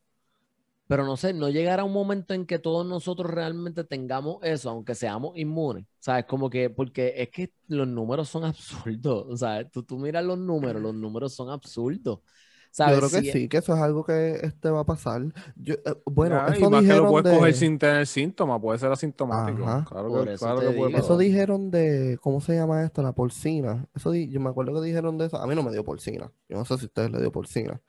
[0.87, 4.95] Pero no sé, no llegará un momento en que todos nosotros realmente tengamos eso, aunque
[4.95, 5.85] seamos inmunes.
[5.99, 6.25] ¿Sabes?
[6.25, 9.25] Como que, porque es que los números son absurdos.
[9.29, 12.19] O sea, tú, tú miras los números, los números son absurdos.
[12.71, 12.99] ¿Sabes?
[13.01, 15.21] Yo creo que Si- sí, que eso es algo que este va a pasar.
[15.55, 17.37] Yo, eh, bueno, y eso más que lo dijeron puedes de...
[17.37, 19.63] coger sin tener síntomas, puede ser asintomático.
[19.63, 19.85] Ajá.
[19.85, 20.97] Claro Por que, eso claro que puede.
[20.97, 23.01] Eso dijeron de, ¿cómo se llama esto?
[23.03, 23.87] La porcina.
[23.95, 25.37] Eso di- yo me acuerdo que dijeron de eso.
[25.37, 26.31] A mí no me dio porcina.
[26.49, 27.81] Yo no sé si a ustedes le dio porcina.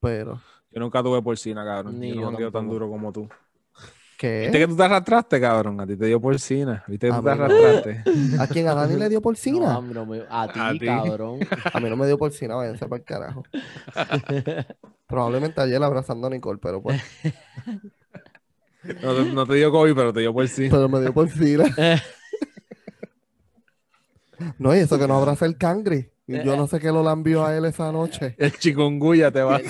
[0.00, 0.40] Pero,
[0.74, 2.00] Yo nunca tuve porcina, cabrón.
[2.00, 3.28] Ni yo yo no jangueo tan duro como tú.
[4.18, 4.42] ¿qué?
[4.42, 5.80] ¿Viste que tú te arrastraste, cabrón?
[5.80, 6.82] A ti te dio porcina.
[6.88, 7.44] ¿Viste que A tú te mí no.
[7.44, 8.04] arrastraste?
[8.40, 8.68] ¿A quién?
[8.68, 9.74] ¿A Dani le dio No, porcina?
[9.76, 11.40] a mí no me- a ti, A cabrón.
[11.72, 13.44] A mí no me dio porcina, váyanse para el carajo.
[15.06, 17.00] Probablemente ayer abrazando a Nicole, pero pues,
[19.02, 20.70] No, te- no te dio COVID, pero te dio porcina.
[20.70, 21.64] pero me dio porcina.
[24.58, 26.10] No, y eso que no abraza el cangri.
[26.26, 28.34] Y Yo no sé qué lo lambió a él esa noche.
[28.38, 29.60] El chikungunya te va a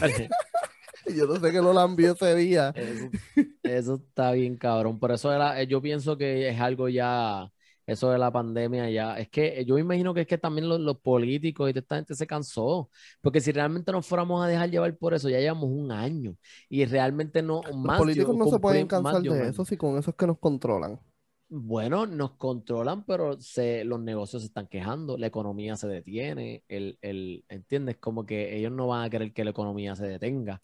[1.18, 2.74] Yo no sé qué lo lambió ese día.
[2.74, 3.14] Eso,
[3.62, 4.98] eso está bien, cabrón.
[4.98, 7.50] Por eso era, eh, yo pienso que es algo ya,
[7.86, 9.18] eso de la pandemia ya.
[9.18, 11.96] Es que eh, yo imagino que es que también los, los políticos y toda esta
[11.96, 12.90] gente se cansó.
[13.20, 16.36] Porque si realmente nos fuéramos a dejar llevar por eso, ya llevamos un año.
[16.68, 19.98] Y realmente no, Los más políticos de- no se pueden cansar de eso, si con
[19.98, 21.00] eso es que nos controlan.
[21.48, 26.98] Bueno, nos controlan, pero se, los negocios se están quejando, la economía se detiene, el,
[27.00, 27.96] el, ¿entiendes?
[27.98, 30.60] Como que ellos no van a querer que la economía se detenga.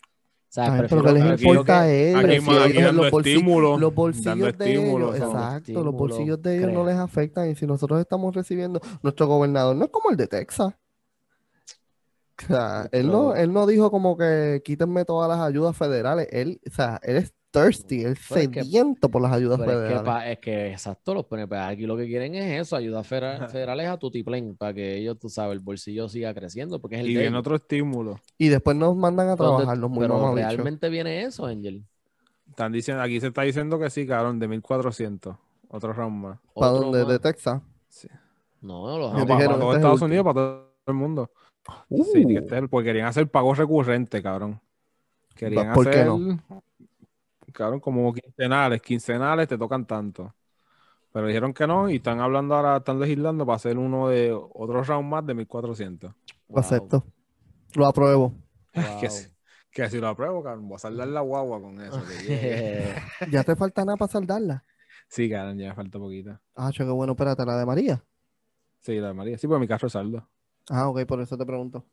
[0.53, 0.91] ¿Sabes?
[0.91, 2.17] Pero que les importa a ellos.
[2.19, 5.95] aquí prefiero- aquí dando los, bolsi- estímulo, los dando bolsillos de estímulo, ellos, exacto, los
[5.95, 7.51] bolsillos de ellos no les afectan.
[7.51, 10.75] Y si nosotros estamos recibiendo, nuestro gobernador no es como el de Texas.
[12.43, 16.27] O sea, él no, él no dijo como que quítenme todas las ayudas federales.
[16.33, 18.15] Él, o sea, él es thirsty, que-
[18.63, 20.03] sediento por las ayudas Pero es que, federales.
[20.05, 23.89] pa- es que, exacto, los PNP aquí lo que quieren es eso, ayudas federa- federales
[23.89, 27.17] a tutiplén, para que ellos, tú sabes, el bolsillo siga creciendo, porque es el Y
[27.17, 28.21] viene otro estímulo.
[28.39, 31.85] Y después nos mandan a ¿Dónde- trabajar los muy pero realmente viene eso, Angel.
[32.49, 35.37] Están diciendo, aquí se está diciendo que sí, cabrón, de 1400.
[35.69, 36.39] Otro round más.
[36.55, 36.99] ¿Para Otro dónde?
[37.05, 37.09] más.
[37.09, 37.63] ¿De Texas?
[38.61, 40.03] No, los No, para, dijeron, todo este es el Estados.
[40.03, 41.31] Unidos, para todo el mundo.
[41.89, 44.61] Uh, Sí, este es el- porque querían hacer pagos recurrentes, cabrón.
[45.37, 46.39] Querían ¿Por qué hacer, no?
[47.53, 48.81] Cabrón, como quincenales.
[48.83, 50.35] Quincenales te tocan tanto.
[51.13, 54.83] Pero dijeron que no y están hablando ahora, están legislando para hacer uno de otro
[54.83, 56.13] round más de 1400.
[56.49, 57.05] Lo acepto.
[57.75, 58.33] Lo apruebo.
[58.75, 59.01] Wow.
[59.01, 59.29] Que, si,
[59.73, 62.01] que si lo apruebo, cabrón, voy a saldar la guagua con eso.
[62.27, 62.95] que.
[63.31, 64.65] ¿Ya te falta nada para saldarla?
[65.09, 66.41] sí, cabrón, ya me falta poquita.
[66.55, 68.05] Ah, che, qué bueno, espérate, la de María.
[68.81, 69.39] Sí, la de María.
[69.39, 70.29] Sí, porque mi carro es saldo.
[70.69, 71.85] Ah, ok, por eso te pregunto.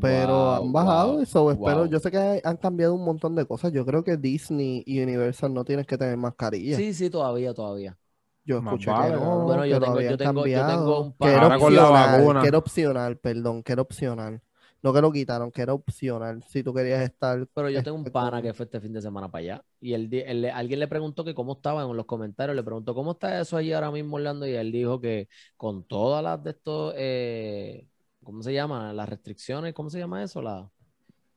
[0.00, 1.76] Pero Wow, han bajado wow, eso, espero.
[1.78, 1.86] wow.
[1.86, 3.72] Yo sé que han cambiado un montón de cosas.
[3.72, 6.76] Yo creo que Disney y Universal no tienes que tener mascarilla.
[6.76, 7.96] Sí, sí, todavía, todavía.
[8.44, 9.44] Yo escuché vale, que no.
[9.44, 11.74] Bueno, yo que lo tengo- yo tengo- yo tengo cambiado, un que par- era con
[11.74, 12.42] la opcional, vacuna.
[12.42, 14.42] que era opcional, perdón, que era opcional.
[14.82, 16.42] No que lo quitaron, que era opcional.
[16.46, 17.48] Si tú querías estar.
[17.54, 19.94] Pero yo tengo un este, pana que fue este fin de semana para allá y
[19.94, 23.40] él, él alguien le preguntó que cómo estaba en los comentarios, le preguntó cómo está
[23.40, 27.88] eso allí ahora mismo Orlando y él dijo que con todas las de estos, eh,
[28.24, 28.92] ¿cómo se llama?
[28.92, 30.42] Las restricciones, ¿cómo se llama eso?
[30.42, 30.68] La,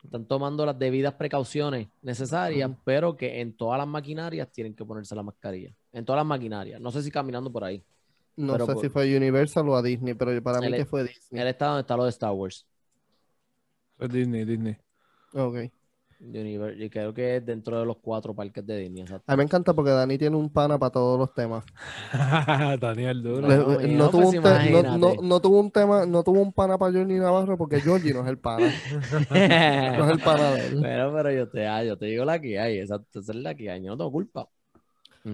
[0.03, 5.15] están tomando las debidas precauciones necesarias, pero que en todas las maquinarias tienen que ponerse
[5.15, 5.73] la mascarilla.
[5.91, 6.79] En todas las maquinarias.
[6.79, 7.83] No sé si caminando por ahí.
[8.37, 11.03] No pero sé por- si fue Universal o a Disney, pero para mí que fue
[11.03, 11.41] Disney.
[11.41, 12.65] Él está donde está lo de Star Wars.
[13.99, 14.77] Es Disney, Disney.
[15.33, 15.71] Ok.
[16.19, 19.03] Y creo que es dentro de los cuatro parques de Disney.
[19.03, 19.31] exacto.
[19.31, 21.63] A mí me encanta porque Dani tiene un pana para todos los temas.
[22.79, 23.47] Daniel Duro.
[23.47, 24.97] Le- no, tuvo pues un te- no- imagínate.
[24.97, 28.21] no- no tuvo un tema, no tuvo un pana para Johnny Navarro porque Georgie no
[28.21, 28.67] es el pana.
[29.97, 30.79] No es el pana de él.
[30.79, 33.53] Bueno, pero yo te, ah, yo te digo la que hay, esa, esa es la
[33.55, 34.49] que hay, yo no tengo culpa.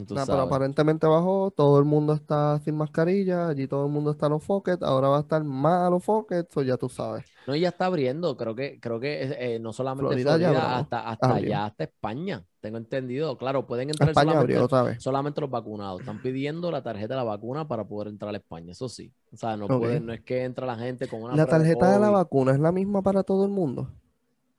[0.07, 4.11] Tú Nah, pero aparentemente bajó, todo el mundo está sin mascarilla, allí todo el mundo
[4.11, 6.89] está a los fockets, ahora va a estar más a los fockets, o ya tú
[6.89, 7.25] sabes.
[7.45, 10.81] No, ya está abriendo, creo que, creo que eh, no solamente Florida ya Florida, abrió.
[10.81, 13.37] hasta, hasta allá, hasta España, tengo entendido.
[13.37, 15.03] Claro, pueden entrar España solamente, abrió otra vez.
[15.03, 15.99] solamente los vacunados.
[15.99, 19.11] Están pidiendo la tarjeta de la vacuna para poder entrar a España, eso sí.
[19.31, 21.99] O sea, no pueden, no es que entra la gente con una La tarjeta de
[21.99, 23.89] la vacuna es la misma para todo el mundo.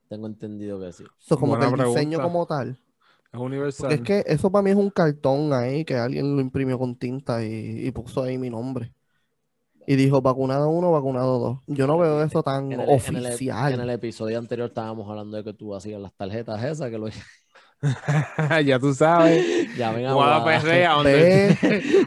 [0.08, 1.04] Tengo entendido que sí.
[1.18, 2.78] Eso como que el diseño como tal.
[3.34, 3.88] Es universal.
[3.98, 6.96] Porque es que eso para mí es un cartón ahí que alguien lo imprimió con
[6.96, 8.92] tinta y, y puso ahí mi nombre.
[9.86, 11.58] Y dijo vacunado uno, vacunado dos.
[11.66, 13.72] Yo no veo eso tan En el, en el- oficial.
[13.74, 17.06] en el episodio anterior estábamos hablando de que tú hacías las tarjetas esas, que lo
[18.64, 19.44] ya tú sabes.
[19.76, 20.60] llamen a Guada Guada.
[20.60, 21.58] Perrea, donde,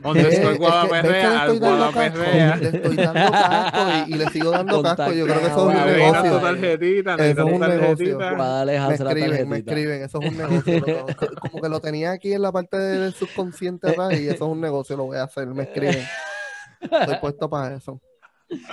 [0.02, 2.56] donde estoy es Guada que- ves que le Perrea, al estoy dando Guada casco, Perrea.
[2.56, 5.12] Le estoy dando casco y, y le sigo dando casco.
[5.14, 6.40] Yo creo que eso es un Guada, tu negocio.
[6.40, 8.18] tarjetita, Eso es un negocio.
[8.18, 10.80] Me escriben, me escriben, eso es un negocio.
[10.88, 14.42] lo- como que lo tenía aquí en la parte del subconsciente atrás y eso es
[14.42, 16.04] un negocio, lo voy a hacer, me escriben.
[16.82, 18.02] Estoy puesto para eso.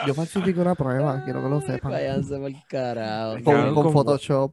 [0.07, 1.91] Yo falsifico una prueba, quiero que lo sepan.
[1.93, 3.37] Váyanse por carajo.
[3.43, 4.53] Con, Photoshop.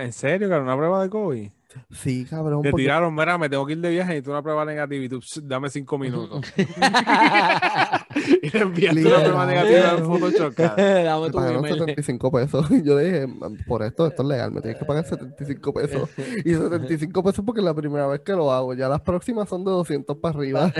[0.00, 0.62] ¿En serio, cara?
[0.62, 1.50] ¿Una prueba de COVID?
[1.92, 2.62] Sí, cabrón.
[2.62, 5.04] Te porque- tiraron, mira, me tengo que ir de viaje y tú una prueba negativa
[5.04, 6.44] y tú, "Pss, dame cinco minutos.
[8.42, 11.78] y le enviaste una prueba negativa en Photoshop, Me pagaron email.
[11.78, 12.66] 75 pesos.
[12.84, 13.26] Yo dije,
[13.66, 16.08] por esto, esto es legal, me tienes que pagar 75 pesos.
[16.44, 18.74] Y 75 pesos porque es la primera vez que lo hago.
[18.74, 20.72] Ya las próximas son de 200 para arriba.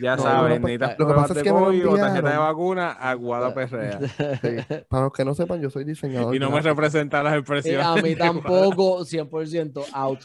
[0.00, 2.30] Ya No, sabes, lo que- necesitas lo que pasa es de que COVID o tarjeta
[2.30, 3.98] de vacuna a Guada Perrea.
[4.00, 4.84] Sí.
[4.88, 6.34] Para los que no sepan, yo soy diseñador.
[6.34, 7.86] Y no me representa las Sí, expresiones.
[7.86, 10.20] a mí tampoco, 100% out.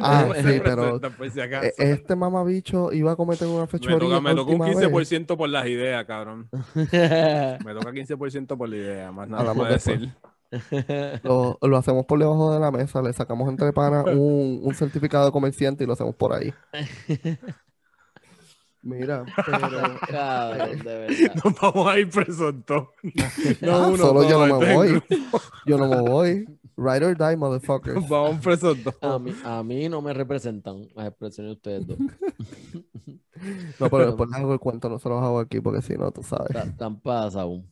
[0.00, 4.20] Ah, sí, pero eh, este mamabicho iba a cometer una fechoría.
[4.20, 5.12] me toca un última vez.
[5.12, 6.48] 15% por las ideas, cabrón.
[6.74, 9.84] Me toca 15% por la idea, más nada después.
[9.84, 10.14] decir.
[11.24, 15.26] Lo, lo hacemos por debajo de la mesa, le sacamos entre panas un, un certificado
[15.26, 16.54] de comerciante y lo hacemos por ahí.
[18.82, 21.34] Mira, pero Cabrón, de verdad.
[21.44, 22.88] Nos vamos a ir presos todos.
[23.62, 25.02] Ah, uno, solo yo no me voy.
[25.66, 26.46] Yo no me voy.
[26.76, 28.04] Ride or die, motherfuckers.
[28.08, 28.96] Vamos presos todos.
[29.02, 31.98] A mí, a mí no me representan las expresiones de ustedes dos.
[33.78, 36.10] No, pero después les hago el cuento, no se los hago aquí porque si no,
[36.10, 36.48] tú sabes.
[36.52, 37.70] Ta- Tan pasa aún.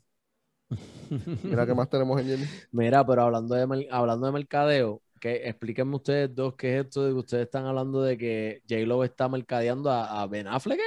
[1.42, 2.44] Mira qué más tenemos en Jenny.
[2.72, 7.12] Mira, pero hablando de, hablando de mercadeo, que explíquenme ustedes dos qué es esto de
[7.12, 10.80] que ustedes están hablando de que J-Lo está mercadeando a, a Ben Affleck.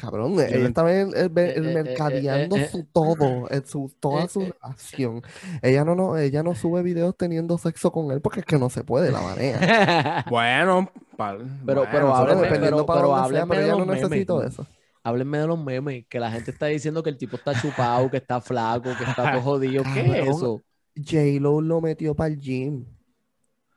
[0.00, 3.92] Cabrón, no ella está el- el- el- Eh, eh, eh, mercadeando eh, su todo, su,
[4.00, 4.54] toda su eh.
[4.62, 5.22] relación.
[5.60, 8.70] Ella no, no, ella no sube videos teniendo sexo con él porque es que no
[8.70, 10.24] se puede, la manera.
[10.30, 14.02] Bueno, pal- Pero- bueno, pero dependiendo pero- para pero sea, de los no memes.
[14.02, 14.66] necesito eso.
[15.02, 18.18] Háblenme de los memes, que la gente está diciendo que el tipo está chupado, que
[18.18, 19.82] está flaco, que está todo jodido.
[19.94, 20.62] ¿Qué es eso?
[20.96, 22.84] J-Lo lo metió para el gym.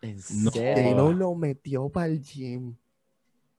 [0.02, 0.52] ¿En No.
[0.52, 0.84] serio?
[0.92, 2.76] J-Lo lo metió para el gym.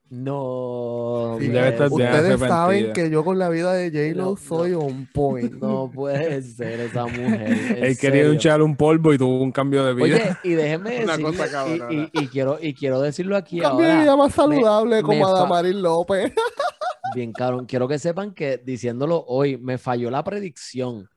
[0.09, 1.49] No, Sí.
[1.49, 5.51] Ustedes saben que yo con la vida de J-Lo No, soy on point.
[5.61, 7.51] no puede ser esa mujer.
[7.77, 8.33] Él quería serio.
[8.33, 10.03] echar un polvo y tuvo un cambio de vida.
[10.03, 11.91] Oye, y déjenme cosa y- cabrona.
[11.91, 15.27] y, y quiero, y quiero decirlo aquí Cambio de ahora, vida más saludable me como
[15.27, 16.31] Adamaris López.
[17.15, 21.09] bien cabrón, quiero que sepan que diciéndolo hoy, me falló la predicción,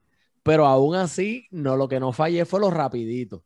[0.42, 3.44] pero aún así, no, lo que no fallé fue lo rapidito.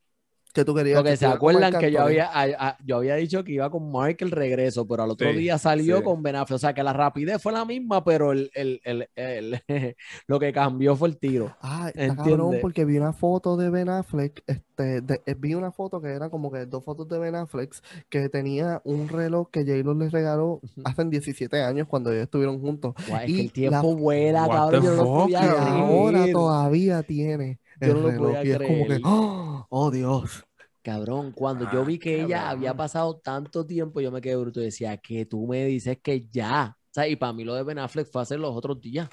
[0.52, 3.44] Que tú querías Porque que se acuerdan que yo había, a- a- yo había dicho
[3.44, 6.02] que iba con Mark el regreso, pero al otro Sí, día salió sí.
[6.02, 6.56] con Ben Affleck.
[6.56, 9.60] O sea que la rapidez fue la misma, pero el, el- el- el-
[10.26, 11.56] lo que cambió fue el tiro.
[11.62, 16.00] Ah, cabrón porque vi una foto de Ben Affleck, este, de- eh, vi una foto
[16.00, 17.72] que era como que dos fotos de Ben Affleck
[18.08, 22.94] que tenía un reloj que J-Lo les regaló hace 17 años cuando ellos estuvieron juntos.
[23.08, 24.82] Guau, es Y que el tiempo la- vuela, cabrón.
[24.82, 29.00] Yo no ahora todavía tiene Yo no lo podía y es como que, creer.
[29.02, 30.44] oh, oh, Dios.
[30.82, 34.60] Cabrón, cuando Ah, yo vi que ella había pasado tanto tiempo, yo me quedé bruto
[34.60, 36.76] y decía que tú me dices que ya.
[36.78, 39.10] O sea, y para mí lo de Ben Affleck fue hace los otros días.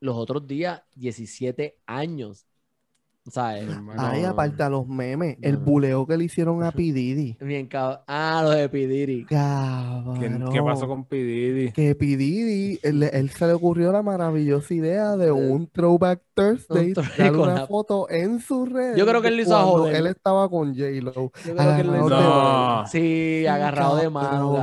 [0.00, 2.46] Los otros días, 17 años.
[3.26, 6.70] O sea, eh, Ay, no, aparte a los memes, el buleo que le hicieron a
[6.72, 6.82] P.
[6.92, 7.38] Diddy.
[7.40, 8.00] Bien cabrón.
[8.06, 9.24] Ah, lo de Pidiri.
[9.24, 10.50] ¿Qué, Cabrón.
[10.52, 11.16] qué pasó con P.
[11.24, 11.72] Diddy?
[11.72, 12.04] Que P.
[12.18, 17.36] Diddy, él, él se le ocurrió la maravillosa idea de un throwback Thursday, Un dar
[17.36, 18.94] una la- foto en su red.
[18.96, 19.96] Yo creo que él lo hizo a joder.
[19.96, 21.12] él estaba con J-Lo.
[21.14, 22.10] Yo creo que él lo hizo.
[22.10, 22.86] No.
[22.86, 22.98] Sí,
[23.40, 24.54] Sí, agarrado de mano,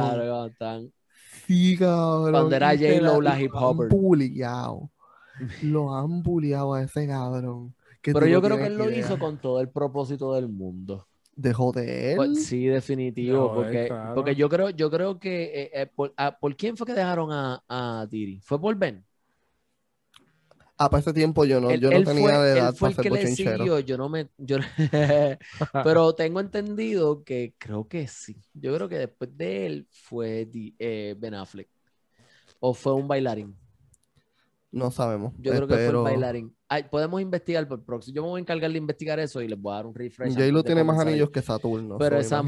[1.47, 2.31] Sí, cabrón.
[2.31, 3.88] Cuando era J-Lo, la- la hip lo han hopper.
[3.89, 4.91] bulleado.
[5.63, 7.73] Lo han bulleado a ese cabrón.
[8.02, 11.07] Que Pero yo creo que él lo hizo con todo el propósito del mundo.
[11.36, 12.18] De joder.
[12.18, 14.15] Pues, sí, definitivo, porque, claro.
[14.15, 17.32] porque yo creo, yo creo que eh, eh, por, ah, ¿por quién fue que dejaron
[17.32, 18.41] a, a Diri?
[18.41, 19.06] ¿Fue por Ben?
[20.78, 22.73] Ah, para ese tiempo yo no, él, yo no él tenía fue, de él edad
[22.73, 24.57] fue para el ser que le siguió, yo no me, yo
[25.84, 28.36] pero tengo entendido que creo que sí.
[28.56, 30.49] Yo creo que después de él fue
[30.80, 31.69] eh, Ben Affleck.
[32.60, 33.56] O fue un bailarín.
[34.72, 35.34] No sabemos.
[35.38, 36.56] Yo creo que fue un bailarín.
[36.69, 38.15] Ay, podemos investigar por próximo.
[38.15, 40.31] Yo me voy a encargar de investigar eso y les voy a dar un refresh.
[40.31, 41.98] Antes de tiene más anillos que Saturno.
[41.98, 42.43] Pero so, esa-.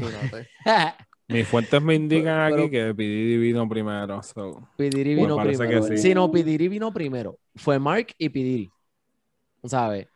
[1.28, 4.22] Mis fuentes me indican Pero- aquí que Pididi vino primero.
[4.22, 4.68] so.
[4.76, 5.82] Pidiri Me vino primero.
[5.82, 5.98] sí.
[5.98, 6.14] sí.
[6.14, 7.38] no, Pidiri vino primero.
[7.56, 8.70] Fue Mark y Pidiri.
[9.64, 10.06] ¿Sabes?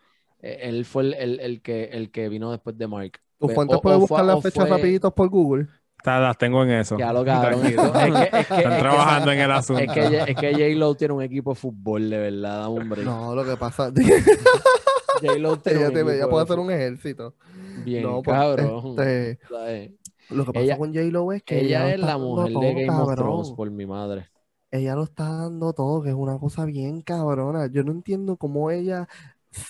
[0.41, 3.13] Eh, Él fue el, el- el que, el que vino después de Mark.
[3.39, 5.67] Tus fuentes fue- buscar las fechas fue- rapiditos por Google.
[5.99, 6.97] Está- las tengo en eso.
[6.97, 7.61] Ya lo cabrón.
[7.61, 7.83] Tranquilo.
[7.85, 9.83] esto- Es que, es que, Están es que- trabajando en el asunto.
[9.83, 12.69] es que, es que J-Lo tiene un equipo de fútbol, de verdad.
[12.71, 13.05] Break.
[13.05, 13.93] No, lo que pasa
[15.21, 17.35] J-Lo tiene ella, te- puede de hacer un ejército.
[17.85, 18.95] Bien, no, pues, cabrón.
[18.99, 19.39] este,
[20.31, 23.15] lo que pasa Ella- con J-Lo es que Ella es la mujer de Game of.
[23.17, 24.29] Thrones, por mi madre.
[24.71, 27.69] Ella lo está dando todo, que es una cosa bien cabrona.
[27.73, 29.09] Yo no entiendo cómo ella,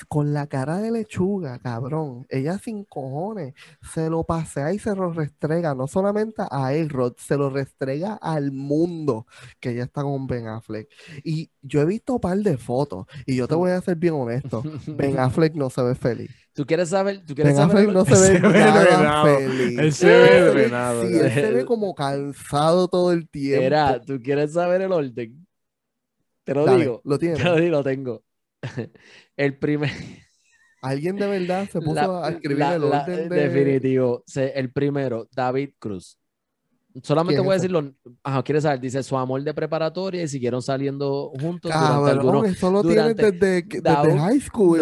[0.08, 3.54] con la cara de lechuga, cabrón, ella sin cojones,
[3.92, 8.52] se lo pasea y se lo restrega, no solamente a A-Rod, se lo restrega al
[8.52, 9.26] mundo,
[9.60, 10.88] que ella está con Ben Affleck.
[11.24, 14.14] Y yo he visto un par de fotos, y yo te voy a ser bien
[14.14, 14.62] honesto,
[14.96, 16.30] Ben Affleck no se ve feliz.
[16.52, 17.24] ¿Tú quieres saber?
[17.24, 17.76] ¿Tú quieres Ben saber?
[17.78, 19.26] Affleck no se Se ve nada drenado.
[19.38, 19.78] feliz.
[19.78, 23.62] Él se ve drenado, sí, él se ve como cansado todo el tiempo.
[23.64, 25.46] Era, ¿tú quieres saber el orden?
[26.44, 27.00] Te lo Dale, digo.
[27.04, 28.24] lo Te lo digo, lo tengo.
[29.38, 29.90] El primer.
[30.82, 33.48] Alguien de verdad se puso la- a escribir la- el la- orden de...
[33.48, 34.22] Definitivo.
[34.36, 36.18] El primero, David Cruz.
[37.02, 37.92] Solamente ¿Quién voy a decirlo.
[38.24, 38.80] Ajá, ¿quieres saber?
[38.80, 42.46] Dice su amor de preparatoria y siguieron saliendo juntos durante Cabrón, algunos.
[42.48, 44.80] eso lo durante- desde, high school.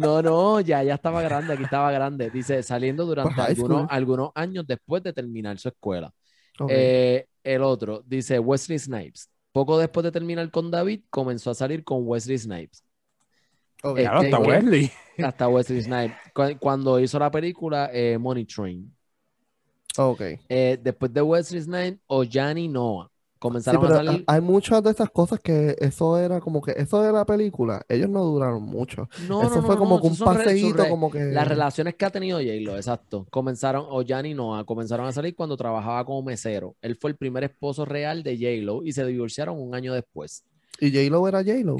[0.00, 2.28] No, no, no, ya, ya estaba grande, aquí estaba grande.
[2.30, 6.12] Dice, saliendo durante Pues algunos, algunos años después de terminar su escuela.
[6.68, 9.30] Eh, el otro, dice Wesley Snipes.
[9.52, 12.82] Poco después de terminar con David, comenzó a salir con Wesley Snipes.
[13.92, 14.90] Claro, está que- Wesley.
[15.18, 16.16] Hasta Wesley Snipes.
[16.34, 18.92] Cu- Cuando hizo la película eh, Money Train.
[19.96, 20.20] Ok.
[20.48, 23.08] Eh, después de Wesley Snipes, Ojani Noah.
[23.08, 24.24] Sí, Comenzaron pero a salir.
[24.26, 28.08] hay muchas de estas cosas que eso era como que eso de la película, ellos
[28.08, 29.06] no duraron mucho.
[29.28, 32.10] No, eso no, fue no, como que un paseíto, como que Las relaciones que ha
[32.10, 33.26] tenido J-Lo, exacto.
[33.30, 36.74] Comenzaron, Ojani y Noah, comenzaron a salir cuando trabajaba como mesero.
[36.80, 40.42] Él fue el primer esposo real de J-Lo y se divorciaron un año después.
[40.80, 41.76] y J-Lo era J-Lo.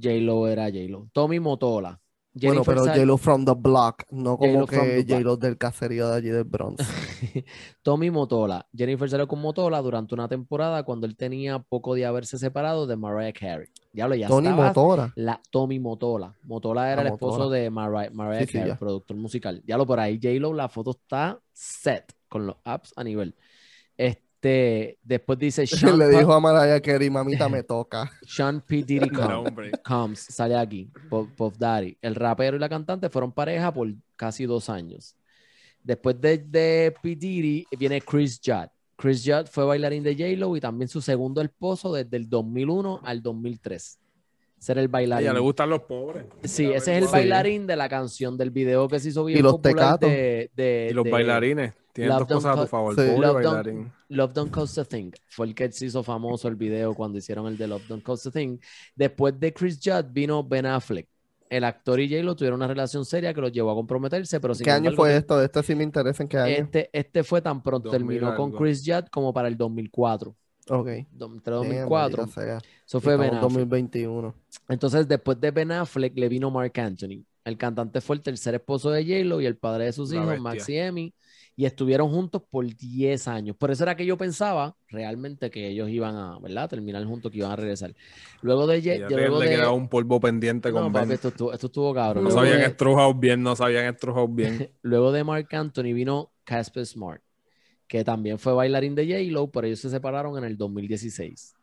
[0.00, 1.08] J-Lo era J-Lo.
[1.12, 2.00] Tommy Motola.
[2.38, 5.04] Bueno, pero J-Lo from the block, no como que.
[5.08, 6.82] J-Lo del caserío de allí del Bronx.
[7.82, 8.66] Tommy Motola.
[8.76, 12.96] Jennifer salió con Motola durante una temporada cuando él tenía poco de haberse separado de
[12.96, 13.68] Mariah Carey.
[13.90, 15.12] Diablo, ya Tony estaba Motora.
[15.16, 16.36] la Tommy Motola.
[16.42, 17.56] Motola era el esposo Motola.
[17.56, 18.78] de Mariah, Mariah Sí, sí, Carey, ya.
[18.78, 19.62] productor musical.
[19.66, 23.34] Ya lo por ahí, J-Lo, la foto está set con los apps a nivel.
[23.96, 24.25] Este,
[25.02, 28.10] después dice Sean, Le dijo a Mariah Carey, mamita me toca.
[28.26, 28.82] Sean P.
[28.82, 29.44] Diddy No,
[29.84, 31.96] Combs, sale aquí, Puff, Daddy.
[32.02, 35.16] El rapero y la cantante fueron pareja por casi dos años.
[35.82, 37.14] Después de, de P.
[37.16, 38.68] Diddy viene Chris Judd.
[38.96, 43.22] Chris Judd fue bailarín de J-Lo y también su segundo esposo desde el 2001 al
[43.22, 43.98] 2003.
[44.58, 45.26] Ser el A bailarín.
[45.26, 46.24] ella le gustan los pobres.
[46.44, 49.52] Sí, ese es el bailarín de la canción del video que se hizo bien los
[49.56, 50.08] popular tecatos.
[50.10, 51.74] de, de- Y los de bailarines.
[51.96, 52.94] Tienen Love dos Don't cosas a tu favor.
[52.94, 53.10] Sí.
[53.10, 53.92] Pobre Love Don't-.
[54.10, 55.12] Love Don't Cost a Thing.
[55.28, 58.26] Fue el que se hizo famoso el video cuando hicieron el de Love Don't Cost
[58.26, 58.58] a Thing.
[58.94, 61.08] Después de Chris Judd vino Ben Affleck.
[61.48, 64.64] El actor y J-Lo tuvieron una relación seria que los llevó a comprometerse, pero sin
[64.64, 65.40] ¿Qué año fue esto?
[65.40, 66.54] Este sí me interesa en qué año.
[66.54, 68.52] Este, este fue tan pronto 2000 terminó con.
[68.52, 70.36] Chris Judd como para el 2004.
[70.68, 70.88] Ok.
[70.88, 71.88] Entre Damn, 2004.
[71.88, 72.58] maldita sea.
[72.86, 73.40] Eso fue Ben Affleck.
[73.40, 74.34] 2021.
[74.68, 77.24] Entonces, después de Ben Affleck, le vino Mark Anthony.
[77.44, 80.28] El cantante fue el tercer esposo de J-Lo y el padre de sus La hijos,
[80.30, 80.42] bestia.
[80.42, 81.14] Max y Emmy,
[81.56, 83.56] y estuvieron juntos por 10 años.
[83.56, 86.68] Por eso era que yo pensaba realmente que ellos iban a, ¿verdad?
[86.68, 87.94] Terminar juntos, que iban a regresar.
[88.42, 88.82] Luego de...
[88.82, 91.52] Ye- Y a luego le de quedaba un polvo pendiente no, con papi, esto estuvo,
[91.52, 92.24] esto estuvo cabrón.
[92.24, 94.68] No habían de, estrujado bien, no se habían estrujado bien.
[94.82, 97.22] luego de Mark Anthony vino Casper Smart,
[97.88, 101.55] que también fue bailarín de J-Lo, pero ellos se separaron en el 2016.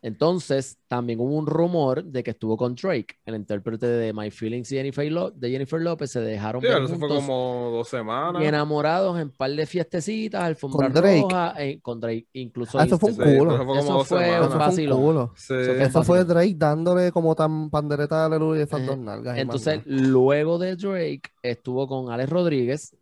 [0.00, 4.70] Entonces, también hubo un rumor de que estuvo con Drake, el intérprete de My Feelings
[4.70, 7.88] y Jennifer Lo- de Jennifer López, se dejaron Sí, ver pero eso fue como dos
[7.88, 8.42] semanas.
[8.42, 11.20] y enamorados en par de fiestecitas, alfombra Con Drake.
[11.22, 13.54] roja, eh, con Drake, incluso Ah, eso fue un culo.
[13.56, 15.02] eso fue Eso un Eso fue un vacilón.
[15.02, 15.32] culo.
[15.36, 15.54] Sí.
[15.54, 16.28] Eso fue Eso fue fácil.
[16.34, 19.36] Drake dándole como tan pandereta de aleluya y esas Eh, dos nalgas.
[19.36, 22.94] Entonces, luego de Drake, estuvo con Alex Rodríguez,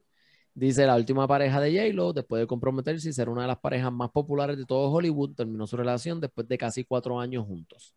[0.56, 3.92] dice la última pareja de J-Lo, después de comprometerse y ser una de las parejas
[3.92, 7.94] más populares de todo Hollywood, terminó su relación después de casi cuatro años juntos.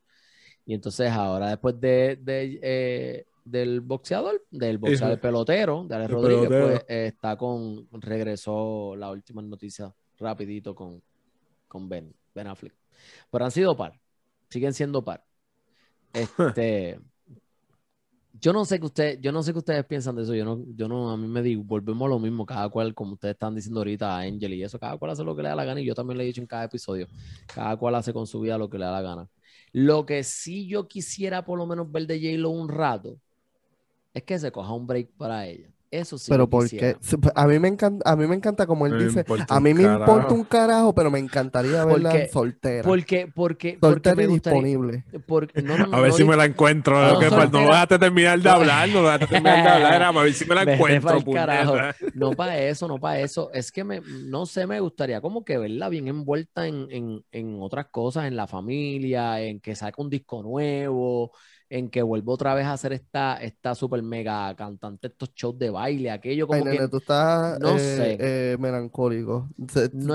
[0.65, 5.21] Y entonces ahora, después de, de, eh, del boxeador, del boxeador sí.
[5.21, 6.67] pelotero, de Alex El Rodríguez, pelotero.
[6.67, 11.01] pues eh, está con, regresó la última noticia rapidito con,
[11.67, 12.75] con Ben, Ben Affleck.
[13.31, 13.99] Pero han sido par,
[14.49, 15.25] siguen siendo par.
[16.11, 16.99] Este,
[18.41, 20.33] yo no sé que usted, yo no sé qué ustedes piensan de eso.
[20.33, 23.13] Yo no, yo no, a mí me digo, volvemos a lo mismo, cada cual, como
[23.13, 25.55] ustedes están diciendo ahorita, a Angel y eso, cada cual hace lo que le da
[25.55, 27.07] la gana, y yo también le he dicho en cada episodio,
[27.53, 29.29] cada cual hace con su vida lo que le da la gana.
[29.71, 33.17] Lo que sí yo quisiera por lo menos ver de J-Lo un rato
[34.13, 35.69] es que se coja un break para ella.
[35.91, 36.29] Eso sí.
[36.29, 36.95] Pero lo porque
[37.35, 39.83] a mí me encanta, a mí me encanta como él Me dice, a mí me
[39.83, 39.99] carajo.
[40.11, 42.83] importa un carajo, pero me encantaría verla Porque- soltera.
[42.83, 45.03] Porque, porque, porque soltera me y disponible.
[45.25, 46.99] porque- no, no, A ver no si me la encuentro.
[47.01, 47.37] No, lo que falta.
[47.45, 47.65] no soltera.
[47.73, 50.13] dejaste terminar de hablar, no dejaste terminar de hablar.
[50.13, 51.19] Para ver si me la Vete encuentro.
[52.13, 53.49] No para eso, no para eso.
[53.51, 57.57] Es que me, no sé, me gustaría como que verla bien envuelta en, en, en
[57.61, 61.31] otras cosas, en la familia, en que saque un disco nuevo,
[61.69, 65.69] en que vuelva otra vez a hacer esta, esta super mega cantante, estos shows de
[65.69, 68.17] baile, aquello como Ay, que nene, tú estás no eh, sé.
[68.19, 69.49] eh, melancólico.
[69.57, 69.67] No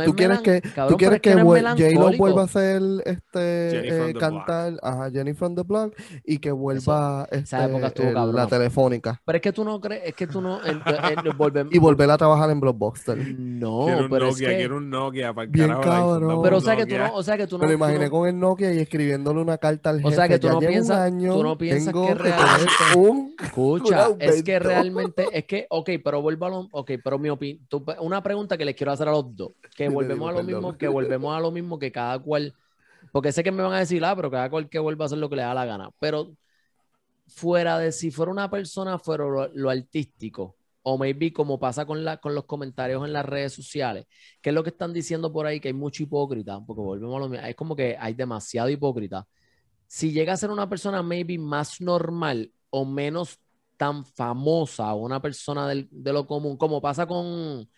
[0.04, 2.48] tú es quieres melan- que, cabrón, tú quieres pero es que no J-Lo vuelva a
[2.48, 5.94] ser este eh, cantar ajá, Jenny from the Block
[6.24, 9.80] y que vuelva esa época este, estuvo el- la telefónica Pero es que tú no
[9.80, 10.82] crees, es que tú no, el-
[11.70, 13.16] y volver a trabajar en Blockbuster.
[13.38, 16.42] No, quiero un pero Nokia, es que, quiero un Nokia para el Bien cabrón.
[16.42, 18.04] pero o sea que tú no, o sea que tú no, Me lo tú imaginé
[18.06, 20.08] no- con el Nokia y escribiéndole una carta al jefe.
[20.08, 22.72] O sea que tú ya no piensas- un año, tú no piensas tengo que realmente-
[22.96, 27.18] un Escucha, un es que realmente, es que, ok, pero vuelvo a lo, ok, pero
[27.18, 27.66] mi opinión,
[28.00, 30.88] una pregunta que les quiero hacer a los dos, que volvemos a lo mismo, que
[30.88, 32.54] volvemos a lo mismo que cada cual,
[33.12, 35.18] porque sé que me van a decir, ah, pero cada cual que vuelva a hacer
[35.18, 36.32] lo que le da la gana, pero
[37.26, 42.04] fuera de si fuera una persona, fuera lo, lo artístico, o maybe como pasa con,
[42.04, 44.06] la, con los comentarios en las redes sociales,
[44.42, 47.20] que es lo que están diciendo por ahí, que hay mucho hipócrita, porque volvemos a
[47.20, 49.26] lo mismo, es como que hay demasiado hipócrita.
[49.94, 53.38] Si llega a ser una persona maybe más normal o menos
[53.76, 57.68] tan famosa o una persona del- de lo común, como pasa con...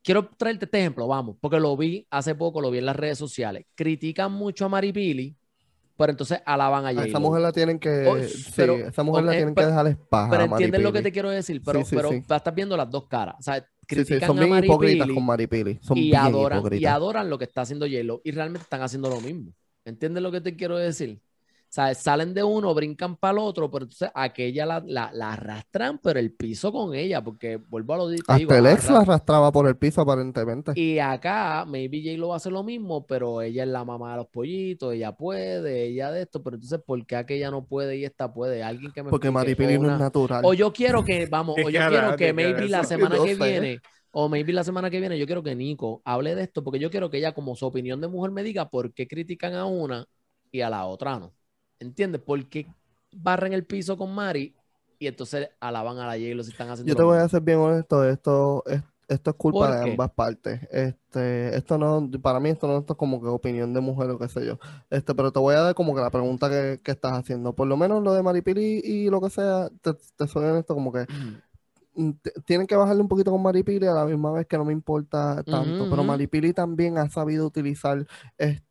[0.00, 3.18] Quiero traerte este ejemplo, vamos, porque lo vi hace poco, lo vi en las redes
[3.18, 3.66] sociales.
[3.74, 5.34] Critican mucho a Maripili,
[5.96, 7.08] pero entonces alaban a J-Lo.
[7.08, 8.06] esa mujer la tienen que.
[8.06, 10.30] Oh, sí, pero- esa mujer la tienen pero- que dejar espaja.
[10.30, 13.08] Pero entiendes lo que te quiero decir, pero, Sí, sí, pero estás viendo las dos
[13.08, 13.34] caras.
[13.40, 15.80] O sea, Sí, sí, critican son a bien hipócritas con Maripili.
[15.82, 19.10] Son y bien adoran, y adoran lo que está haciendo J-Lo y realmente están haciendo
[19.10, 19.52] lo mismo.
[19.84, 21.20] ¿Entiendes lo que te quiero decir?
[21.70, 25.98] Sea, salen de uno, brincan para el otro, pero entonces aquella la, la, la arrastran,
[26.00, 29.52] pero el piso con ella, porque vuelvo a lo digo, Hasta el ex la arrastraba
[29.52, 30.72] por el piso, aparentemente.
[30.72, 34.18] Y acá, maybe J-Lo va a hacer lo mismo, pero ella es la mamá de
[34.18, 38.04] los pollitos, ella puede, ella de esto, pero entonces, ¿por qué aquella no puede y
[38.04, 38.62] esta puede?
[38.62, 40.44] Alguien que me Porque explique, Maripili o no una- es natural.
[40.44, 43.34] o yo quiero que, vamos, o ¿Qué yo quiero que maybe la semana No que
[43.34, 43.34] sé.
[43.34, 43.82] viene,
[44.12, 46.90] o maybe la semana que viene, yo quiero que Nico hable de esto, porque yo
[46.90, 50.06] quiero que ella, como su opinión de mujer, me diga por qué critican a una
[50.52, 51.34] y a la otra no.
[51.80, 52.22] ¿Entiendes?
[52.22, 52.72] ¿Por qué
[53.12, 54.54] barren el piso con Mari
[54.98, 57.58] y entonces alaban a la J-Lo si están haciendo Yo te voy a ser bien
[57.58, 60.60] honesto, esto es, esto es culpa ¿Por de ambas partes.
[60.70, 64.18] Este, esto no, para mí esto no esto es como que opinión de mujer o
[64.18, 64.58] qué sé yo.
[64.90, 67.54] Este, pero te voy a dar como que la pregunta que, que estás haciendo.
[67.54, 70.92] Por lo menos lo de Maripili y lo que sea, te, te soy honesto, como
[70.92, 71.06] que
[71.94, 72.10] mm,
[72.46, 75.42] tienen que bajarle un poquito con Maripili a la misma vez que no me importa
[75.44, 75.86] tanto.
[75.86, 76.04] Ujú, Pero ujú.
[76.04, 78.06] Maripili también ha sabido utilizar
[78.38, 78.64] este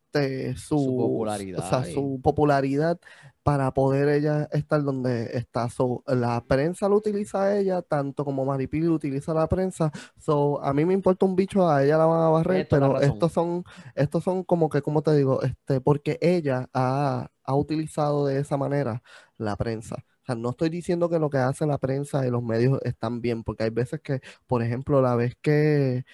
[0.56, 2.98] su, Su popularidad o sea, su popularidad
[3.42, 5.68] para poder ella estar donde está.
[5.70, 9.90] So, la prensa lo utiliza ella, tanto como Maripili utiliza la prensa.
[10.18, 13.32] So, a mí me importa un bicho, a ella la van a barrer, pero estos
[13.32, 13.64] son,
[13.94, 18.56] estos son como que, como te digo, este, porque ella ha, ha utilizado de esa
[18.56, 19.02] manera
[19.38, 19.96] la prensa.
[20.22, 23.20] O sea, no estoy diciendo que lo que hace la prensa y los medios están
[23.20, 26.04] bien, porque hay veces que, por ejemplo, la vez que,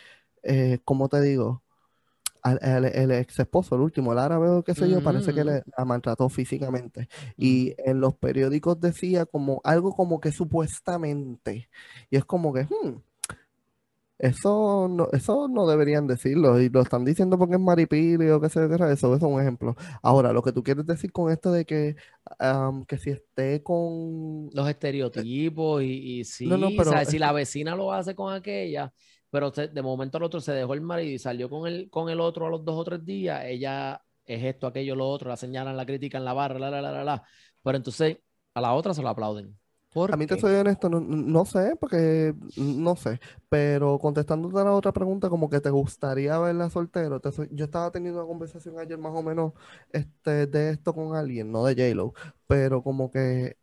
[0.42, 1.64] eh, como te digo,
[2.46, 5.44] al- el, el ex esposo, el último, el árabe o qué sé yo, parece que
[5.44, 5.46] Ujú.
[5.46, 7.08] le, la maltrató físicamente.
[7.36, 11.68] Y en los periódicos decía como algo como que supuestamente.
[12.10, 12.98] Y es como que, hmm,
[14.18, 16.58] eso no, eso no deberían decirlo.
[16.60, 19.14] Y lo están diciendo porque es maripili o qué sé yo qué eso.
[19.14, 19.76] Eso es un ejemplo.
[20.02, 21.96] Ahora, lo que tú quieres decir con esto de que,
[22.88, 27.06] que si esté con los estereotipos y, y sí, No, no, pero ¿sabes?
[27.06, 28.92] si la vecina lo hace con aquella,
[29.30, 32.08] pero se- de momento al otro se dejó el marido y salió con el, con
[32.10, 35.36] el otro a los dos o tres días, ella es esto, aquello, lo otro, la
[35.36, 37.22] señalan, la critican, la barra, la, la, la, la, la.
[37.62, 38.18] Pero entonces
[38.54, 39.58] a la otra se lo aplauden.
[39.92, 44.64] ¿Por A mí te soy honesto, no, no sé, porque no sé, pero contestándote a
[44.64, 48.28] la otra pregunta, como que te gustaría verla soltero, te soy- yo estaba teniendo una
[48.28, 49.52] conversación ayer más o menos
[49.92, 52.14] este, de esto con alguien, no de J-Lo,
[52.46, 53.56] pero como que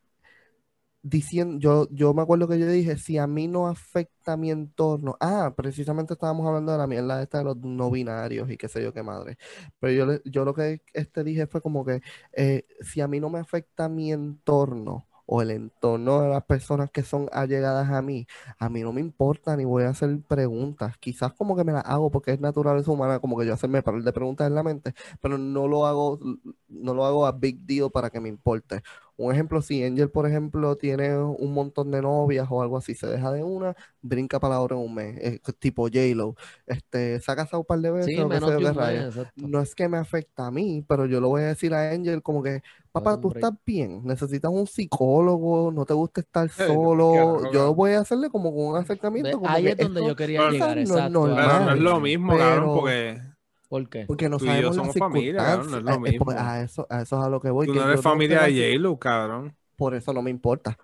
[1.04, 5.18] diciendo, yo, yo me acuerdo que yo dije, si a mí no afecta mi entorno,
[5.20, 8.82] ah, precisamente estábamos hablando de la mierda esta de los no binarios y qué sé
[8.82, 9.38] yo qué madre,
[9.80, 12.02] pero yo, yo lo que este dije fue como que
[12.34, 16.92] eh, si a mí no me afecta mi entorno, o el entorno de las personas
[16.92, 18.28] que son allegadas a mí,
[18.60, 20.98] a mí no me importa ni voy a hacer preguntas.
[20.98, 24.02] Quizás como que me las hago porque es naturaleza humana, como que yo hacerme par
[24.02, 26.20] de preguntas en la mente, pero no lo hago,
[26.68, 28.82] no lo hago a big deal para que me importe.
[29.24, 33.08] Un ejemplo, si Angel, por ejemplo, tiene un montón de novias o algo así, se
[33.08, 36.36] deja de una, brinca para la otra en un mes, es tipo J-Lo,
[36.68, 39.26] este, se ha casado un par de veces, Sí, menos de mes.
[39.36, 42.22] No es que me afecta a mí, pero yo lo voy a decir a Angel
[42.22, 47.52] como que, papá, tú estás bien, necesitas un psicólogo, no te gusta estar Eh, solo.
[47.52, 50.16] Yo voy a hacerle como con un acercamiento, como Ahí que es donde esto- yo
[50.16, 51.10] quería Pero llegar, no exacto.
[51.10, 51.46] normal.
[51.48, 53.22] Pero no es lo Pero- mismo, cabrón, porque
[53.74, 54.06] ¿Por qué?
[54.06, 56.00] porque no tú y yo sabemos las somos familia, cabrón, no es lo circunstancias.
[56.00, 56.32] Mismo.
[56.38, 57.66] a eso, a eso es a lo que voy.
[57.66, 59.58] tú que no eres familia de J-Lo, cabrón.
[59.76, 60.78] por eso no me importa.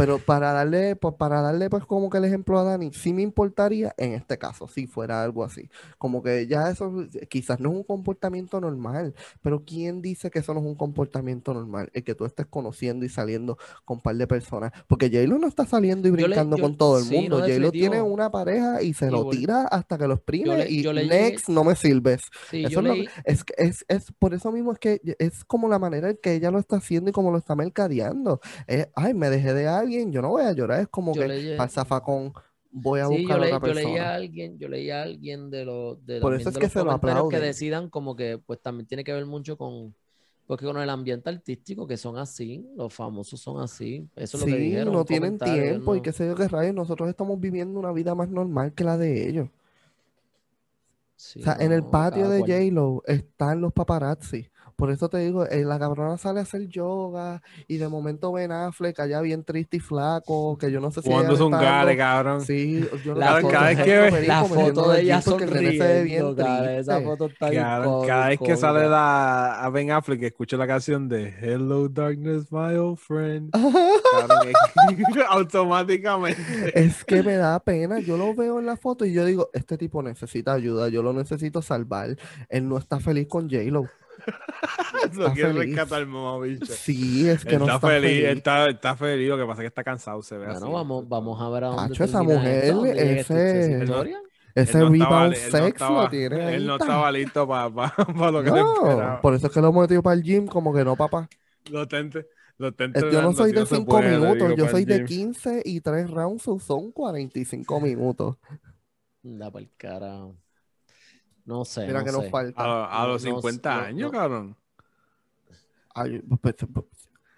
[0.00, 3.20] Pero para darle, pues, para darle pues como que el ejemplo a Dani, sí me
[3.22, 5.68] importaría en este caso, si fuera algo así.
[5.98, 6.90] Como que ya eso
[7.28, 11.52] quizás no es un comportamiento normal, pero ¿quién dice que eso no es un comportamiento
[11.52, 11.90] normal?
[11.92, 14.72] El que tú estés conociendo y saliendo con un par de personas.
[14.88, 17.38] Porque J-Lo no está saliendo y le- brincando yo- con todo el sí, mundo.
[17.38, 20.82] no, J-Lo tiene una pareja y se Y lo tira hasta que lo exprime y
[20.82, 22.22] llegué- next no me sirves.
[22.50, 22.80] Sí, Eso
[23.24, 26.50] es, es, es, por eso mismo es que es como la manera en que ella
[26.50, 28.40] lo está haciendo y como lo está mercadeando.
[28.66, 31.30] Es, ay, me dejé de alguien, yo no voy a llorar, es como Yo que
[31.30, 32.32] leí- para el zafacón
[32.70, 34.14] voy a sí, buscar yo, a otra yo leí a persona.
[34.14, 36.84] alguien, yo leí a alguien de los de, Por eso es de que los se
[36.84, 37.40] lo comentarios que aplauden.
[37.40, 39.94] decidan como que pues también tiene que ver mucho con
[40.46, 44.48] porque con el ambiente artístico que son así, los famosos son así, eso es lo
[44.48, 47.78] que Sí, dijeron, no tienen tiempo y qué sé yo qué rayos, nosotros estamos viviendo
[47.78, 49.48] una vida más normal que la de ellos.
[51.16, 52.40] sí, O sea, en el patio de.
[52.44, 54.48] J-Lo están los paparazzi.
[54.80, 58.50] Por eso te digo, eh, la cabrona sale a hacer yoga y de momento Ben
[58.50, 61.96] Affleck allá bien triste y flaco, que yo no sé si le es un dando-
[61.96, 62.40] cabrón.
[62.40, 65.20] Sí, yo no La sé Cada- cada vez que ve- La foto de el ella
[65.20, 67.10] bien sonriendo, cara, esa triste.
[67.10, 70.66] foto está bien Cabrón, có- cada vez que sale la, a Ben Affleck, escucho la
[70.66, 73.50] canción de Hello Darkness, my old friend.
[73.52, 74.54] Cabrón, es-
[75.28, 76.40] automáticamente.
[76.74, 79.76] Es que me da pena, yo lo veo en la foto y yo digo, este
[79.76, 82.16] tipo necesita ayuda, yo lo necesito salvar.
[82.48, 83.84] Él no está feliz con J-Lo.
[85.14, 86.66] Lo quiere rescatar, mamá bicho.
[86.66, 88.36] Sí, es que Él no está, está feliz, feliz.
[88.36, 90.72] está, está feliz, lo que pasa es que está cansado, se ve Bueno, así.
[90.72, 94.20] vamos, vamos a ver a dónde Tacho, esa mujer, esta- ese- historia.
[94.54, 96.54] Ese Él no estaba- rebound él no sex estaba- lo tiene ahí.
[96.56, 96.84] Él no ta.
[96.84, 97.68] estaba listo para
[98.32, 99.20] lo que le No, esperaba.
[99.20, 101.28] por eso es que lo hemos metido para el gym, como que no, papá.
[101.70, 102.26] Lo está ent-
[102.58, 104.82] lo está Eh, Yo no soy de se 5 puede, le minutos, yo para soy
[104.82, 105.06] el de gym.
[105.06, 108.36] 15 y 3 rounds, so son 45 minutos.
[109.22, 110.34] Da pa'l carajo.
[111.50, 112.30] No sé, Mira no que nos sé.
[112.30, 112.62] falta.
[112.62, 114.18] A, a los No, no, 50 no, años, no.
[114.18, 114.56] cabrón.
[115.94, 116.86] Ay, pues, pues,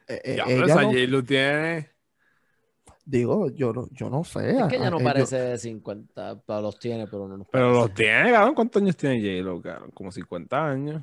[0.08, 1.90] eh, eh, Ya, pero esa no- J-Lo tiene.
[3.06, 4.50] digo, yo no, yo no sé.
[4.58, 7.38] Es que ella ah, no eh, yo- parece de 50, pero los tiene, pero no
[7.38, 7.80] nos Pero parece.
[7.80, 8.54] los tiene, cabrón.
[8.54, 9.90] ¿Cuántos años tiene J-Lo, cabrón?
[9.92, 11.02] Como 50 años.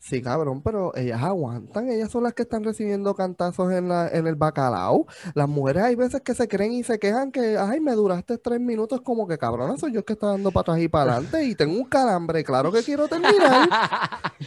[0.00, 4.26] Sí, cabrón, pero ellas aguantan, ellas son las que están recibiendo cantazos en la, en
[4.28, 5.06] el bacalao.
[5.34, 8.60] Las mujeres hay veces que se creen y se quejan que, ay, me duraste tres
[8.60, 11.54] minutos, como que cabrona, soy yo que está dando para atrás y para adelante y
[11.56, 13.68] tengo un calambre, claro que quiero terminar.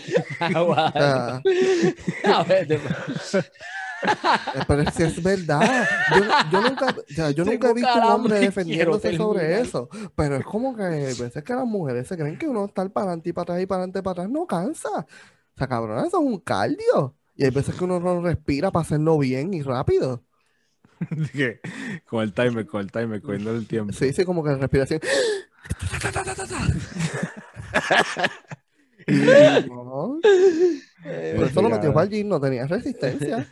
[2.23, 2.67] A ver,
[4.53, 5.73] Eh, Pero que es verdad.
[6.07, 6.95] Yo, yo nunca,
[7.35, 9.89] yo nunca he visto un hombre defendiéndose sobre eso.
[10.15, 13.07] Pero es como que hay veces que las mujeres se creen que uno estar para
[13.07, 15.05] adelante y para atrás y para adelante y para atrás no cansa.
[15.55, 17.15] O sea, cabrón, eso es un cardio.
[17.35, 20.23] Y hay veces que uno no respira para hacerlo bien y rápido.
[22.05, 23.91] Con el timer, con el timer, cogiendo el tiempo.
[23.93, 24.99] Sí, sí, como que la respiración.
[29.67, 30.19] No,
[31.03, 33.47] Eh, por eso lo metió para el gym, no tenía resistencia.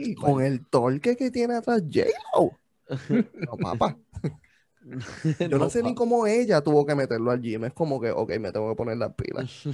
[0.00, 2.52] Y con el torque que tiene atrás J-Lo.
[3.34, 3.98] No, papá.
[5.38, 7.66] Yo no, sé ni cómo ella tuvo que meterlo al gym.
[7.66, 9.68] Es como que, ok, me tengo que poner las pilas.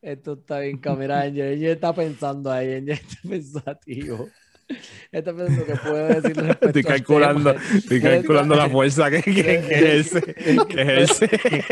[0.00, 1.22] Esto está bien, cámara.
[1.22, 4.28] Angel, Angel está pensando ahí, Angel está pensativo.
[5.10, 9.32] Está pensando que puede decir respecto Estoy al calculando, estoy calculando la fuerza que, que,
[9.32, 10.22] que ejerce,
[10.68, 11.28] que ejerce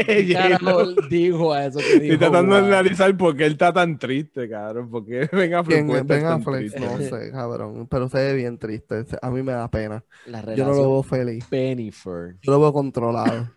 [0.06, 0.76] ¿Qué J-Lo.
[0.78, 2.14] carajo dijo a eso que dijo?
[2.14, 2.68] Estoy tratando de Wow.
[2.68, 4.90] analizar por qué él está tan triste, cabrón.
[4.90, 6.58] ¿Por qué Ben Affleck ¿Quién puede es Ben tan Affleck?
[6.58, 6.80] triste?
[6.80, 7.86] No sé, cabrón.
[7.88, 9.04] Pero se ve bien triste.
[9.20, 10.02] A mí me da pena.
[10.24, 11.44] La Yo no lo veo feliz.
[11.48, 12.36] Pennyford.
[12.42, 13.52] Yo lo veo controlado.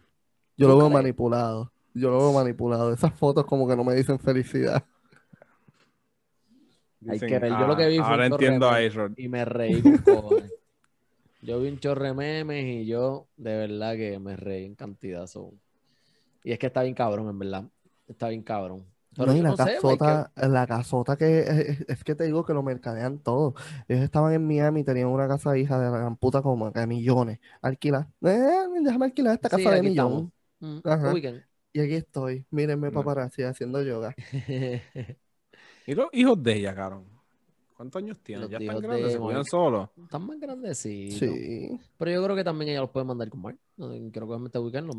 [0.58, 1.72] Yo lo ¿Tú veo manipulado.
[1.94, 2.94] Yo lo veo manipulado.
[2.94, 4.84] Esas fotos como que no me dicen felicidad.
[7.08, 8.76] Hay Dicen, que ver, yo lo que vi fue Ahora un entiendo a.
[8.76, 9.14] Aaron.
[9.18, 10.54] Y me reí con cojones.
[11.42, 15.26] Yo vi un chorre de memes y yo de verdad que me reí en cantidad.
[15.28, 15.54] so.
[16.44, 17.64] Y es que está bien cabrón, en verdad.
[18.08, 18.86] Está bien cabrón.
[19.16, 22.16] Pero No, y la no sé, hay que- casota, la casota que es, es que
[22.16, 23.56] te digo que lo mercadean todo.
[23.88, 27.40] Ellos estaban en Miami, tenían una casa hija de la gran puta como que millones.
[27.62, 28.08] Alquilar.
[28.22, 28.40] Eh,
[28.84, 30.26] déjame alquilar esta Sí, casa de estamos.
[30.60, 31.14] Mm, Ajá.
[31.74, 32.46] Y aquí estoy.
[32.50, 33.00] Mírenme Bueno.
[33.02, 34.16] paparazzi haciendo yoga.
[35.86, 37.06] ¿Y los hijos de ella, cabrón?
[37.76, 38.42] ¿Cuántos años tienen?
[38.44, 39.90] Los Ya están de grandes, se cuidan solos.
[40.04, 41.20] Están más grandecitos.
[41.20, 41.80] Sí.
[41.98, 43.58] Pero yo creo que también ella los puede mandar con Mark.
[44.12, 44.50] Creo que este mande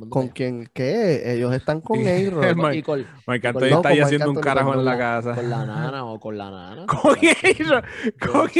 [0.08, 1.34] ¿Con quién qué?
[1.34, 1.98] Ellos están con.
[1.98, 2.30] Mike-
[2.78, 4.84] Y con, Mike con- Anthony no, está con ahí Mike haciendo un carajo con en
[4.86, 5.34] la casa.
[5.34, 6.86] con la nana o con la nana.
[6.86, 7.84] Con A-Rod,
[8.20, 8.50] con.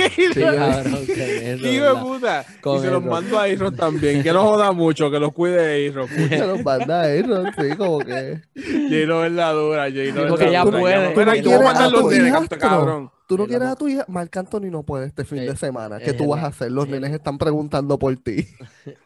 [2.60, 4.22] Con y se los mando a Aaron también.
[4.22, 6.06] Que no joda mucho, que los cuide Aaron.
[6.08, 8.42] Se los manda A-Rod, sí, como que.
[8.54, 10.80] J-Lo es la dura, J-Lo es porque dura.
[10.80, 10.94] puede.
[11.08, 13.10] Ya, Pero Tú ¿y no cómo quieres mandan a los nenes, cabrón?
[13.26, 14.04] Tú no quieres a tu hija.
[14.08, 15.98] Marc Anthony no puede este fin Eh, de semana.
[15.98, 16.72] es ¿Qué tú vas a hacer?
[16.72, 18.44] Los el- nenes están preguntando por ti.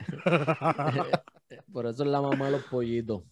[1.73, 3.23] Por eso es la mamá de los pollitos.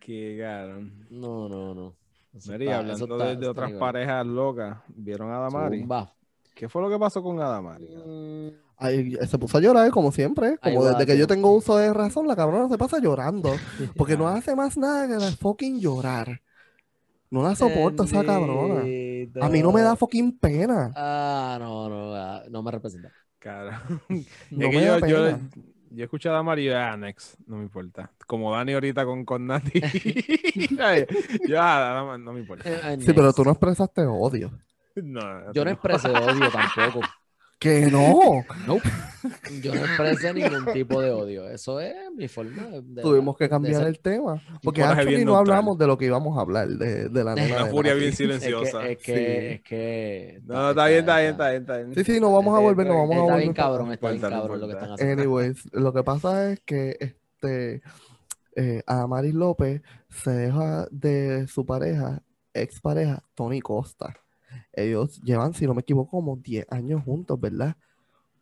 [0.00, 1.06] Qué cabrón.
[1.10, 1.94] No, no, no.
[2.34, 3.80] Eso Mary, está- hablando eso de, está- de está otras igual.
[3.92, 5.80] parejas locas, ¿vieron a Adamari?
[5.80, 6.12] Zumba.
[6.54, 7.86] ¿Qué fue lo que pasó con Adamari?
[7.86, 10.56] Mm, Ay, se puso a llorar, como siempre.
[10.62, 13.52] Ay, Como desde que yo tengo uso de razón, la cabrona se pasa llorando.
[13.96, 16.40] Porque no hace más nada que la fucking llorar.
[17.30, 18.80] No la soporto esa cabrona.
[19.40, 20.90] A mí no me da fucking pena.
[20.96, 23.12] Ah, no, no, ah, no me representa.
[23.38, 23.82] Cara.
[24.50, 25.38] No es que yo,
[25.90, 28.10] yo, yo escuché a yo, ah, next, no me importa.
[28.26, 29.80] Como Dani ahorita con, con Nati.
[31.88, 32.92] Adamari, no me importa.
[32.92, 34.50] Eh, Sí, pero tú no expresaste odio.
[34.96, 37.06] No, Yo no expresé odio tampoco.
[37.60, 38.44] Que no.
[38.66, 38.88] Nope.
[39.62, 41.46] Yo no expresé ningún tipo de odio.
[41.50, 43.02] Eso es mi forma de.
[43.02, 44.42] Tuvimos que cambiar el tema.
[44.62, 45.56] Porque actually bien no neutral.
[45.58, 47.56] hablamos de lo que íbamos a hablar, de, de la nena.
[47.56, 48.88] Una de furia bien Es que, silenciosa.
[48.88, 49.54] es que, Sí.
[49.54, 50.40] es que.
[50.46, 51.94] No, está bien, está bien, está bien, está bien.
[51.94, 53.38] Sí, sí, no vamos a volver, no vamos a Está volver.
[53.42, 55.22] bien para- cabrón, está bien importa, no cabrón lo que están haciendo.
[55.22, 57.82] Anyways, lo que pasa es que este
[58.56, 62.22] eh, Adamaris López se deja de su pareja,
[62.54, 64.16] expareja, Tony Costa.
[64.82, 67.76] Ellos llevan, si no me equivoco, como 10 años juntos, ¿verdad?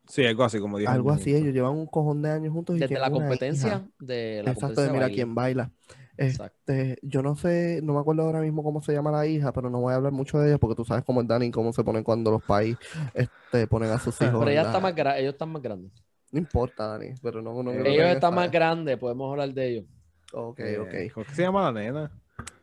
[0.06, 0.90] Sí, algo así como dije.
[0.90, 3.86] Algo así, ellos llevan un cojón de años juntos y Desde la competencia.
[3.98, 5.70] De la Exacto, competencia de mira quién baila.
[6.16, 6.56] Exacto.
[6.72, 9.70] Este, yo no sé, no me acuerdo ahora mismo cómo se llama la hija, pero
[9.70, 11.84] no voy a hablar mucho de ella porque tú sabes cómo es Dani, cómo se
[11.84, 12.78] ponen cuando los países
[13.14, 14.38] este, ponen a sus hijos.
[14.40, 15.92] Pero ella la- está más gra- ellos están más grandes.
[16.32, 19.84] No importa, Dani, pero no, no Ellos están más grandes, podemos hablar de ellos.
[20.32, 21.12] Ok, Eh, ok.
[21.14, 22.10] ¿Cómo que se llama la nena?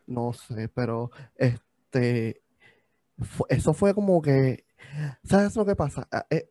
[0.06, 2.42] No sé, pero este
[3.48, 4.64] eso fue como que
[5.24, 6.08] ¿sabes lo que pasa?
[6.12, 6.48] Ah, eh,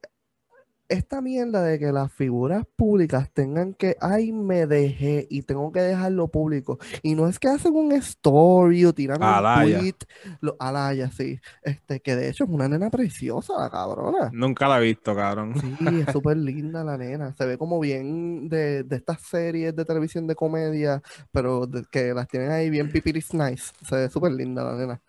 [0.87, 5.81] Esta mierda de que las figuras públicas tengan que, ay, me dejé y tengo que
[5.81, 6.77] dejarlo público.
[7.03, 9.79] Y no es que hacen un story o tiran un Alaya.
[9.79, 9.95] tweet.
[10.41, 11.39] Lo, Alaya, sí.
[11.63, 14.29] Este, que de hecho es una nena preciosa, la cabrona.
[14.31, 15.53] Nunca la he visto, cabrón.
[15.61, 17.33] Sí, es súper linda la nena.
[17.35, 21.01] Se ve como bien de, de estas series de televisión de comedia,
[21.31, 23.71] pero de- que las tienen ahí bien pipiris nice.
[23.87, 25.01] Se ve súper linda la nena.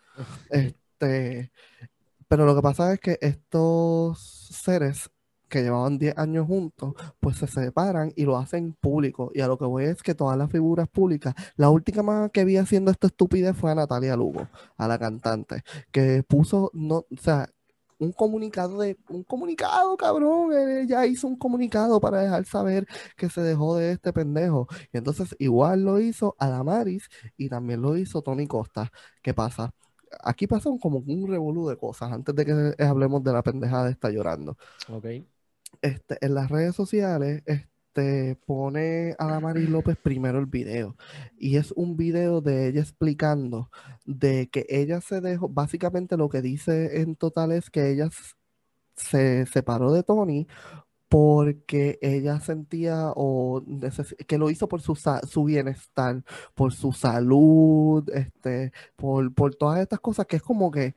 [0.50, 4.18] Este, pero lo que pasa es que estos
[4.51, 5.10] seres
[5.48, 9.31] que llevaban 10 años juntos, pues se separan y lo hacen público.
[9.35, 12.56] Y a lo que voy es que todas las figuras públicas, la última que vi
[12.56, 15.62] haciendo esto estupidez fue a Natalia Lugo, a la cantante,
[15.93, 17.48] que puso, no, o sea,
[17.98, 22.86] un comunicado de, un comunicado, cabrón, ella hizo un comunicado para dejar saber
[23.16, 24.68] que se dejó de este pendejo.
[24.93, 28.90] Y entonces igual lo hizo Adamaris y también lo hizo Tony Costa.
[29.23, 29.73] ¿Qué pasa?
[30.22, 33.93] Aquí pasó como un revolú de cosas antes de que hablemos de la pendejada de
[33.93, 34.56] estar llorando.
[34.88, 35.06] Ok.
[35.82, 40.97] Este, en las redes sociales, este, pone a Damaris López primero el video.
[41.38, 43.70] Y es un video de ella explicando
[44.05, 48.10] de que ella se dejó, básicamente lo que dice en total es que ella
[48.97, 50.47] se separó de Tony
[51.08, 53.62] porque ella sentía o
[54.26, 56.24] que lo hizo por su, su bienestar,
[56.54, 60.94] por su salud, este, por, por todas estas cosas que es como que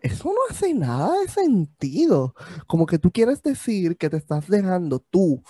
[0.00, 2.34] eso no hace nada de sentido.
[2.66, 5.42] Como que tú quieres decir que te estás dejando, tú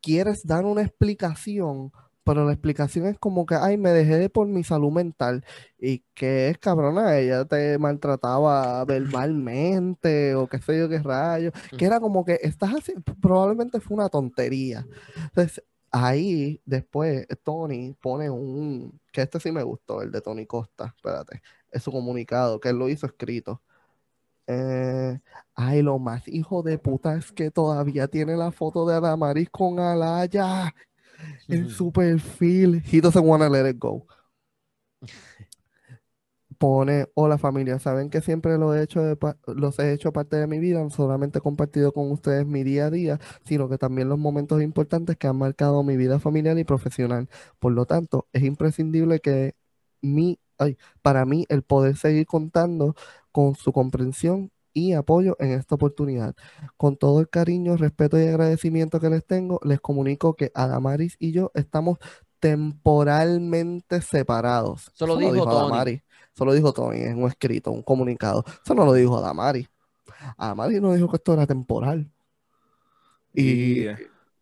[0.00, 1.92] quieres dar una explicación,
[2.24, 5.44] pero la explicación es como que, ay, me dejé de por mi salud mental.
[5.78, 11.52] Y que es cabrona, ella te maltrataba verbalmente o qué sé yo qué rayo.
[11.78, 14.86] Que era como que estás haciendo, probablemente fue una tontería.
[15.16, 20.94] Entonces, ahí después Tony pone un, que este sí me gustó, el de Tony Costa,
[20.96, 23.62] espérate, es su comunicado, que él lo hizo escrito.
[24.46, 25.18] Eh,
[25.54, 29.78] ay, lo más hijo de puta es que todavía tiene la foto de Adamaris con
[29.78, 30.74] Alaya
[31.48, 32.82] en su perfil.
[32.90, 34.06] He doesn't wanna let it go.
[36.58, 39.18] Pone, hola familia, saben que siempre lo he hecho de
[39.54, 42.86] los he hecho parte de mi vida, no solamente he compartido con ustedes mi día
[42.86, 46.64] a día, sino que también los momentos importantes que han marcado mi vida familiar y
[46.64, 47.28] profesional.
[47.58, 49.54] Por lo tanto, es imprescindible que
[50.00, 52.94] mi, ay, para mí el poder seguir contando
[53.32, 56.34] con su comprensión y apoyo en esta oportunidad.
[56.76, 61.32] Con todo el cariño, respeto y agradecimiento que les tengo, les comunico que Adamaris y
[61.32, 61.98] yo estamos
[62.40, 64.90] temporalmente separados.
[64.94, 65.56] Eso lo no dijo Tony.
[65.56, 66.02] Adamaris,
[66.34, 68.44] eso lo dijo Tony en un escrito, un comunicado.
[68.64, 69.68] Eso no lo dijo Adamaris.
[70.36, 72.10] Adamari no dijo que esto era temporal.
[73.32, 73.88] Y Y,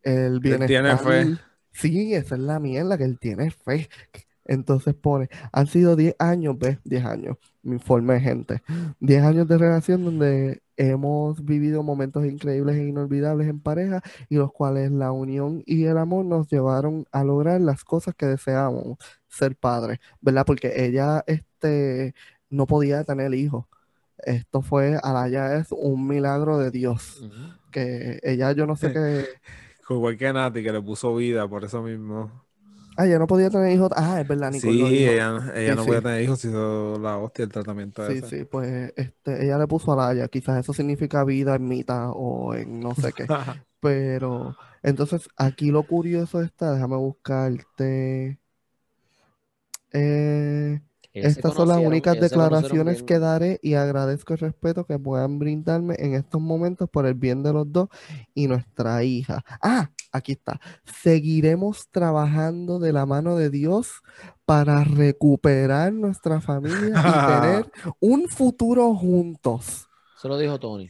[0.02, 0.66] el bienestar.
[0.66, 1.38] tiene fe.
[1.72, 3.88] Sí, esa es la mierda, que él tiene fe.
[4.44, 6.78] Entonces pone, han sido 10 años, ¿ves?
[6.84, 8.62] 10 años, me informe gente.
[9.00, 14.52] 10 años de relación donde hemos vivido momentos increíbles e inolvidables en pareja y los
[14.52, 18.98] cuales la unión y el amor nos llevaron a lograr las cosas que deseamos,
[19.28, 20.44] ser padres, ¿verdad?
[20.46, 22.14] Porque ella, este,
[22.50, 23.66] no podía tener hijos.
[24.18, 27.28] Esto fue, Alaya es un milagro de Dios,
[27.70, 29.26] que ella, yo no sé qué...
[29.90, 32.30] Igual que Nati, que le puso vida por eso mismo.
[32.96, 33.90] Ah, ella no podía tener hijos.
[33.96, 35.86] Ah, es verdad, Nicole Sí, ella, ella Sí, no sí.
[35.86, 38.26] podía tener hijos, hizo la hostia el tratamiento Sí, ese.
[38.28, 42.52] sí, pues este, ella le puso a Laya, quizás eso significa vida en mitad o
[42.54, 43.28] en no sé qué,
[43.80, 48.40] pero entonces aquí lo curioso está, déjame buscarte,
[49.92, 50.80] eh,
[51.20, 56.14] estas son las únicas declaraciones que daré y agradezco el respeto que puedan brindarme en
[56.14, 57.88] estos momentos por el bien de los dos
[58.34, 59.44] y nuestra hija.
[59.62, 60.60] Ah, aquí está.
[61.02, 64.02] Seguiremos trabajando de la mano de Dios
[64.44, 66.92] para recuperar nuestra familia y
[67.42, 69.88] tener un futuro juntos.
[70.16, 70.88] Eso lo dijo Tony.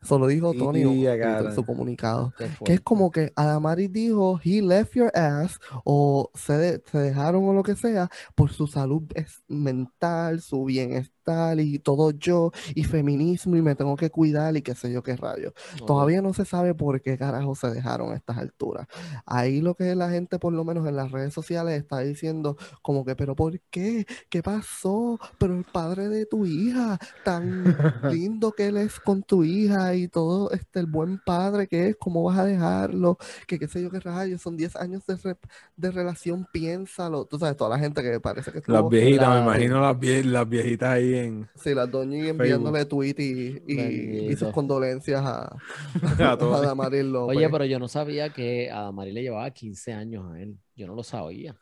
[0.00, 1.52] Eso lo dijo Y- Tony y en agarra.
[1.54, 2.32] su comunicado.
[2.64, 7.48] Que es como que Adamari dijo, he left your ass, o se, de- se dejaron
[7.48, 11.12] o lo que sea, por su salud es- mental, su bienestar
[11.60, 15.16] y todo yo, y feminismo, y me tengo que cuidar y qué sé yo qué
[15.16, 15.52] rayo.
[15.80, 15.86] Ok.
[15.86, 18.86] Todavía no se sabe por qué carajo se dejaron a estas alturas.
[19.26, 23.04] Ahí lo que la gente, por lo menos en las redes sociales, está diciendo como
[23.04, 24.06] que, pero ¿por qué?
[24.30, 25.18] ¿Qué pasó?
[25.38, 27.62] Pero el padre de tu hija, tan
[28.02, 31.96] lindo que él es con tu hija y todo este el buen padre que es,
[31.98, 33.18] ¿cómo vas a dejarlo?
[33.46, 35.36] Que qué sé yo qué rayos, son 10 años de, re-
[35.76, 37.24] de relación, piénsalo.
[37.26, 40.48] Tú sabes, toda la gente que parece que Las viejitas, me imagino las, vie- las
[40.48, 45.56] viejitas ahí en Sí, las doñas enviándole tweet y, y- y sus condolencias a,
[46.18, 46.36] a a.
[46.36, 47.36] Damaris López.
[47.36, 50.56] Oye, pero yo no sabía que a Damari le llevaba 15 años a él.
[50.76, 51.56] Yo no lo sabía.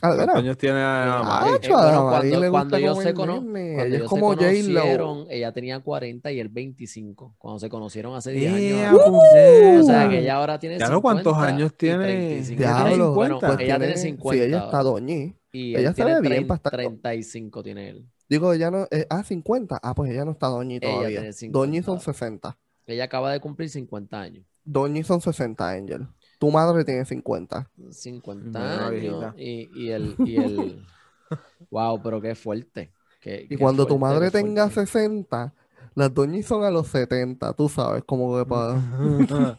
[0.00, 1.50] Ah, ¿Cuántos años tiene Ah, Amari?
[1.50, 3.86] Ah, eh, bueno, a cuando, le cuando gusta ellos como se, cono- cuando ella es
[3.88, 7.34] ellos se como conocieron, ella tenía 40 y él 25.
[7.36, 9.00] Cuando se conocieron hace 10 ¡Eh, años.
[9.04, 9.80] puñeta!
[9.80, 12.04] O sea, que ella ahora tiene Ya 50 lo, ¿cuántos años tiene?
[12.04, 12.62] 35.
[12.62, 13.56] Ella tiene Diablo, Bueno, 50.
[13.56, 14.36] pues ella tiene tiene- 50.
[14.44, 15.34] Sí, ella está doñi.
[15.50, 18.04] Y ella ve bien 30 para estar- 35 tiene él.
[18.28, 18.86] Digo, ella no.
[18.90, 19.78] eh, ah, 50.
[19.82, 21.08] Ah, pues ella no está doñi Ella todavía.
[21.20, 21.58] tiene 50.
[21.58, 22.58] Doñi son 60.
[22.86, 24.44] Ella acaba de cumplir 50 años.
[24.64, 26.06] Doñi son 60, Angel.
[26.38, 27.70] Tu madre tiene 50.
[27.90, 29.34] 50 Bueno, años.
[29.36, 30.86] Y, y el, y el.
[31.70, 32.92] wow, pero qué fuerte.
[33.20, 34.90] Qué- Y qué cuando tu fuerte, madre qué tenga fuerte.
[34.92, 35.54] 60,
[35.94, 38.74] las doñis son a los 70, tú sabes, como que para.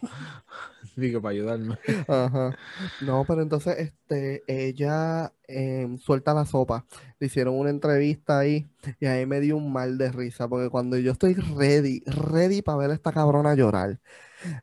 [1.20, 1.78] Para ayudarme.
[2.08, 2.56] Ajá.
[3.00, 6.84] No, pero entonces este, ella em, suelta la sopa.
[7.18, 8.68] Le hicieron una entrevista ahí
[8.98, 12.78] y ahí me dio un mal de risa porque cuando yo estoy ready, ready para
[12.78, 13.98] ver a esta cabrona llorar,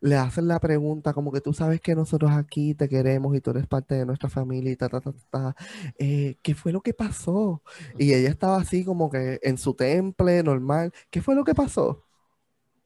[0.01, 3.51] le hacen la pregunta como que tú sabes que nosotros aquí te queremos y tú
[3.51, 5.55] eres parte de nuestra familia y ta, ta, ta, ta.
[5.99, 7.61] Eh, ¿qué fue lo que pasó?
[7.97, 10.93] Y ella estaba así como que en su temple, normal.
[11.09, 12.03] ¿Qué fue lo que pasó?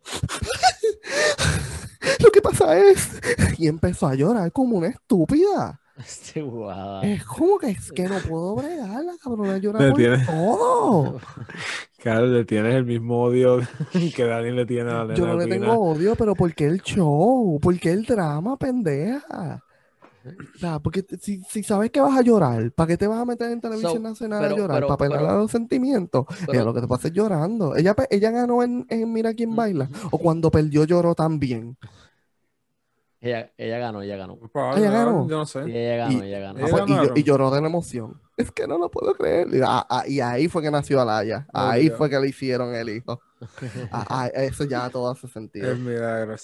[2.24, 3.20] Lo que pasa es,
[3.60, 5.80] y empezó a llorar como una estúpida.
[5.98, 7.02] Este guada.
[7.04, 11.20] Es como que es que no puedo bregar, la cabrona llora Le por tiene- todo.
[12.02, 13.60] Claro, le tienes el mismo odio
[14.16, 16.82] que Dani le tiene a la Yo no le tengo odio, pero ¿por qué el
[16.82, 17.60] show?
[17.62, 19.64] ¿Por qué el drama, pendeja?
[20.24, 23.26] O sea, porque si, si sabes que vas a llorar, ¿para qué te vas a
[23.26, 24.76] meter en televisión So, nacional pero- a llorar?
[24.82, 26.26] pero- ¿Para pero- a los sentimientos?
[26.42, 27.76] pero- Ella lo que te pasa es llorando.
[27.76, 29.90] Ella, ella ganó en, en Mira quién baila.
[30.12, 31.78] O cuando perdió lloró también.
[33.20, 34.36] Ella, ella ganó, ella ganó.
[34.38, 35.28] Pues, ella ganó.
[35.30, 35.60] Yo no sé.
[35.66, 36.60] ella ganó, Y- ella ganó.
[36.60, 37.08] Ah, Ella pues, y, ganaron.
[37.16, 38.22] llo- y lloró de la emoción.
[38.42, 39.48] Es que no lo puedo creer.
[39.54, 41.48] Y, ah, ah, y ahí fue que nació Alaya.
[41.54, 43.22] Ahí fue que le hicieron el hijo.
[43.92, 45.72] Ah, ah, eso ya todo hace sentido.
[45.72, 46.36] Es milagro.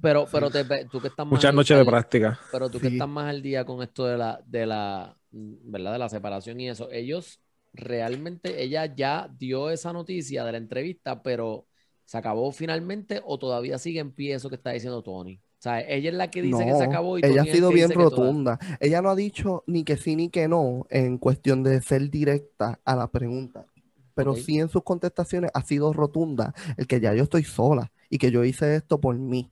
[0.00, 2.38] Pero, pero te, ve- tú que estás más Muchas al- noches de práctica.
[2.52, 5.92] Pero tú que estás más al día con esto de la, de la, ¿verdad?
[5.92, 7.40] De la separación y eso, ellos
[7.72, 11.66] realmente, ella ya dio esa noticia de la entrevista, pero
[12.04, 15.40] ¿se acabó finalmente o todavía sigue en pie eso que está diciendo Tony?
[15.64, 17.72] O sea, ella es la que dice que se No, acabó y ella ha sido
[17.72, 18.58] bien rotunda.
[18.80, 22.80] Ella no ha dicho ni que sí ni que no en cuestión de ser directa
[22.84, 23.66] a la pregunta.
[24.14, 28.18] Pero sí en sus contestaciones ha sido rotunda el que ya yo estoy sola y
[28.18, 29.50] que yo hice esto por mí.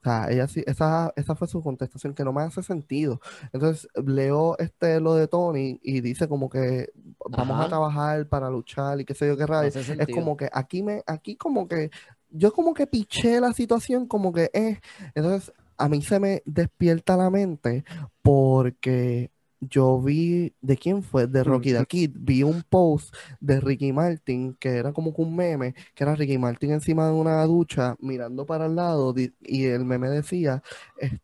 [0.00, 3.20] O sea, ella sí, esa, esa fue su contestación que no me hace sentido.
[3.52, 6.90] Entonces leo este lo de Tony y dice como que
[7.28, 7.64] vamos Ajá.
[7.64, 9.76] a trabajar para luchar y qué sé yo qué No rayos.
[9.76, 11.90] hace Es como que aquí me, aquí como que,
[12.32, 14.80] yo como que piché la situación, como que eh.
[15.14, 17.84] Entonces, a mí se me despierta la mente
[18.22, 19.30] porque
[19.60, 21.26] yo vi, ¿de quién fue?
[21.26, 25.36] De Rocky the Kid, vi un post de Ricky Martin, que era como que un
[25.36, 29.84] meme, que era Ricky Martin encima de una ducha, mirando para el lado, y el
[29.84, 30.62] meme decía,
[30.98, 31.20] este,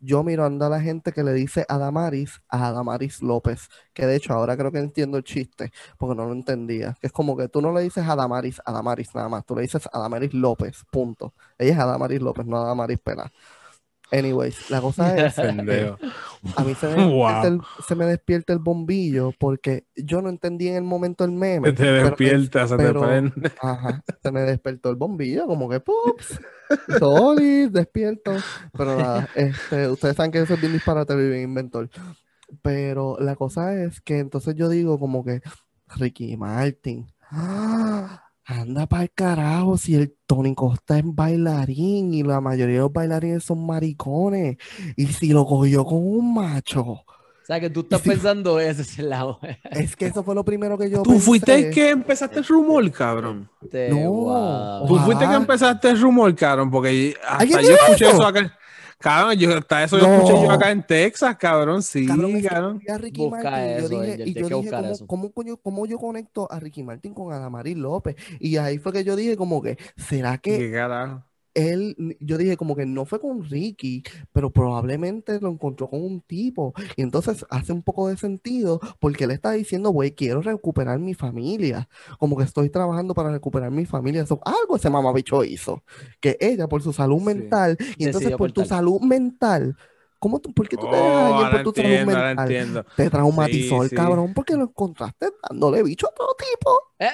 [0.00, 4.32] yo mirando a la gente que le dice Adamaris a Adamaris López, que de hecho
[4.32, 7.60] ahora creo que entiendo el chiste, porque no lo entendía, que es como que tú
[7.60, 11.34] no le dices Adamaris, Adamaris nada más, tú le dices Adamaris López, punto.
[11.58, 13.30] Ella es Adamaris López, no Adamaris Pela.
[14.16, 17.26] Anyways, la cosa es, a mí se me, Wow.
[17.26, 21.32] despierta el, se me despierta el bombillo porque yo no entendí en el momento el
[21.32, 21.72] meme.
[21.72, 23.52] Te pero- despierta, se te pero- prende.
[23.60, 26.40] Ajá, se me despertó el bombillo, como que ¡pups!
[26.98, 28.32] Sorry, despierto.
[28.76, 31.88] Pero nada, este, ustedes saben que eso es bien disparate y bien inventor.
[32.62, 35.40] Pero la cosa es que entonces yo digo como que
[35.96, 38.23] Ricky Martin, ¡ah!
[38.46, 42.92] Anda para el carajo si el Tony Costa es bailarín y la mayoría de los
[42.92, 44.56] bailarines son maricones.
[44.96, 46.82] Y si lo cogió con un macho.
[46.82, 48.08] O sea, que tú estás Sí.
[48.08, 49.38] pensando ese es el lado.
[49.70, 52.90] Es que eso fue lo primero que yo Tú fuiste el que empezaste el rumor,
[52.90, 53.50] cabrón.
[53.90, 54.10] No.
[54.10, 54.86] wow.
[54.88, 58.14] Tú fuiste el que empezaste el rumor, cabrón, porque hasta ¿Alguien yo escuché eso?
[58.16, 58.58] eso acá.
[59.04, 60.14] Cabrón, yo, hasta eso yo No.
[60.14, 61.82] escuché yo acá en Texas, cabrón.
[61.82, 62.78] Sí, Cabrón, cabrón.
[62.78, 65.84] vi a Ricky Busca Martin y yo dije, y yo dije ¿cómo, cómo coño- cómo
[65.84, 68.16] yo conecto a Ricky Martin con Adamaris López?
[68.40, 71.22] Y ahí fue que yo dije como que, ¿será que ¿Qué carajo?
[71.54, 74.02] Él, yo dije como que no fue con Ricky,
[74.32, 76.74] pero probablemente lo encontró con un tipo?
[76.96, 81.14] Y entonces hace un poco de sentido porque él está diciendo, güey, quiero recuperar mi
[81.14, 84.22] familia, como que estoy trabajando para recuperar mi familia.
[84.22, 85.82] Eso, algo ese mamabicho hizo,
[86.20, 87.24] que ella por su salud Sí.
[87.24, 89.76] mental, y entonces Decidió por tu salud mental,
[90.18, 92.84] ¿cómo tú, ¿por qué tú te Oh, dejas ahora por tu salud entiendo, mental?
[92.96, 93.96] Te traumatizó Sí, el sí.
[93.96, 96.70] cabrón porque lo encontraste dándole bicho a otro tipo.
[96.98, 97.08] Eh,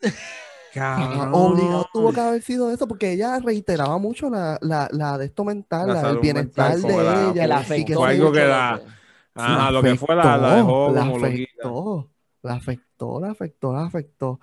[0.72, 1.30] Cabrón.
[1.34, 5.44] obligado tuvo que haber sido eso porque ella reiteraba mucho la, la, la de esto
[5.44, 7.32] mental, La la, del salud bienestar mental, de la- ella.
[7.32, 8.80] que la que afectó fue algo que la-.
[9.34, 12.10] Ajá, lo que fue la, la dejó la como afectó,
[12.42, 14.40] la afectó, la afectó, la afectó.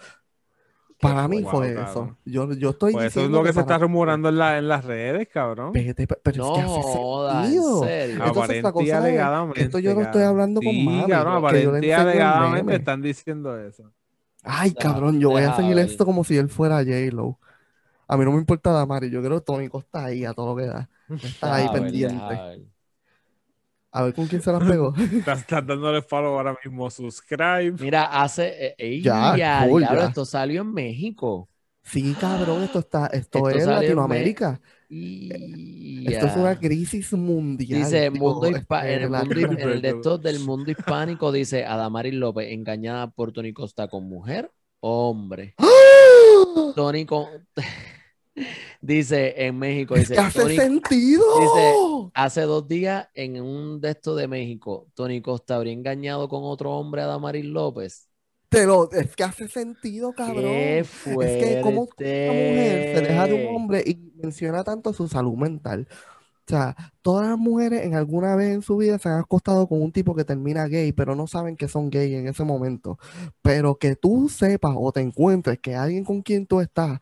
[1.00, 2.18] Para mí fue eso.
[2.26, 4.68] Yo, yo estoy Pues eso es lo que se para- está rumorando en, la, en
[4.68, 5.72] las redes, cabrón.
[5.72, 5.94] Pero
[6.38, 7.86] No es que hace en sentido.
[8.26, 9.62] Entonces, cosa que alegadamente.
[9.62, 12.02] esto yo lo estoy hablando con Sí, mami, cabrón, que yo le aparente y enseño
[12.02, 13.92] el alegadamente están diciendo eso.
[14.48, 17.40] Ay, Deja- cabrón, yo voy a seguir esto como si él fuera J-Lo.
[18.08, 20.62] A mí no me importa Damari, yo creo que Tony Costa ahí a todo lo
[20.62, 20.90] que da.
[21.22, 22.68] Está ahí ver, pendiente.
[23.92, 24.94] A ver con quién se las pegó.
[24.96, 26.90] Estás, estás dándole follow ahora mismo.
[26.90, 27.74] Subscribe.
[27.80, 28.68] Mira, hace.
[28.68, 30.06] eh, ey, Ya, ya, ya.
[30.06, 31.50] esto salió en México.
[31.84, 34.62] Sí, cabrón, esto está, esto, Esto es en Latinoamérica.
[34.90, 37.84] Y Esto es una crisis mundial.
[37.84, 42.52] Dice, mundo en, el mundo, en el de estos del mundo hispánico dice Adamaris López
[42.52, 45.56] engañada por Tony Costa con mujer, hombre.
[45.58, 46.72] ¡Ah!
[46.76, 47.26] Tony con...
[48.82, 51.24] dice en México, dice, que hace Tony- sentido.
[51.40, 56.42] dice- hace dos días en un de estos de México, Tony Costa habría engañado con
[56.44, 58.08] otro hombre a Adamaris López.
[58.50, 60.44] Te lo, es que hace sentido, cabrón.
[60.44, 65.08] Qué Es que como una mujer se deja de un hombre y menciona tanto su
[65.08, 65.88] salud mental.
[65.90, 69.82] O sea, todas las mujeres en alguna vez en su vida se han acostado con
[69.82, 72.98] un tipo que termina gay, pero no saben que son gay en ese momento.
[73.42, 77.00] Pero que tú sepas o te encuentres que alguien con quien tú estás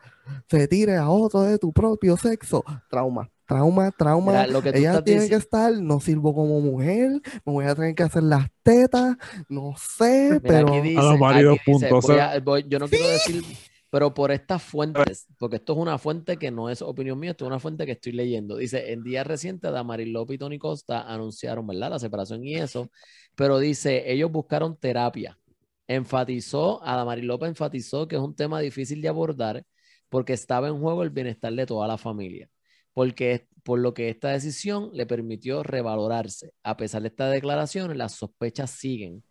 [0.49, 4.31] se tire a otro de tu propio sexo, trauma, trauma, trauma.
[4.31, 7.65] Mira, lo que tú Ella estás tiene que estar, no sirvo como mujer, me voy
[7.65, 9.15] a tener que hacer las tetas,
[9.47, 12.01] no sé, Mira, pero aquí dice, Adamaris aquí dice, 2.0.
[12.01, 13.43] voy a- voy- yo no quiero decir,
[13.95, 17.45] pero por estas fuentes, porque esto es una fuente que no es opinión mía, esto
[17.45, 18.57] es una fuente que estoy leyendo.
[18.57, 21.91] Dice, en días recientes, Damaris López y Tony Costa anunciaron, ¿verdad?
[21.91, 22.91] La separación y eso,
[23.35, 25.39] pero dice, ellos buscaron terapia.
[25.87, 29.63] Enfatizó, Adamaris López enfatizó que es un tema difícil de abordar
[30.09, 32.49] porque estaba en juego el bienestar de toda la familia.
[32.91, 36.53] Porque por lo que esta decisión le permitió revalorarse.
[36.63, 39.23] A pesar de estas declaraciones, las sospechas siguen.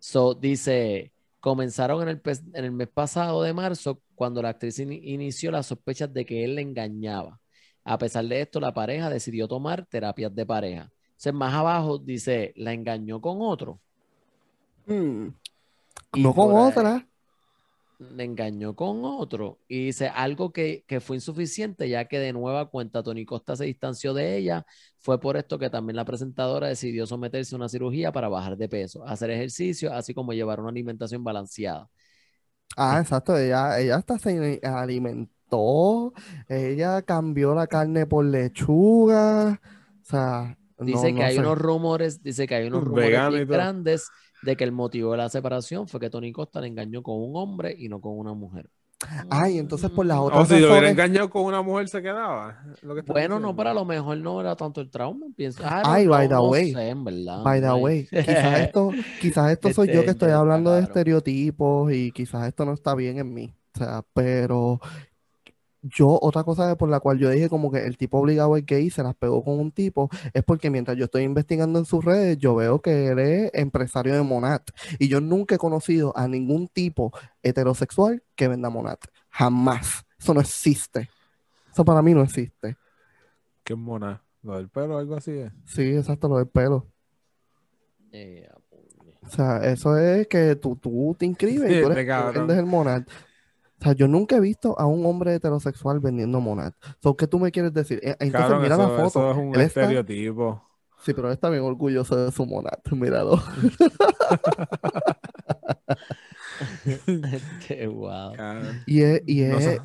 [0.00, 2.22] So, dice, comenzaron en el,
[2.54, 6.44] en el mes pasado de marzo cuando la actriz in- inició las sospechas de que
[6.44, 7.40] él le engañaba.
[7.84, 10.92] A pesar de esto, la pareja decidió tomar terapias de pareja.
[11.10, 13.80] Entonces, más abajo dice, la engañó con otro.
[14.86, 15.28] mm,
[16.14, 17.06] Y no con otra.
[18.00, 19.60] Le engañó con otro.
[19.68, 23.66] Y dice algo que, que fue insuficiente, ya que de nueva cuenta Tony Costa se
[23.66, 24.64] distanció de ella.
[25.00, 28.68] Fue por esto que también la presentadora decidió someterse a una cirugía para bajar de
[28.70, 31.90] peso, hacer ejercicio, así como llevar una alimentación balanceada.
[32.76, 36.12] Ah, exacto, ella, ella hasta se alimentó,
[36.48, 39.60] ella cambió la carne por lechuga,
[40.02, 41.40] o sea, no, Dice que no hay sé.
[41.40, 45.28] unos rumores, dice que hay unos rumores bien grandes de que el motivo de la
[45.28, 48.70] separación fue que Tony Costa le engañó con un hombre y no con una mujer.
[49.30, 50.22] Ay, entonces por las Mm.
[50.22, 52.62] otras O si lo hubiera razones- engañado con una mujer se quedaba.
[52.82, 55.24] Lo que Bueno, no, pero a lo mejor no era tanto el trauma.
[55.34, 57.42] Pienso, ah, Ay, no, by the no way, sé, en verdad.
[57.42, 58.90] By the way, quizás esto,
[59.20, 62.66] quizás esto soy yo Este, que estoy ya está hablando de estereotipos y quizás esto
[62.66, 63.54] no está bien en mí.
[63.74, 64.80] O sea, pero
[65.82, 68.86] yo, otra cosa por la cual yo dije como que el tipo obligado es gay
[68.86, 72.04] y se las pegó con un tipo, es porque mientras yo estoy investigando en sus
[72.04, 74.68] redes, yo veo que él es empresario de Monat.
[74.98, 77.12] Y yo nunca he conocido a ningún tipo
[77.42, 79.00] heterosexual que venda Monat.
[79.30, 80.04] Jamás.
[80.18, 81.08] Eso no existe.
[81.72, 82.76] Eso para mí no existe.
[83.64, 84.22] Qué mona.
[84.42, 85.52] Lo del pelo, algo así es.
[85.66, 86.86] Sí, exacto, lo del pelo.
[88.10, 88.48] Puñe.
[89.22, 92.46] O sea, eso es que tú, tú te inscribes y tú Este eres, cabrón.
[92.46, 93.02] vendes el Monad.
[93.80, 96.72] O sea, yo nunca he visto a un hombre heterosexual vendiendo Monad.
[97.02, 97.98] So, ¿qué tú me quieres decir?
[98.02, 99.06] Eh, Entonces, Cabrón, mira eso, la foto.
[99.06, 100.62] eso es un Él está- estereotipo.
[101.02, 102.72] Sí, pero él está bien orgulloso de su Monad.
[102.92, 103.42] Míralo.
[106.86, 108.34] Este, wow.
[108.36, 108.82] Cabrón.
[108.86, 109.80] Y es, y No es, sé.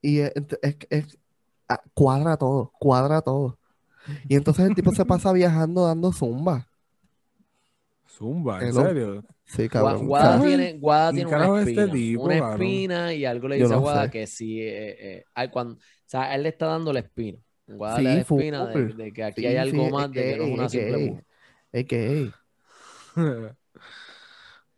[0.00, 0.32] y es,
[0.62, 1.18] es- es-
[1.68, 3.58] ah, cuadra todo, cuadra todo.
[4.28, 6.68] Y entonces el tipo se pasa viajando dando zumba.
[8.08, 8.82] Zumba, ¿en Hello.
[8.82, 9.24] serio?
[9.54, 10.06] Sí, cabrón.
[10.06, 11.92] Guada tiene, Guada ¿Quién tiene una es este espina.
[11.94, 12.52] tipo, una cabrón?
[12.62, 14.10] espina y algo le dice a Guada sé.
[14.10, 14.60] que sí.
[14.62, 17.38] eh, eh, ay, cuando, o sea, él le está dando la espina.
[17.66, 20.36] Guada Sí, le da la espina de, que aquí sí, hay algo más de que
[20.38, 21.24] no es una simple.
[21.70, 22.32] Es gay.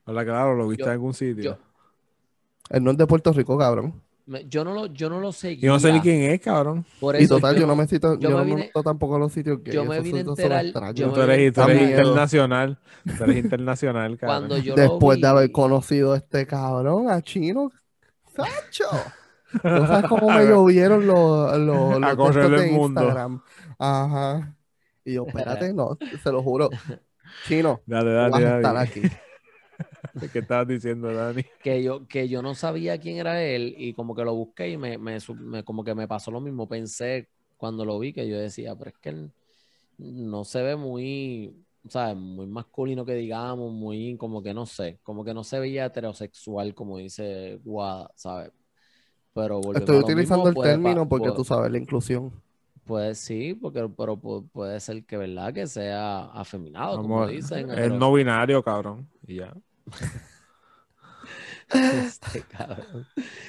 [0.06, 1.42] Hola, claro, lo viste Yo- en algún sitio.
[1.42, 1.58] yo-
[2.70, 4.02] Él no es de Puerto Rico, cabrón.
[4.48, 5.56] Yo no lo, yo no lo sé.
[5.58, 6.84] Yo no sé ni quién es, cabrón.
[6.98, 9.16] Por Y total, yo no me cito, yo yo me no me vine- meto tampoco
[9.16, 9.74] a los sitios gays.
[9.74, 10.64] yo me vine a enterar-
[10.94, 12.78] yo Tú eres, tú internacional.
[13.18, 14.48] Tú eres internacional, cabrón.
[14.48, 17.70] cuando yo lo Después de haber conocido a este cabrón, a Chino,
[18.34, 18.88] ¡Sacho!
[19.62, 23.00] No sabes cómo me llovieron los, los, los A correr textos el de mundo.
[23.02, 23.42] Instagram.
[23.78, 24.56] Ajá.
[25.04, 26.70] Y yo, espérate, no, se lo juro.
[27.46, 28.80] Chino, Dale, dale, vas a estar dale.
[28.88, 29.02] aquí.
[30.32, 31.42] ¿Qué estabas diciendo, Dani?
[31.62, 34.76] que yo, que yo no sabía quién era él y como que lo busqué y
[34.78, 35.18] me, me
[35.64, 36.68] como que me pasó lo mismo.
[36.68, 39.32] Pensé cuando lo vi que yo decía, pero es que él
[39.98, 42.16] no se ve muy, ¿sabes?
[42.16, 46.74] Muy masculino que digamos, muy como que no sé, como que no se veía heterosexual
[46.74, 48.52] como dice Guada, ¿sabes?
[49.34, 52.32] Pero Estoy utilizando mismo, el término porque puede- tú sabes la inclusión.
[52.84, 55.54] Pues sí, porque, pero pu- puede ser que, ¿verdad?
[55.54, 57.70] Que sea afeminado, como Vamos, dicen.
[57.72, 59.08] es no binario, cabrón.
[59.26, 59.54] Y ya.
[61.72, 63.06] Este cabrón.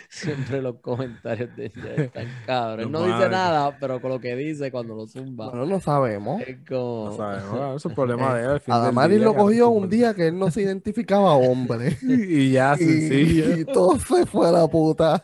[0.09, 2.85] Siempre los comentarios de ella están cabros.
[2.85, 5.49] Él no dice nada, pero con lo que dice cuando lo zumba.
[5.49, 6.41] Bueno, no sabemos.
[6.41, 7.09] Es como.
[7.09, 8.59] No sabemos, cabrón, es problema de él.
[8.61, 11.97] fin del Adamaris día, lo cabrón, cogió un día que él no se identificaba hombre.
[12.01, 13.57] Y ya, Y, sencillo.
[13.57, 15.23] y todo se fue a la puta.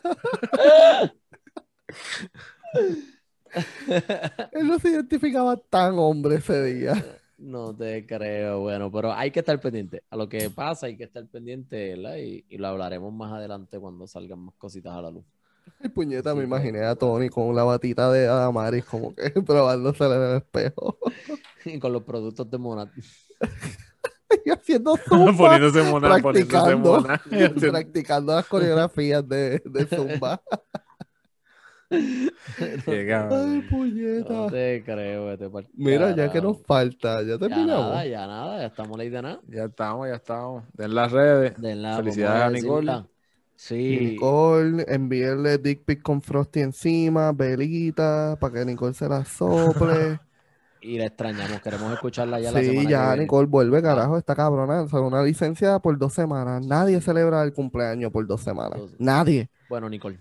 [4.52, 7.04] Él no se identificaba tan hombre ese día.
[7.42, 10.04] No te creo, bueno, pero hay que estar pendiente.
[10.10, 12.16] A lo que pasa hay que estar pendiente, ¿verdad?
[12.18, 15.24] Y, y lo hablaremos más adelante cuando salgan más cositas a la luz.
[15.80, 16.46] Ay, puñeta, Sí, me pues.
[16.46, 20.98] imaginé a Tony con la batita de Adamaris como que probándose en el espejo.
[21.64, 22.90] Y con los productos de Monat.
[24.44, 25.36] y haciendo zumba.
[25.36, 27.22] poniéndose mona, poniéndose practicando, mona.
[27.70, 30.40] practicando las coreografías de, de zumba.
[31.92, 34.32] Ay, puñeta.
[34.32, 37.68] No te creo, vete Mira, ya que nos falta, ya Ya terminamos.
[37.68, 39.40] nada, ya nada, ya estamos ley de nada.
[39.48, 40.64] Ya estamos, ya estamos.
[40.72, 41.60] Den las redes.
[41.60, 42.76] De la, Felicidades a Nicole.
[42.86, 43.08] decirla.
[43.54, 50.18] Sí, Nicole, envíenle dick pic con Frosty encima, velita, para que Nicole se la sople.
[50.80, 53.22] y la extrañamos, queremos escucharla ya la Sí, semana que ya viene.
[53.22, 54.82] Nicole vuelve, carajo, esta cabrona.
[54.82, 56.64] O sea, una licencia por dos semanas.
[56.66, 58.80] Nadie celebra el cumpleaños por dos semanas.
[58.98, 59.48] Nadie.
[59.68, 60.18] Bueno, Nicole.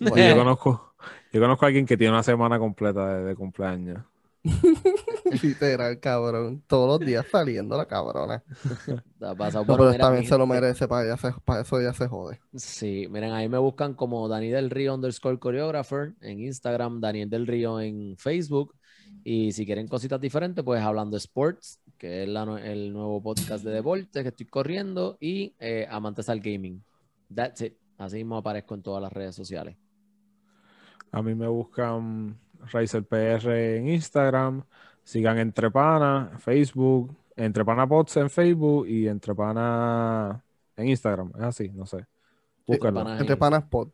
[0.00, 0.91] Y yo conozco,
[1.32, 4.02] yo conozco a alguien que tiene una semana completa de, de cumpleaños.
[5.42, 6.62] Literal, cabrón.
[6.66, 8.42] Todos los días saliendo la cabrona.
[9.18, 9.64] Te ha pasado.
[9.66, 12.40] No, pero mira, vez se lo merece, para, ella se- para eso ya se jode.
[12.54, 17.46] Sí, miren, ahí me buscan como Dani del Río underscore choreographer en Instagram, Daniel del
[17.46, 18.74] Río en Facebook.
[19.24, 23.70] Y si quieren cositas diferentes, pues hablando sports, que es la el nuevo podcast de
[23.70, 26.82] deportes que estoy corriendo, y eh, Amantes al Gaming.
[27.32, 27.74] That's it.
[27.98, 29.76] Así mismo aparezco en todas las redes sociales.
[31.12, 32.38] A mí me buscan
[32.72, 34.64] Razer PR en Instagram.
[35.04, 40.42] Sigan Entrepana, Facebook, Entrepana Pods en Facebook y Entrepana
[40.76, 41.32] en Instagram.
[41.36, 42.06] Es así, no sé.
[42.66, 43.00] Búsquenlo.
[43.00, 43.20] Entrepana.
[43.20, 43.88] Entre panas pod.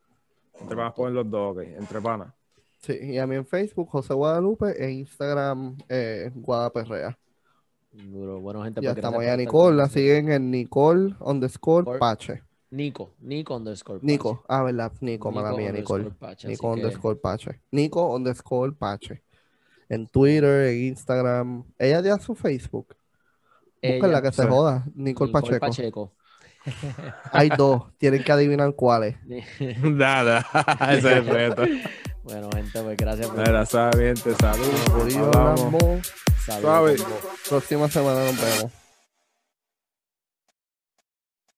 [0.61, 1.62] Entrepana ponen los dos, ok.
[1.62, 2.35] Entrepana.
[2.78, 7.19] Sí, y a mí en Facebook, José Guadalupe, e Instagram, eh, Guadaperrea.
[7.93, 8.40] Duro.
[8.40, 12.43] Bueno, gente, Ya pues, estamos ya, Nicole, la siguen en Nicole underscore Pache.
[12.70, 14.01] Nico, Nico underscore.
[14.03, 14.45] Nico, Pache.
[14.49, 16.16] ah, verdad, Nico, mala Nico mía, underscore Nicole.
[16.19, 17.61] Pache, Nico así que- underscore Pache.
[17.70, 19.23] Nico underscore Pache.
[19.89, 21.65] En Twitter, en Instagram.
[21.78, 22.95] Ella ya su Facebook.
[23.82, 24.49] Búsquenla que se sí.
[24.49, 24.85] joda.
[24.95, 25.61] Nicole, Nicole Pacheco.
[25.61, 26.12] Pacheco.
[27.32, 29.16] Hay dos, tienen que adivinar cuáles.
[29.82, 30.45] Nada,
[30.90, 31.62] ese es el reto.
[32.23, 33.65] bueno, gente, pues gracias por Mira, hablamos.
[36.45, 37.03] saludos.
[37.03, 37.16] Combo.
[37.49, 38.73] Próxima semana nos vemos.